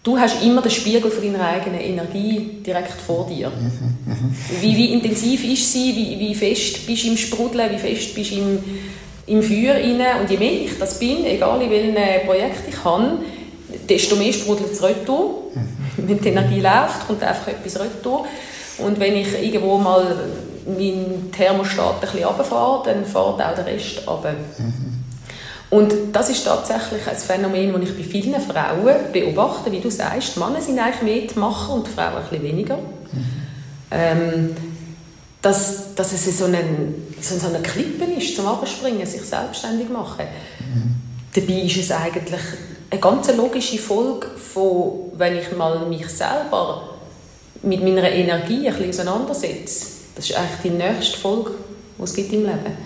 du 0.06 0.18
hast 0.18 0.42
immer 0.44 0.62
den 0.62 0.72
Spiegel 0.72 1.12
von 1.12 1.24
deiner 1.24 1.46
eigenen 1.46 1.82
Energie 1.82 2.62
direkt 2.66 3.02
vor 3.02 3.28
dir. 3.28 3.50
Mhm. 3.50 3.98
Mhm. 4.06 4.36
Wie, 4.62 4.78
wie 4.78 4.94
intensiv 4.94 5.44
ist 5.44 5.74
sie, 5.74 5.94
wie, 5.96 6.20
wie 6.20 6.36
fest 6.36 6.86
bist 6.88 7.04
du 7.04 7.08
im 7.10 7.18
Sprudeln, 7.18 7.72
wie 7.72 7.78
fest 7.78 8.16
bist 8.16 8.32
du 8.32 8.36
im, 8.36 8.60
im 9.26 9.44
Feuer 9.44 9.76
rein. 9.76 10.22
Und 10.22 10.30
je 10.30 10.38
mehr 10.38 10.52
ich 10.52 10.78
das 10.80 11.00
bin, 11.00 11.26
egal 11.26 11.62
in 11.62 11.70
welchem 11.70 12.26
Projekt 12.26 12.70
ich 12.70 12.84
habe, 12.84 13.20
desto 13.90 14.16
mehr 14.16 14.32
sprudelt 14.32 14.72
es 14.72 14.82
retour. 14.82 15.52
Mhm. 15.54 16.08
Wenn 16.08 16.20
die 16.20 16.30
Energie 16.30 16.62
läuft, 16.62 17.08
kommt 17.08 17.24
einfach 17.24 17.48
etwas 17.48 17.80
retour. 17.80 18.26
Und 18.78 19.00
wenn 19.00 19.16
ich 19.16 19.28
irgendwo 19.42 19.78
mal 19.78 20.16
meinen 20.68 21.32
Thermostat 21.32 21.96
ein 21.96 22.02
bisschen 22.02 22.26
runterfahre, 22.26 22.84
dann 22.86 23.06
fährt 23.06 23.42
auch 23.42 23.56
der 23.56 23.66
Rest 23.66 24.08
runter. 24.08 24.34
Mhm. 24.34 24.95
Und 25.70 25.94
das 26.14 26.30
ist 26.30 26.46
tatsächlich 26.46 27.08
ein 27.08 27.16
Phänomen, 27.16 27.74
das 27.74 27.90
ich 27.90 27.98
bei 27.98 28.04
vielen 28.04 28.40
Frauen 28.40 28.96
beobachte. 29.12 29.72
Wie 29.72 29.80
du 29.80 29.90
sagst, 29.90 30.36
die 30.36 30.40
Männer 30.40 30.62
sind 30.62 30.80
eigentlich 30.80 31.02
mehr 31.02 31.28
die 31.28 31.40
Macher 31.40 31.74
und 31.74 31.88
die 31.88 31.92
Frauen 31.92 32.24
ein 32.32 32.44
weniger. 32.44 32.78
Ähm, 33.92 34.56
dass, 35.42 35.94
dass 35.94 36.12
es 36.12 36.40
so, 36.40 36.46
einen, 36.46 37.08
so 37.22 37.48
eine 37.48 37.60
Klippe 37.60 38.06
ist 38.06 38.36
zum 38.36 38.48
Abspringen, 38.48 39.06
sich 39.06 39.22
selbstständig 39.22 39.90
machen. 39.90 40.26
Dabei 41.36 41.62
ist 41.62 41.78
es 41.78 41.92
eigentlich 41.92 42.42
eine 42.90 43.00
ganz 43.00 43.32
logische 43.36 43.78
Folge 43.78 44.28
von, 44.38 45.12
wenn 45.18 45.38
ich 45.38 45.56
mal 45.56 45.86
mich 45.86 46.08
selber 46.10 46.96
mit 47.62 47.84
meiner 47.84 48.10
Energie 48.10 48.68
ein 48.68 48.76
bisschen 48.76 49.08
auseinandersetze. 49.08 49.88
Das 50.16 50.30
ist 50.30 50.36
eigentlich 50.36 50.62
die 50.64 50.70
nächste 50.70 51.18
Folge, 51.18 51.52
die 51.98 52.04
es 52.04 52.14
gibt 52.14 52.34
im 52.34 52.44
Leben. 52.44 52.78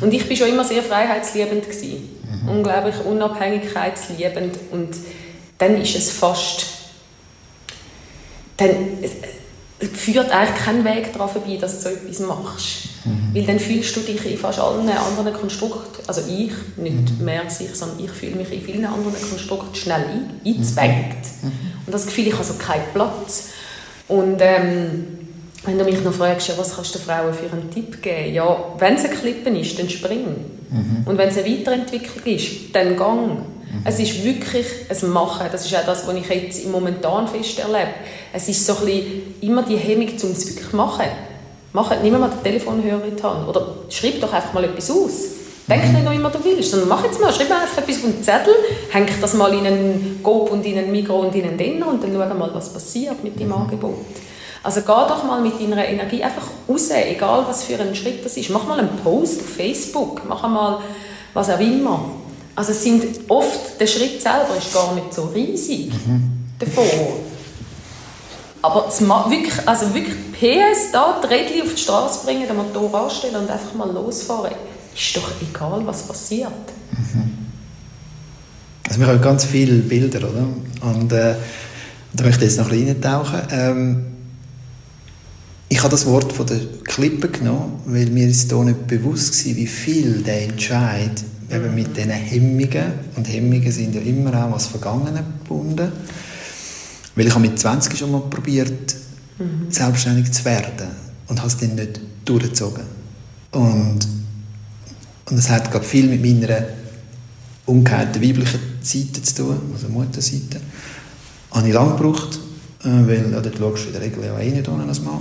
Und 0.00 0.12
ich 0.12 0.28
war 0.28 0.36
schon 0.36 0.48
immer 0.48 0.64
sehr 0.64 0.82
freiheitsliebend. 0.82 1.64
Gewesen. 1.64 2.08
Mhm. 2.42 2.48
Unglaublich 2.48 2.96
unabhängigkeitsliebend. 3.04 4.58
Und 4.72 4.96
dann 5.58 5.80
ist 5.80 5.96
es 5.96 6.10
fast... 6.10 6.66
Dann 8.56 8.98
führt 9.78 10.30
eigentlich 10.30 10.64
kein 10.64 10.84
Weg 10.84 11.12
daran 11.12 11.28
vorbei, 11.28 11.58
dass 11.60 11.76
du 11.76 11.82
so 11.82 11.88
etwas 11.90 12.20
machst. 12.20 12.88
Mhm. 13.04 13.34
Weil 13.34 13.42
dann 13.44 13.60
fühlst 13.60 13.94
du 13.96 14.00
dich 14.00 14.24
in 14.24 14.38
fast 14.38 14.58
allen 14.58 14.88
anderen 14.88 15.34
Konstrukten, 15.34 16.02
also 16.06 16.22
ich, 16.22 16.52
nicht 16.76 17.18
mhm. 17.18 17.24
mehr 17.24 17.42
als 17.42 17.60
ich, 17.60 17.74
sondern 17.74 18.02
ich 18.02 18.10
fühle 18.10 18.36
mich 18.36 18.50
in 18.52 18.62
vielen 18.62 18.84
anderen 18.84 19.14
Konstrukten 19.28 19.74
schnell 19.74 20.00
ein, 20.02 20.40
eingezwängt. 20.44 21.16
Mhm. 21.42 21.52
Und 21.84 21.92
das 21.92 22.06
Gefühl, 22.06 22.28
ich 22.28 22.32
habe 22.32 22.44
so 22.44 22.54
keinen 22.54 22.84
Platz. 22.94 23.48
Und 24.08 24.38
ähm, 24.40 25.15
wenn 25.66 25.78
du 25.78 25.84
mich 25.84 26.02
noch 26.02 26.12
fragst, 26.12 26.56
was 26.56 26.74
kannst 26.74 26.94
du 26.94 26.98
Frauen 26.98 27.34
für 27.34 27.52
einen 27.52 27.70
Tipp 27.70 28.00
geben? 28.02 28.34
Ja, 28.34 28.56
wenn 28.78 28.94
es 28.94 29.04
ein 29.04 29.10
Klippen 29.10 29.56
ist, 29.56 29.78
dann 29.78 29.90
spring. 29.90 30.24
Mhm. 30.70 31.02
Und 31.04 31.18
wenn 31.18 31.28
es 31.28 31.38
eine 31.38 31.46
Weiterentwicklung 31.46 32.24
ist, 32.34 32.74
dann 32.74 32.96
gang. 32.96 33.28
Mhm. 33.28 33.82
Es 33.84 33.98
ist 33.98 34.24
wirklich 34.24 34.66
ein 34.88 35.10
Machen. 35.10 35.46
Das 35.50 35.66
ist 35.66 35.74
auch 35.74 35.84
das, 35.84 36.06
was 36.06 36.14
ich 36.14 36.28
jetzt 36.28 36.64
im 36.64 36.70
momentan 36.70 37.28
fest 37.28 37.58
erlebe. 37.58 37.90
Es 38.32 38.48
ist 38.48 38.64
so 38.64 38.76
ein 38.76 38.84
bisschen 38.84 39.34
immer 39.40 39.62
die 39.62 39.76
Hemmung, 39.76 40.08
um 40.08 40.30
es 40.30 40.48
wirklich 40.48 40.70
zu 40.70 40.76
machen. 40.76 41.06
Mach, 41.72 41.92
nimm 42.02 42.18
mal 42.18 42.30
den 42.30 42.42
Telefonhörer 42.42 43.04
in 43.04 43.16
die 43.16 43.22
Hand. 43.22 43.48
Oder 43.48 43.74
schreib 43.90 44.20
doch 44.20 44.32
einfach 44.32 44.52
mal 44.54 44.64
etwas 44.64 44.90
aus. 44.90 45.36
Denk 45.68 45.84
mhm. 45.84 45.92
nicht 45.94 46.04
noch 46.04 46.14
immer, 46.14 46.30
du 46.30 46.38
willst, 46.44 46.70
sondern 46.70 46.88
mach 46.88 47.04
jetzt 47.04 47.20
mal, 47.20 47.32
schreib 47.32 47.48
mal 47.48 47.60
einfach 47.60 47.78
etwas 47.78 47.96
auf 47.96 48.02
den 48.02 48.22
Zettel, 48.22 48.54
häng 48.90 49.06
das 49.20 49.34
mal 49.34 49.52
in 49.52 49.66
einen 49.66 50.20
Coop 50.22 50.52
und 50.52 50.64
in 50.64 50.78
einen 50.78 50.92
Mikro 50.92 51.20
und 51.20 51.34
in 51.34 51.44
einen 51.44 51.58
Dinner 51.58 51.88
und 51.88 52.02
dann 52.02 52.12
schau 52.12 52.34
mal, 52.34 52.50
was 52.54 52.72
passiert 52.72 53.22
mit 53.24 53.38
deinem 53.38 53.48
mhm. 53.48 53.54
Angebot. 53.54 53.94
Also 54.66 54.80
geh 54.80 54.86
doch 54.86 55.22
mal 55.22 55.40
mit 55.40 55.60
deiner 55.60 55.86
Energie 55.86 56.24
einfach 56.24 56.48
raus, 56.68 56.90
egal 56.90 57.44
was 57.46 57.62
für 57.62 57.78
ein 57.78 57.94
Schritt 57.94 58.24
das 58.24 58.36
ist. 58.36 58.50
Mach 58.50 58.66
mal 58.66 58.80
einen 58.80 58.96
Post 58.96 59.40
auf 59.40 59.48
Facebook, 59.48 60.22
mach 60.28 60.42
mal 60.48 60.80
was 61.34 61.50
auch 61.50 61.60
immer. 61.60 62.10
Also 62.56 62.72
es 62.72 62.82
sind 62.82 63.04
oft, 63.28 63.78
der 63.78 63.86
Schritt 63.86 64.20
selber 64.20 64.56
ist 64.58 64.74
gar 64.74 64.92
nicht 64.96 65.14
so 65.14 65.26
riesig 65.26 65.92
mhm. 65.92 66.48
davor. 66.58 66.84
Aber 68.60 68.86
es 68.88 69.00
wirklich, 69.00 69.54
also 69.68 69.94
wirklich 69.94 70.16
PS 70.32 70.90
da, 70.92 71.20
die 71.22 71.28
Rädchen 71.32 71.62
auf 71.62 71.74
die 71.74 71.80
Straße 71.80 72.26
bringen, 72.26 72.48
den 72.48 72.56
Motor 72.56 73.04
anstellen 73.04 73.36
und 73.36 73.48
einfach 73.48 73.72
mal 73.72 73.88
losfahren 73.92 74.50
ist 74.96 75.16
doch 75.16 75.30
egal, 75.48 75.86
was 75.86 76.08
passiert. 76.08 76.50
Mhm. 76.90 77.46
Also 78.88 78.98
wir 78.98 79.06
haben 79.06 79.20
ganz 79.20 79.44
viele 79.44 79.76
Bilder, 79.76 80.28
oder? 80.28 80.48
Und 80.90 81.12
äh, 81.12 81.36
da 82.14 82.24
möchte 82.24 82.44
ich 82.44 82.50
jetzt 82.50 82.58
noch 82.58 82.72
ein 82.72 82.88
reintauchen. 82.88 83.42
Ähm, 83.52 84.15
ich 85.68 85.78
habe 85.78 85.90
das 85.90 86.06
Wort 86.06 86.32
von 86.32 86.46
der 86.46 86.60
Klippe 86.84 87.28
genommen, 87.28 87.80
weil 87.86 88.06
mir 88.06 88.28
ist 88.28 88.50
hier 88.50 88.64
nicht 88.64 88.86
bewusst 88.86 89.46
war, 89.46 89.56
wie 89.56 89.66
viel 89.66 90.22
der 90.22 90.44
Entscheid 90.44 91.24
eben 91.50 91.74
mit 91.74 91.96
diesen 91.96 92.10
Hemmungen, 92.10 92.92
und 93.16 93.28
Hemmungen 93.28 93.72
sind 93.72 93.94
ja 93.94 94.00
immer 94.00 94.44
auch 94.44 94.52
was 94.52 94.66
Vergangenen 94.66 95.24
gebunden, 95.42 95.92
weil 97.14 97.26
ich 97.26 97.34
habe 97.34 97.46
mit 97.46 97.58
20 97.58 97.96
schon 97.96 98.12
mal 98.12 98.22
probiert, 98.22 98.94
mhm. 99.38 99.70
selbstständig 99.70 100.30
zu 100.32 100.44
werden 100.44 100.88
und 101.28 101.38
habe 101.38 101.48
es 101.48 101.56
dann 101.56 101.74
nicht 101.74 102.00
durchgezogen. 102.24 102.84
Und 103.52 104.06
und 105.28 105.36
das 105.36 105.50
hat 105.50 105.70
gerade 105.70 105.84
viel 105.84 106.06
mit 106.06 106.22
meiner 106.22 106.66
umgekehrten 107.66 108.22
weiblichen 108.22 108.60
Seite 108.80 109.22
zu 109.22 109.34
tun, 109.34 109.60
also 109.72 109.88
Mutterseite. 109.88 110.60
Habe 111.50 111.66
ich 111.66 111.74
lange 111.74 111.96
gebraucht, 111.96 112.38
äh, 112.84 112.84
weil 112.84 113.32
ja, 113.32 113.40
dort 113.40 113.58
schaust 113.58 113.84
du 113.84 113.86
in 113.88 113.92
der 113.94 114.02
Regel 114.02 114.24
ja 114.24 114.38
eh 114.38 114.50
nicht 114.50 114.68
ohne 114.68 114.84
als 114.84 115.00
Mann. 115.00 115.20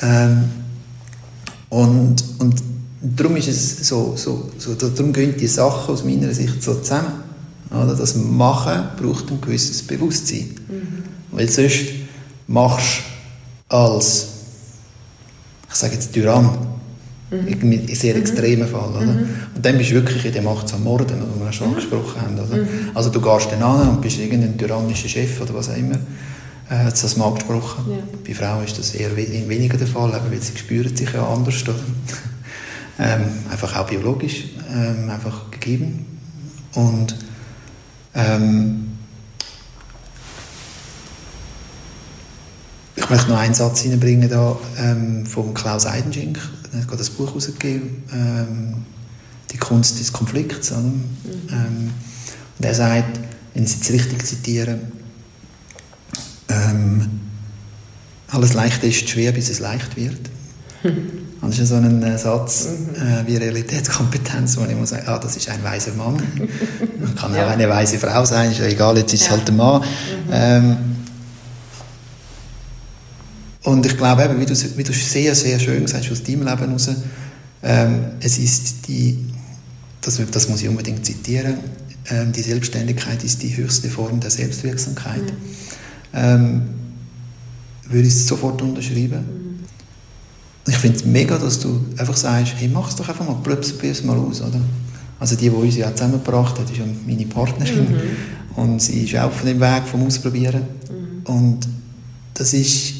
Ähm, 0.00 0.44
und, 1.68 2.24
und 2.38 2.62
darum 3.00 3.36
ist 3.36 3.48
es 3.48 3.88
so, 3.88 4.14
so, 4.16 4.50
so, 4.58 4.74
darum 4.74 5.12
gehen 5.12 5.36
die 5.36 5.46
Sachen 5.46 5.94
aus 5.94 6.04
meiner 6.04 6.32
Sicht 6.32 6.62
so 6.62 6.74
zusammen. 6.74 7.22
Oder? 7.70 7.94
Das 7.94 8.14
Machen 8.14 8.88
braucht 9.00 9.30
ein 9.30 9.40
gewisses 9.40 9.82
Bewusstsein. 9.82 10.50
Mhm. 10.68 11.04
Weil 11.30 11.48
sonst 11.48 11.84
machst 12.46 13.02
du 13.68 13.76
als, 13.76 14.26
ich 15.70 15.74
sage 15.74 15.94
jetzt 15.94 16.12
Tyrann, 16.12 16.72
Mhm. 17.32 17.88
In 17.88 17.94
sehr 17.94 18.14
mhm. 18.14 18.20
extremen 18.20 18.68
Fall. 18.68 18.90
Oder? 18.90 19.06
Mhm. 19.06 19.28
Und 19.54 19.64
dann 19.64 19.78
bist 19.78 19.90
du 19.90 19.94
wirklich 19.94 20.24
in 20.24 20.32
dem 20.32 20.44
Macht 20.44 20.72
am 20.74 20.84
Morden, 20.84 21.16
was 21.20 21.46
wir 21.46 21.52
schon 21.52 21.68
mhm. 21.68 21.74
angesprochen 21.74 22.20
haben. 22.20 22.34
Oder? 22.34 22.56
Mhm. 22.56 22.68
Also 22.94 23.10
du 23.10 23.20
gehst 23.20 23.48
dann 23.50 23.62
an 23.62 23.88
und 23.88 24.00
bist 24.00 24.18
irgendein 24.18 24.56
tyrannischer 24.56 25.08
Chef 25.08 25.40
oder 25.40 25.54
was 25.54 25.70
auch 25.70 25.76
immer. 25.76 25.96
Äh, 26.72 26.84
hat 26.84 27.02
das 27.02 27.16
mal 27.16 27.26
angesprochen. 27.26 27.84
Ja. 27.90 27.98
Bei 28.26 28.34
Frauen 28.34 28.64
ist 28.64 28.78
das 28.78 28.94
eher 28.94 29.14
weniger 29.14 29.76
der 29.76 29.86
Fall, 29.86 30.10
weil 30.12 30.40
sie 30.40 30.56
spüren 30.56 30.96
sich 30.96 31.12
ja 31.12 31.26
anders. 31.26 31.62
Oder? 31.64 31.74
ähm, 32.98 33.24
einfach 33.50 33.76
auch 33.76 33.86
biologisch 33.86 34.44
ähm, 34.72 35.10
einfach 35.10 35.50
gegeben. 35.50 36.06
Und 36.74 37.14
ähm, 38.14 38.92
ich 42.96 43.10
möchte 43.10 43.30
noch 43.30 43.38
einen 43.38 43.54
Satz 43.54 43.80
hineinbringen 43.80 44.30
da, 44.30 44.56
ähm, 44.78 45.26
von 45.26 45.52
Klaus 45.52 45.84
Eidenschink. 45.84 46.38
Er 46.72 46.80
hat 46.80 46.88
gerade 46.88 46.98
das 46.98 47.10
Buch 47.10 47.28
herausgegeben, 47.28 48.02
ähm, 48.14 48.74
«Die 49.50 49.58
Kunst 49.58 50.00
des 50.00 50.10
Konflikts». 50.10 50.70
Mhm. 50.70 51.04
Ähm, 51.50 51.90
und 52.58 52.64
er 52.64 52.74
sagt, 52.74 53.20
wenn 53.52 53.64
ich 53.64 53.70
es 53.70 53.76
jetzt 53.76 53.90
richtig 53.90 54.24
zitiere, 54.24 54.78
ähm, 56.52 57.20
alles 58.28 58.54
Leichte 58.54 58.86
ist 58.86 59.08
schwer, 59.08 59.32
bis 59.32 59.48
es 59.50 59.60
leicht 59.60 59.96
wird. 59.96 60.20
Das 61.44 61.58
ist 61.58 61.70
so 61.70 61.74
ein 61.74 62.02
äh, 62.04 62.16
Satz 62.16 62.68
mhm. 62.68 62.94
äh, 62.94 63.26
wie 63.26 63.36
Realitätskompetenz, 63.36 64.56
wo 64.56 64.64
ich 64.64 64.76
muss 64.76 64.90
sagen, 64.90 65.02
ah, 65.06 65.18
das 65.18 65.36
ist 65.36 65.48
ein 65.48 65.62
weiser 65.64 65.92
Mann. 65.94 66.16
Kann 67.16 67.34
ja. 67.34 67.46
auch 67.46 67.50
eine 67.50 67.68
weise 67.68 67.98
Frau 67.98 68.24
sein, 68.24 68.52
ist 68.52 68.60
ja 68.60 68.66
egal, 68.66 68.96
jetzt 68.96 69.12
ist 69.12 69.22
es 69.22 69.26
ja. 69.26 69.32
halt 69.32 69.48
ein 69.48 69.56
Mann. 69.56 69.82
Mhm. 69.82 69.86
Ähm, 70.30 70.76
und 73.64 73.84
ich 73.84 73.96
glaube 73.96 74.22
eben, 74.22 74.38
wie 74.38 74.46
du, 74.46 74.54
wie 74.76 74.84
du 74.84 74.92
sehr, 74.92 75.34
sehr 75.34 75.58
schön 75.58 75.82
gesagt 75.82 76.04
hast, 76.04 76.12
aus 76.12 76.22
deinem 76.22 76.46
Leben 76.46 76.60
heraus, 76.60 76.90
ähm, 77.64 78.04
es 78.20 78.38
ist 78.38 78.86
die, 78.86 79.18
das, 80.00 80.20
das 80.30 80.48
muss 80.48 80.62
ich 80.62 80.68
unbedingt 80.68 81.04
zitieren, 81.04 81.58
ähm, 82.08 82.30
die 82.30 82.42
Selbstständigkeit 82.42 83.24
ist 83.24 83.42
die 83.42 83.56
höchste 83.56 83.88
Form 83.88 84.20
der 84.20 84.30
Selbstwirksamkeit. 84.30 85.22
Mhm. 85.22 85.36
Ähm, 86.14 86.62
würde 87.88 88.08
ich 88.08 88.26
sofort 88.26 88.60
unterschreiben. 88.62 89.18
Mhm. 89.18 89.64
Ich 90.66 90.76
finde 90.76 90.96
es 90.96 91.04
mega, 91.04 91.38
dass 91.38 91.58
du 91.58 91.84
einfach 91.96 92.16
sagst, 92.16 92.54
hey, 92.56 92.68
mach 92.72 92.88
es 92.88 92.96
doch 92.96 93.08
einfach 93.08 93.26
mal, 93.26 93.36
probier 93.42 93.90
es 93.90 94.04
mal 94.04 94.16
aus, 94.16 94.40
oder? 94.40 94.60
Also 95.18 95.36
die, 95.36 95.48
die 95.48 95.54
uns 95.54 95.76
ja 95.76 95.94
zusammengebracht 95.94 96.58
hat, 96.58 96.70
ist 96.70 96.78
ja 96.78 96.84
meine 97.06 97.26
Partnerin 97.26 97.92
mhm. 97.92 98.62
und 98.62 98.82
sie 98.82 99.04
ist 99.04 99.16
auch 99.16 99.26
auf 99.26 99.42
dem 99.42 99.60
Weg 99.60 99.82
vom 99.86 100.06
Ausprobieren. 100.06 100.62
Mhm. 100.90 101.32
Und 101.32 101.68
das 102.34 102.52
ist 102.54 102.94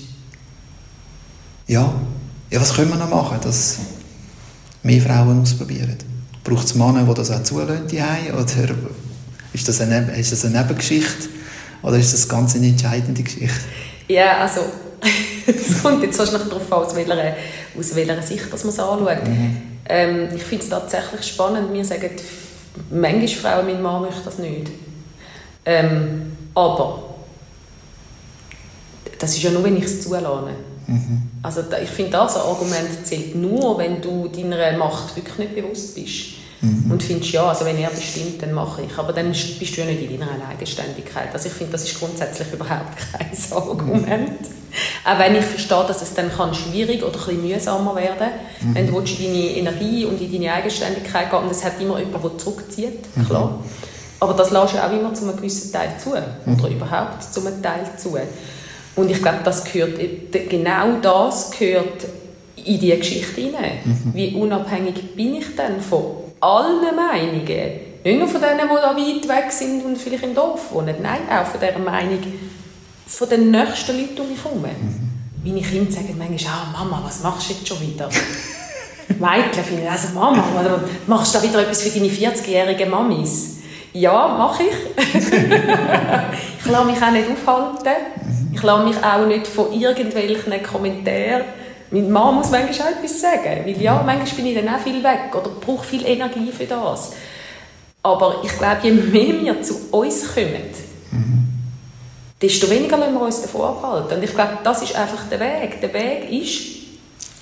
ja, 1.67 1.93
ja, 2.51 2.61
was 2.61 2.75
können 2.75 2.91
wir 2.91 2.97
noch 2.97 3.11
machen, 3.11 3.39
dass 3.43 3.79
mehr 4.83 5.01
Frauen 5.01 5.41
ausprobieren? 5.41 5.97
Braucht 6.45 6.67
es 6.67 6.75
Männer, 6.75 7.05
die 7.05 7.15
das 7.15 7.31
auch 7.31 7.43
zulassen, 7.43 7.85
oder 8.33 8.75
ist 9.53 9.69
das, 9.69 9.81
eine, 9.81 10.17
ist 10.17 10.33
das 10.33 10.45
eine 10.45 10.59
Nebengeschichte? 10.61 11.29
Oder 11.83 11.97
ist 11.97 12.13
das 12.13 12.29
ganz 12.29 12.55
eine 12.55 12.67
entscheidende 12.67 13.23
Geschichte? 13.23 13.51
Ja, 14.09 14.39
also 14.39 14.61
es 15.47 15.83
kommt 15.83 16.03
jetzt 16.03 16.19
wahrscheinlich 16.19 16.49
darauf 16.49 16.73
an, 16.73 16.85
aus 16.85 16.95
welcher, 16.95 17.35
aus 17.79 17.95
welcher 17.95 18.23
Sicht 18.23 18.53
dass 18.53 18.65
man 18.65 18.73
es 18.73 18.79
anschaut. 18.79 19.27
Mhm. 19.27 19.57
Ähm, 19.89 20.29
ich 20.35 20.43
finde 20.43 20.65
es 20.65 20.71
tatsächlich 20.71 21.27
spannend. 21.27 21.73
Wir 21.73 21.85
sagen, 21.85 22.11
manchmal 22.91 23.29
Frauen, 23.29 23.67
mein 23.67 23.83
Mann 23.83 24.03
möchte 24.03 24.23
das 24.25 24.39
nicht. 24.39 24.71
Ähm, 25.65 26.33
aber 26.55 27.03
das 29.19 29.35
ist 29.37 29.43
ja 29.43 29.51
nur, 29.51 29.65
wenn 29.65 29.77
ich 29.77 29.85
es 29.85 30.03
zulasse. 30.03 30.51
Mhm. 30.87 31.23
Also 31.43 31.63
ich 31.83 31.91
finde, 31.91 32.13
das 32.13 32.37
Argument 32.37 33.05
zählt 33.05 33.35
nur, 33.35 33.79
wenn 33.79 34.01
du 34.01 34.29
deiner 34.29 34.77
Macht 34.77 35.17
wirklich 35.17 35.39
nicht 35.39 35.55
bewusst 35.55 35.95
bist. 35.95 36.42
Mhm. 36.63 36.93
Und 36.93 37.03
findest, 37.03 37.33
ja, 37.33 37.49
also 37.49 37.65
wenn 37.65 37.77
er 37.77 37.91
bestimmt, 37.91 38.41
dann 38.41 38.53
mache 38.53 38.83
ich. 38.83 38.97
Aber 38.97 39.13
dann 39.13 39.31
bist 39.31 39.59
du 39.59 39.81
ja 39.81 39.85
nicht 39.85 40.03
in 40.03 40.21
deiner 40.21 40.49
Eigenständigkeit. 40.49 41.29
Also 41.33 41.49
ich 41.49 41.55
finde, 41.55 41.73
das 41.73 41.83
ist 41.83 41.99
grundsätzlich 41.99 42.53
überhaupt 42.53 42.97
kein 43.13 43.57
Argument. 43.57 44.41
Mhm. 44.41 44.47
Auch 45.05 45.19
wenn 45.19 45.35
ich 45.35 45.45
verstehe, 45.45 45.85
dass 45.87 46.01
es 46.03 46.15
dann 46.15 46.33
kann 46.33 46.55
schwierig 46.55 47.03
oder 47.03 47.19
ein 47.29 47.43
mühsamer 47.43 47.97
werden 47.97 48.29
mhm. 48.61 48.75
wenn 48.75 48.87
du 48.87 49.01
in 49.01 49.05
deine 49.05 49.57
Energie 49.57 50.05
und 50.05 50.21
in 50.21 50.33
deine 50.33 50.53
Eigenständigkeit 50.53 51.31
gehen 51.31 51.41
und 51.41 51.51
es 51.51 51.65
hat 51.65 51.81
immer 51.81 51.99
jemanden, 51.99 52.29
der 52.29 52.39
zurückzieht, 52.39 53.17
mhm. 53.17 53.27
klar. 53.27 53.59
Aber 54.21 54.35
das 54.35 54.53
lässt 54.53 54.75
du 54.75 54.79
auch 54.79 54.93
immer 54.93 55.13
zu 55.13 55.25
einem 55.25 55.37
gewissen 55.37 55.73
Teil 55.73 55.95
zu. 55.99 56.11
Mhm. 56.11 56.61
Oder 56.61 56.69
überhaupt 56.69 57.25
zu 57.25 57.45
einem 57.45 57.61
Teil 57.61 57.91
zu. 57.97 58.17
Und 58.95 59.11
ich 59.11 59.21
glaube, 59.21 59.39
das 59.43 59.65
gehört, 59.65 59.99
genau 60.49 61.01
das 61.03 61.51
gehört 61.51 62.07
in 62.55 62.79
diese 62.79 62.99
Geschichte 62.99 63.41
hinein. 63.41 63.79
Mhm. 63.85 64.15
Wie 64.15 64.35
unabhängig 64.35 65.17
bin 65.17 65.35
ich 65.35 65.57
denn 65.57 65.81
von 65.81 66.32
allen 66.43 66.97
Meinungen? 66.97 67.93
Nicht 68.05 68.19
nur 68.19 68.29
von 68.29 68.41
denen, 68.41 68.69
die 68.69 68.75
da 68.75 68.97
weit 68.97 69.45
weg 69.45 69.53
sind 69.53 69.85
und 69.85 69.97
vielleicht 69.97 70.25
im 70.25 70.35
Dorf 70.35 70.73
wohnen. 70.73 70.97
Nein, 71.01 71.21
auch 71.31 71.47
von 71.47 71.61
dieser 71.61 71.79
Meinung 71.79 72.19
von 73.07 73.29
den 73.29 73.51
nächsten 73.51 73.97
Leuten 73.97 74.21
um 74.21 74.29
mich 74.29 74.43
herum. 74.43 74.63
Mhm. 74.63 75.13
Meine 75.45 75.61
Kinder 75.61 75.93
sagen 75.93 76.15
manchmal, 76.19 76.53
ah, 76.53 76.73
Mama, 76.73 77.03
was 77.05 77.23
machst 77.23 77.51
du 77.51 77.55
jetzt 77.55 77.69
schon 77.69 77.81
wieder? 77.81 78.09
Mädchen 79.19 79.65
finden, 79.65 79.89
also 79.89 80.09
Mama, 80.15 80.43
machst 81.07 81.35
du 81.35 81.39
da 81.39 81.45
wieder 81.45 81.61
etwas 81.61 81.83
für 81.83 81.99
deine 81.99 82.11
40-jährigen 82.11 82.91
Mamis? 82.91 83.59
Ja, 83.93 84.29
mache 84.39 84.63
ich. 84.65 85.15
ich 85.15 86.71
lasse 86.71 86.87
mich 86.87 87.03
auch 87.03 87.11
nicht 87.11 87.29
aufhalten. 87.31 88.03
Ich 88.53 88.63
lasse 88.63 88.85
mich 88.85 89.05
auch 89.05 89.27
nicht 89.27 89.47
von 89.47 89.73
irgendwelchen 89.73 90.63
Kommentaren 90.63 91.45
meine 91.93 92.09
Mama 92.09 92.33
muss 92.33 92.51
manchmal 92.51 92.89
auch 92.89 92.97
etwas 92.97 93.21
sagen, 93.21 93.65
weil 93.65 93.81
ja, 93.81 94.03
manchmal 94.05 94.37
bin 94.37 94.47
ich 94.47 94.55
dann 94.55 94.75
auch 94.75 94.81
viel 94.81 95.03
weg 95.05 95.35
oder 95.35 95.51
brauche 95.51 95.85
viel 95.85 96.07
Energie 96.07 96.51
für 96.51 96.65
das. 96.65 97.13
Aber 98.03 98.41
ich 98.43 98.59
glaube, 98.59 98.79
je 98.83 98.91
mehr 98.91 99.41
wir 99.43 99.63
zu 99.63 99.75
uns 99.91 100.35
kommen, 100.35 100.73
mhm. 101.11 101.49
desto 102.41 102.69
weniger 102.71 102.97
lassen 102.97 103.15
wir 103.15 103.21
uns 103.21 103.43
davon 103.43 103.61
abhalten. 103.63 104.17
Und 104.17 104.25
ich 104.25 104.35
glaube, 104.35 104.59
das 104.65 104.83
ist 104.83 104.97
einfach 104.97 105.29
der 105.31 105.39
Weg. 105.39 105.81
Der 105.81 105.93
Weg 105.93 106.31
ist, 106.31 106.63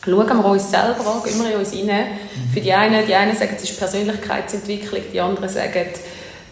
schauen 0.05 0.27
wir 0.27 0.45
uns 0.45 0.69
selber 0.69 1.07
an, 1.07 1.23
gehen 1.25 1.43
wir 1.43 1.53
in 1.53 1.59
uns 1.59 1.73
rein. 1.73 1.87
Mhm. 1.87 2.53
Für 2.53 2.61
die 2.61 2.73
einen, 2.73 3.07
die 3.07 3.15
einen 3.15 3.37
sagen, 3.37 3.55
es 3.57 3.63
ist 3.63 3.79
Persönlichkeitsentwicklung, 3.79 5.03
die 5.13 5.21
anderen 5.21 5.49
sagen, 5.49 5.87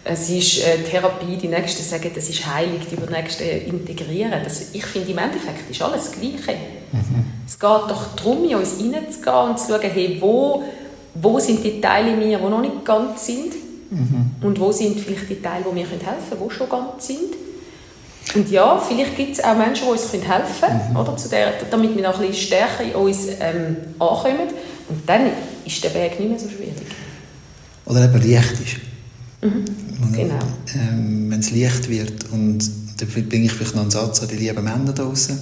es 0.05 0.29
ist 0.29 0.65
äh, 0.65 0.77
Therapie, 0.83 1.35
die 1.35 1.49
Nächsten 1.49 1.83
sagen, 1.83 2.09
das 2.15 2.29
ist 2.29 2.47
heilig, 2.47 2.87
die 2.89 3.11
Nächsten 3.11 3.43
integrieren. 3.43 4.41
Das, 4.43 4.73
ich 4.73 4.85
finde, 4.85 5.11
im 5.11 5.17
Endeffekt 5.17 5.69
ist 5.69 5.81
alles 5.81 6.05
das 6.05 6.11
Gleiche. 6.13 6.57
Mhm. 6.93 7.38
Es 7.49 7.57
geht 7.57 7.63
doch 7.63 8.15
darum, 8.15 8.47
in 8.47 8.55
uns 8.57 8.77
hineinzugehen 8.77 9.49
und 9.49 9.59
zu 9.59 9.69
schauen, 9.69 9.81
hey, 9.81 10.17
wo, 10.21 10.63
wo 11.15 11.39
sind 11.39 11.63
die 11.63 11.81
Teile 11.81 12.13
in 12.13 12.19
mir, 12.19 12.37
die 12.37 12.43
noch 12.43 12.61
nicht 12.61 12.85
ganz 12.85 13.25
sind 13.25 13.53
mhm. 13.89 14.31
und 14.39 14.59
wo 14.59 14.71
sind 14.71 14.99
vielleicht 14.99 15.27
die 15.31 15.41
Teile, 15.41 15.65
die 15.67 15.73
mir 15.73 15.87
helfen 15.87 15.99
können, 15.99 16.47
die 16.47 16.53
schon 16.53 16.69
ganz 16.69 17.07
sind. 17.07 17.33
Und 18.35 18.51
ja, 18.51 18.77
vielleicht 18.77 19.17
gibt 19.17 19.33
es 19.33 19.43
auch 19.43 19.57
Menschen, 19.57 19.85
die 19.85 19.91
uns 19.91 20.13
helfen 20.13 20.27
können, 20.61 20.91
mhm. 20.91 20.95
oder, 20.95 21.17
zu 21.17 21.27
der, 21.27 21.53
damit 21.71 21.95
wir 21.95 22.03
noch 22.03 22.19
ein 22.19 22.27
bisschen 22.27 22.47
stärker 22.47 22.83
in 22.83 22.93
uns 22.93 23.25
ähm, 23.39 23.77
ankommen. 23.97 24.49
Und 24.87 25.09
dann 25.09 25.31
ist 25.65 25.83
der 25.83 25.91
Weg 25.95 26.19
nicht 26.19 26.29
mehr 26.29 26.37
so 26.37 26.49
schwierig. 26.49 26.75
Oder 27.87 28.05
eben 28.05 28.31
leicht 28.31 28.51
ist. 28.51 28.77
Mhm. 29.41 29.65
Genau. 30.13 30.35
Ähm, 30.75 31.31
Wenn 31.31 31.39
es 31.39 31.49
leicht 31.49 31.89
wird 31.89 32.31
und 32.31 32.59
da 32.97 33.05
bringe 33.07 33.45
ich 33.45 33.53
vielleicht 33.53 33.73
noch 33.73 33.81
einen 33.81 33.91
Satz 33.91 34.21
an 34.21 34.27
die 34.27 34.35
lieben 34.35 34.63
Männer 34.63 34.93
da 34.93 35.03
draußen. 35.03 35.39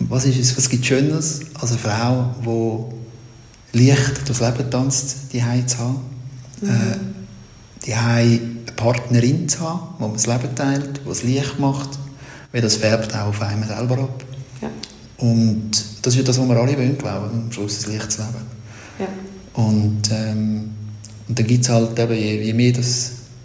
Was, 0.00 0.24
ist 0.24 0.38
es, 0.38 0.56
was 0.56 0.68
gibt 0.68 0.86
Schönes 0.86 1.40
als 1.54 1.70
eine 1.70 1.78
Frau, 1.78 2.90
die 3.72 3.86
leicht 3.86 4.28
das 4.28 4.40
Leben 4.40 4.70
tanzt, 4.70 5.32
die 5.32 5.42
zu 5.66 5.78
haben? 5.78 6.00
Mhm. 6.62 6.68
Äh, 6.68 6.96
die 7.86 7.94
eine 7.94 8.40
Partnerin 8.76 9.48
zu 9.48 9.60
haben, 9.60 9.94
wo 9.98 10.06
man 10.06 10.14
das 10.14 10.26
Leben 10.26 10.54
teilt, 10.54 11.00
die 11.04 11.10
es 11.10 11.22
leicht 11.22 11.58
macht, 11.58 11.90
weil 12.52 12.62
das 12.62 12.76
färbt 12.76 13.14
auch 13.14 13.28
auf 13.28 13.42
einen 13.42 13.66
selber 13.66 13.98
ab. 13.98 14.24
Ja. 14.60 14.68
Und 15.18 15.70
das 16.02 16.14
ist 16.14 16.18
ja 16.18 16.24
das, 16.24 16.38
was 16.38 16.48
wir 16.48 16.56
alle 16.56 16.76
wollen, 16.76 16.98
glaube 16.98 17.30
ich, 17.32 17.38
am 17.38 17.52
Schluss 17.52 17.86
ein 17.86 17.92
leichtes 17.92 18.18
Leben. 18.18 18.46
Ja. 18.98 19.06
Und 19.62 20.10
ähm, 20.12 20.70
und 21.30 21.38
dann 21.38 21.46
gibt 21.46 21.62
es 21.62 21.70
halt 21.70 21.96
eben, 21.96 22.12
je, 22.12 22.42
je 22.42 22.52
mehr 22.52 22.72
du 22.72 22.80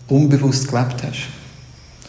unbewusst 0.07 0.67
gelebt 0.67 1.03
hast, 1.03 1.27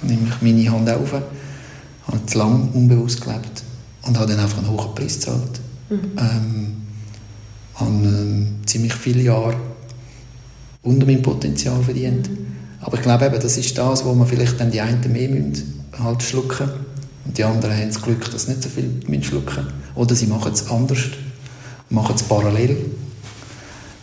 dann 0.01 0.09
nehme 0.09 0.27
ich 0.27 0.41
meine 0.41 0.73
Hand 0.73 0.89
auf, 0.89 1.13
habe 1.13 2.27
zu 2.27 2.39
lange 2.39 2.71
unbewusst 2.73 3.21
gelebt 3.21 3.63
und 4.07 4.19
habe 4.19 4.33
dann 4.33 4.41
einfach 4.41 4.59
einen 4.59 4.71
hohen 4.71 4.95
Preis 4.95 5.15
gezahlt. 5.15 5.61
Mhm. 5.91 5.99
Ähm, 6.19 6.77
habe 7.75 7.91
ähm, 7.91 8.57
ziemlich 8.65 8.95
viele 8.95 9.23
Jahre 9.23 9.57
unter 10.83 11.07
meinem 11.07 11.23
Potenzial 11.23 11.83
verdient. 11.83 12.31
Mhm. 12.31 12.47
Aber 12.81 12.97
ich 12.97 13.03
glaube 13.03 13.27
eben, 13.27 13.41
das 13.41 13.57
ist 13.57 13.77
das, 13.77 14.05
wo 14.05 14.15
man 14.15 14.27
vielleicht 14.27 14.61
dann 14.61 14.71
die 14.71 14.81
einen 14.81 15.13
mehr 15.13 15.29
müssen, 15.29 15.85
halt 15.99 16.23
schlucken 16.23 16.69
und 17.25 17.37
die 17.37 17.45
anderen 17.45 17.77
haben 17.77 17.89
das 17.89 18.01
Glück, 18.01 18.31
dass 18.31 18.45
sie 18.45 18.51
nicht 18.51 18.63
so 18.63 18.69
viel 18.69 19.23
schlucken 19.23 19.65
müssen. 19.65 19.73
Oder 19.95 20.15
sie 20.15 20.27
machen 20.27 20.53
es 20.53 20.71
anders, 20.71 21.01
machen 21.91 22.15
es 22.15 22.23
parallel 22.23 22.77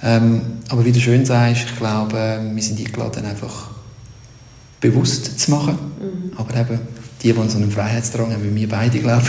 ähm, 0.03 0.41
aber 0.67 0.83
wie 0.83 0.91
du 0.91 0.99
schön 0.99 1.25
sagst, 1.25 1.63
ich 1.65 1.77
glaube, 1.77 2.41
wir 2.53 2.63
sind 2.63 2.77
eingeladen, 2.77 3.25
einfach 3.25 3.69
bewusst 4.81 5.39
zu 5.39 5.51
machen. 5.51 5.77
Mhm. 5.99 6.37
Aber 6.37 6.59
eben, 6.59 6.79
die, 7.21 7.31
die 7.31 7.49
so 7.49 7.57
einen 7.57 7.71
Freiheitsdrang 7.71 8.33
haben, 8.33 8.43
wie 8.43 8.53
wir 8.53 8.69
beide, 8.69 8.99
glaube 8.99 9.23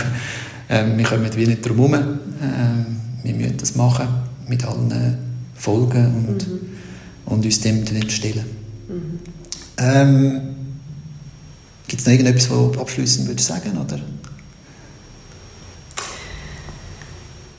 ähm, 0.69 0.97
wir 0.97 1.05
kommen 1.05 1.29
wie 1.35 1.47
nicht 1.47 1.67
drum 1.67 1.77
herum. 1.77 2.19
Ähm, 2.41 2.85
wir 3.23 3.33
müssen 3.33 3.57
das 3.57 3.75
machen, 3.75 4.07
mit 4.47 4.63
allen 4.65 5.17
Folgen 5.55 6.27
und, 6.27 6.47
mhm. 6.47 6.59
und 7.25 7.45
uns 7.45 7.61
dem 7.61 7.85
dann 7.85 8.09
stellen. 8.09 8.45
Mhm. 8.87 9.19
Ähm, 9.77 10.41
Gibt 11.87 12.01
es 12.01 12.05
noch 12.05 12.13
irgendetwas, 12.13 12.49
was 12.49 12.71
du 12.71 12.79
abschließend 12.79 13.27
würdest 13.27 13.47
sagen 13.47 13.77
oder? 13.77 13.99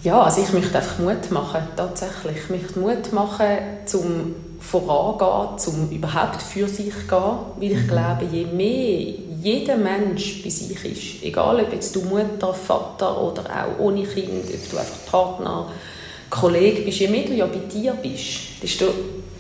Ja, 0.03 0.23
also 0.23 0.43
ich 0.43 0.53
möchte 0.53 0.77
einfach 0.77 0.99
Mut 0.99 1.31
machen, 1.31 1.63
tatsächlich. 1.77 2.37
Ich 2.45 2.51
möchte 2.51 2.79
Mut 2.79 3.13
machen, 3.13 3.47
zum 3.87 4.35
vorangehen, 4.61 5.59
zum 5.59 5.91
überhaupt 5.91 6.43
für 6.43 6.69
sich 6.69 6.95
gehen, 7.09 7.37
weil 7.59 7.73
ich 7.73 7.83
mhm. 7.83 7.89
glaube, 7.89 8.25
je 8.31 8.47
mehr 8.47 9.15
jeder 9.43 9.77
Mensch 9.77 10.43
bei 10.43 10.51
sich 10.51 10.85
ist, 10.85 11.23
egal 11.23 11.61
ob 11.61 11.73
jetzt 11.73 11.95
du 11.95 12.03
Mutter, 12.03 12.53
Vater 12.53 13.21
oder 13.23 13.43
auch 13.43 13.81
ohne 13.81 14.05
Kind, 14.05 14.31
ob 14.31 14.71
du 14.71 14.77
einfach 14.79 15.07
Partner, 15.11 15.71
Kollege 16.29 16.83
bist, 16.83 16.99
je 16.99 17.09
mehr 17.09 17.25
du 17.25 17.35
ja 17.35 17.47
bei 17.47 17.61
dir 17.73 17.93
bist, 17.93 18.63
desto, 18.63 18.87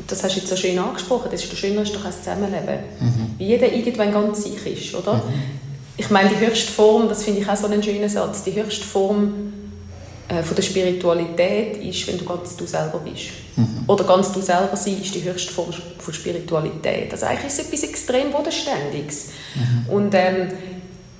das 0.06 0.22
hast 0.22 0.36
du 0.36 0.40
jetzt 0.40 0.48
so 0.48 0.56
schön 0.56 0.78
angesprochen, 0.78 1.28
desto 1.30 1.56
schöner 1.56 1.82
ist 1.82 1.94
doch 1.94 2.04
ein 2.04 2.12
Zusammenleben. 2.12 2.78
Mhm. 3.00 3.34
Wie 3.38 3.46
jeder 3.46 3.72
irgendwann 3.72 4.12
ganz 4.12 4.44
sich 4.44 4.66
ist, 4.66 4.94
oder? 4.94 5.14
Mhm. 5.14 5.22
Ich 5.96 6.10
meine, 6.10 6.30
die 6.30 6.46
höchste 6.46 6.70
Form, 6.70 7.08
das 7.08 7.24
finde 7.24 7.40
ich 7.40 7.48
auch 7.48 7.56
so 7.56 7.66
einen 7.66 7.82
schönen 7.82 8.08
Satz, 8.08 8.44
die 8.44 8.54
höchste 8.54 8.84
Form 8.84 9.52
äh, 10.28 10.42
von 10.42 10.56
der 10.56 10.62
Spiritualität 10.62 11.76
ist, 11.76 12.06
wenn 12.08 12.18
du 12.18 12.24
ganz 12.24 12.56
du 12.56 12.66
selber 12.66 12.98
bist. 12.98 13.26
Mhm. 13.56 13.84
Oder 13.86 14.04
ganz 14.04 14.32
du 14.32 14.40
selber 14.40 14.76
sein 14.76 15.00
ist 15.00 15.14
die 15.14 15.22
höchste 15.22 15.52
Form 15.52 15.72
von 15.98 16.14
Spiritualität. 16.14 17.12
Also 17.12 17.26
eigentlich 17.26 17.46
ist 17.46 17.60
es 17.60 17.66
etwas 17.66 17.82
extrem 17.84 18.30
Bodenständiges. 18.30 19.28
Mhm. 19.54 19.94
Und 19.94 20.14
ähm, 20.14 20.48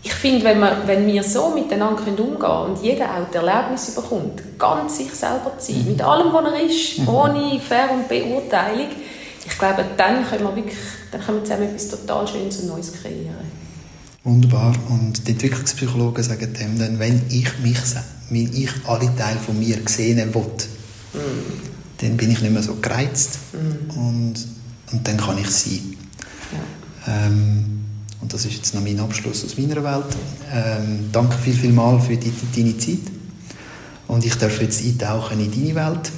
ich 0.02 0.12
finde, 0.12 0.44
wenn 0.44 0.60
wir, 0.60 0.82
wenn 0.86 1.06
wir 1.06 1.22
so 1.22 1.50
miteinander 1.50 2.00
umgehen 2.00 2.38
können 2.38 2.70
und 2.70 2.82
jeder 2.82 3.06
auch 3.06 3.30
das 3.32 3.42
Erlebnis 3.42 3.94
bekommt, 3.94 4.42
ganz 4.58 4.98
sich 4.98 5.10
selber 5.12 5.52
zu 5.58 5.72
sein, 5.72 5.82
mhm. 5.82 5.90
mit 5.90 6.02
allem, 6.02 6.32
was 6.32 6.52
er 6.52 6.60
ist, 6.60 6.98
mhm. 6.98 7.08
ohne 7.08 7.60
Fair- 7.60 7.90
und 7.92 8.08
Beurteilung, 8.08 8.88
ich 9.44 9.58
glaube, 9.58 9.84
dann 9.96 10.28
können 10.28 10.44
wir 10.44 10.56
wirklich 10.56 10.76
dann 11.10 11.24
können 11.24 11.38
wir 11.38 11.44
zusammen 11.44 11.68
etwas 11.68 11.88
total 11.88 12.26
Schönes 12.26 12.60
und 12.60 12.68
Neues 12.68 12.92
kreieren. 12.92 13.55
Wunderbar. 14.26 14.74
Und 14.88 15.28
die 15.28 15.32
Entwicklungspsychologen 15.32 16.24
sagen 16.24 16.52
dem 16.52 16.78
dann, 16.80 16.98
wenn 16.98 17.22
ich 17.30 17.58
mich 17.60 17.78
wenn 18.28 18.52
ich 18.52 18.70
alle 18.84 19.14
Teile 19.14 19.38
von 19.38 19.56
mir 19.56 19.78
sehen 19.86 20.18
will, 20.34 20.42
mm. 20.42 21.18
dann 21.98 22.16
bin 22.16 22.32
ich 22.32 22.40
nicht 22.40 22.52
mehr 22.52 22.62
so 22.62 22.74
gereizt 22.74 23.38
mm. 23.52 23.96
und, 23.96 24.34
und 24.90 25.06
dann 25.06 25.16
kann 25.16 25.38
ich 25.38 25.48
sein. 25.48 25.96
Ja. 27.06 27.26
Ähm, 27.26 27.84
und 28.20 28.34
das 28.34 28.44
ist 28.44 28.54
jetzt 28.54 28.74
noch 28.74 28.82
mein 28.82 28.98
Abschluss 28.98 29.44
aus 29.44 29.56
meiner 29.58 29.84
Welt. 29.84 30.16
Ähm, 30.52 31.08
danke 31.12 31.38
viel, 31.38 31.54
viel 31.54 31.72
mal 31.72 32.00
für 32.00 32.16
die, 32.16 32.32
deine 32.56 32.76
Zeit. 32.78 33.12
Und 34.08 34.24
ich 34.26 34.34
darf 34.34 34.60
jetzt 34.60 34.84
eintauchen 34.84 35.38
in 35.38 35.52
deine 35.52 35.74
Welt, 35.76 36.10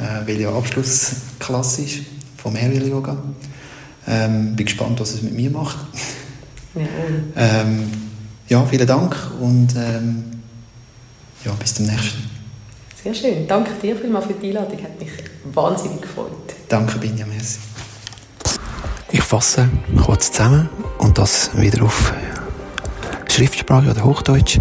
äh, 0.00 0.28
weil 0.28 0.40
ja 0.40 0.54
Abschlussklasse 0.54 1.82
ist 1.82 1.98
vom 2.36 2.54
Aerial 2.54 2.86
Yoga. 2.86 3.20
Ähm, 4.06 4.54
bin 4.54 4.66
gespannt, 4.66 5.00
was 5.00 5.14
es 5.14 5.22
mit 5.22 5.34
mir 5.34 5.50
macht. 5.50 5.78
Ähm, 7.36 7.90
ja, 8.48 8.64
vielen 8.64 8.86
Dank 8.86 9.16
und 9.40 9.68
ähm, 9.76 10.24
ja, 11.44 11.52
bis 11.52 11.74
zum 11.74 11.86
nächsten. 11.86 12.28
Sehr 13.02 13.14
schön. 13.14 13.46
Danke 13.46 13.70
dir 13.80 13.96
vielmals 13.96 14.26
für 14.26 14.34
die 14.34 14.48
Einladung. 14.48 14.82
Hat 14.82 14.98
mich 15.00 15.10
wahnsinnig 15.54 16.02
gefreut. 16.02 16.32
Danke, 16.68 16.98
Binja, 16.98 17.26
merci. 17.26 17.58
Ich 19.10 19.22
fasse 19.22 19.68
kurz 20.04 20.32
zusammen 20.32 20.68
und 20.98 21.16
das 21.16 21.50
wieder 21.56 21.84
auf 21.84 22.12
Schriftsprache 23.28 23.90
oder 23.90 24.04
Hochdeutsch. 24.04 24.58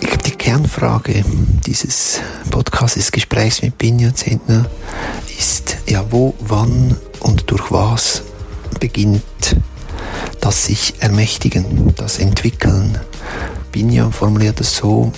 Ich 0.00 0.06
glaube, 0.06 0.22
die 0.22 0.30
Kernfrage 0.30 1.24
dieses 1.66 2.20
Podcasts, 2.50 2.94
des 2.94 3.12
Gesprächs 3.12 3.60
mit 3.60 3.76
Binja 3.76 4.14
Zentner 4.14 4.66
ist, 5.36 5.78
ja, 5.86 6.04
wo, 6.10 6.34
wann 6.38 6.96
und 7.20 7.50
durch 7.50 7.70
was 7.70 8.22
beginnt 8.80 9.56
das 10.40 10.64
sich 10.66 10.94
ermächtigen, 11.00 11.94
das 11.96 12.18
entwickeln. 12.18 12.98
Binja 13.72 14.10
formuliert 14.10 14.60
es 14.60 14.76
so, 14.76 15.12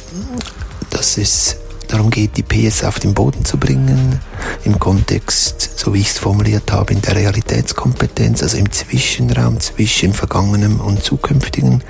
dass 0.91 1.18
es 1.18 1.57
darum 1.88 2.11
geht, 2.11 2.36
die 2.36 2.43
PS 2.43 2.84
auf 2.84 3.01
den 3.01 3.14
Boden 3.14 3.45
zu 3.45 3.59
bringen, 3.59 4.20
im 4.64 4.78
Kontext, 4.78 5.78
so 5.78 5.95
wie 5.95 6.01
ich 6.01 6.11
es 6.11 6.18
formuliert 6.18 6.70
habe, 6.72 6.93
in 6.93 7.03
der 7.03 7.16
Realitätskompetenz, 7.16 8.43
also 8.43 8.57
im 8.57 8.70
Zwischenraum 8.70 9.61
zwischen 9.61 10.12
Vergangenem 10.12 10.80
und 10.80 11.03
Zukünftigen 11.03 11.82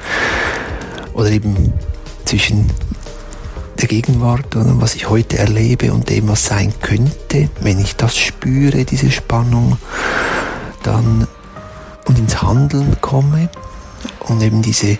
oder 1.13 1.31
eben 1.31 1.73
zwischen 2.25 2.71
der 3.81 3.89
Gegenwart 3.89 4.57
oder 4.57 4.81
was 4.81 4.95
ich 4.95 5.09
heute 5.09 5.39
erlebe 5.39 5.93
und 5.93 6.09
dem, 6.11 6.29
was 6.29 6.45
sein 6.45 6.73
könnte. 6.81 7.49
Wenn 7.61 7.79
ich 7.79 7.97
das 7.97 8.17
spüre, 8.17 8.85
diese 8.85 9.11
Spannung, 9.11 9.79
dann 10.83 11.27
und 12.11 12.19
ins 12.19 12.43
Handeln 12.43 13.01
komme 13.01 13.49
und 14.27 14.43
eben 14.43 14.63
diese 14.63 14.99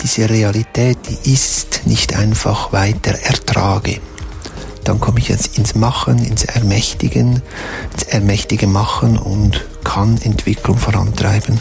diese 0.00 0.28
Realität, 0.28 0.98
die 1.08 1.32
ist, 1.32 1.86
nicht 1.86 2.14
einfach 2.14 2.72
weiter 2.72 3.12
ertrage. 3.22 4.00
Dann 4.84 5.00
komme 5.00 5.18
ich 5.18 5.28
jetzt 5.28 5.56
ins 5.56 5.74
Machen, 5.74 6.18
ins 6.18 6.44
Ermächtigen, 6.44 7.42
ins 7.92 8.02
Ermächtige 8.08 8.66
machen 8.66 9.16
und 9.16 9.64
kann 9.82 10.18
Entwicklung 10.20 10.76
vorantreiben. 10.76 11.58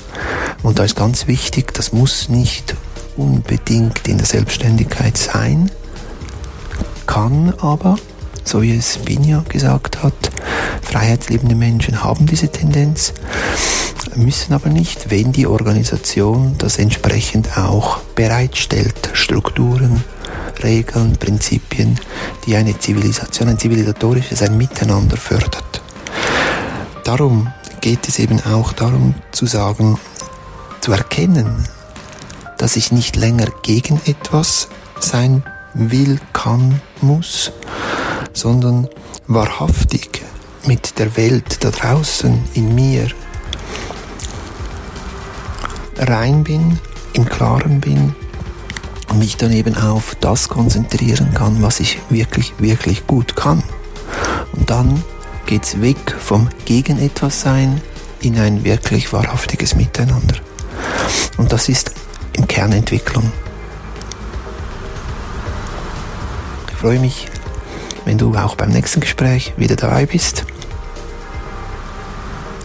Und 0.62 0.80
da 0.80 0.84
ist 0.84 0.98
ganz 0.98 1.28
wichtig, 1.28 1.74
das 1.74 1.94
muss 1.94 2.28
nicht 2.28 2.76
unbedingt 3.16 4.08
in 4.10 4.18
der 4.18 4.28
Selbstständigkeit 4.28 5.18
sein, 5.18 5.72
kann 7.06 7.54
aber, 7.60 7.96
so 8.44 8.62
wie 8.62 8.76
es 8.76 8.98
Binja 8.98 9.44
gesagt 9.48 10.04
hat, 10.04 10.14
freiheitsliebende 10.82 11.56
Menschen 11.56 12.04
haben 12.04 12.26
diese 12.26 12.50
Tendenz, 12.50 13.14
müssen 14.16 14.54
aber 14.54 14.70
nicht, 14.70 15.10
wenn 15.10 15.32
die 15.32 15.48
Organisation 15.48 16.56
das 16.58 16.78
entsprechend 16.78 17.58
auch 17.58 18.00
bereitstellt. 18.16 19.10
Strukturen, 19.14 20.04
Regeln, 20.62 21.18
Prinzipien, 21.18 22.00
die 22.46 22.56
eine 22.56 22.78
Zivilisation, 22.78 23.50
ein 23.50 23.60
zivilisatorisches, 23.60 24.42
ein 24.42 24.58
Miteinander 24.58 25.18
fördert. 25.18 25.82
Darum 27.04 27.52
geht 27.82 28.08
es 28.08 28.20
eben 28.20 28.40
auch 28.46 28.72
darum 28.74 29.16
zu 29.32 29.46
sagen, 29.46 30.00
zu 30.82 30.92
erkennen, 30.92 31.68
dass 32.58 32.76
ich 32.76 32.92
nicht 32.92 33.16
länger 33.16 33.48
gegen 33.62 34.00
etwas 34.06 34.70
sein 35.00 35.44
will, 35.74 36.20
kann, 36.34 36.82
muss, 37.02 37.52
sondern 38.34 38.88
wahrhaftig 39.28 40.22
mit 40.66 41.00
der 41.00 41.16
Welt 41.18 41.64
da 41.64 41.72
draußen 41.72 42.44
in 42.54 42.76
mir 42.76 43.08
rein 45.98 46.44
bin, 46.44 46.80
im 47.14 47.26
Klaren 47.26 47.80
bin 47.80 48.16
und 49.10 49.20
mich 49.20 49.38
dann 49.38 49.52
eben 49.52 49.78
auf 49.78 50.16
das 50.20 50.50
konzentrieren 50.50 51.34
kann, 51.34 51.62
was 51.62 51.80
ich 51.80 52.00
wirklich, 52.10 52.54
wirklich 52.58 53.06
gut 53.08 53.36
kann. 53.36 53.64
Und 54.54 54.70
dann 54.70 55.04
geht's 55.46 55.82
weg 55.82 56.16
vom 56.20 56.50
Gegen 56.66 57.00
etwas 57.00 57.42
sein 57.42 57.82
in 58.22 58.40
ein 58.40 58.64
wirklich 58.64 59.12
wahrhaftiges 59.14 59.76
Miteinander. 59.76 60.36
Und 61.38 61.52
das 61.52 61.70
ist 61.70 61.92
im 62.34 62.48
Kern 62.48 62.72
Entwicklung. 62.72 63.32
Ich 66.72 66.78
freue 66.78 67.00
mich, 67.00 67.28
wenn 68.06 68.18
du 68.18 68.36
auch 68.36 68.56
beim 68.56 68.70
nächsten 68.70 69.00
Gespräch 69.00 69.54
wieder 69.58 69.76
dabei 69.76 70.06
bist. 70.06 70.46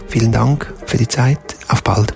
Vielen 0.07 0.31
Dank 0.31 0.73
für 0.85 0.97
die 0.97 1.07
Zeit. 1.07 1.39
Auf 1.67 1.83
bald. 1.83 2.13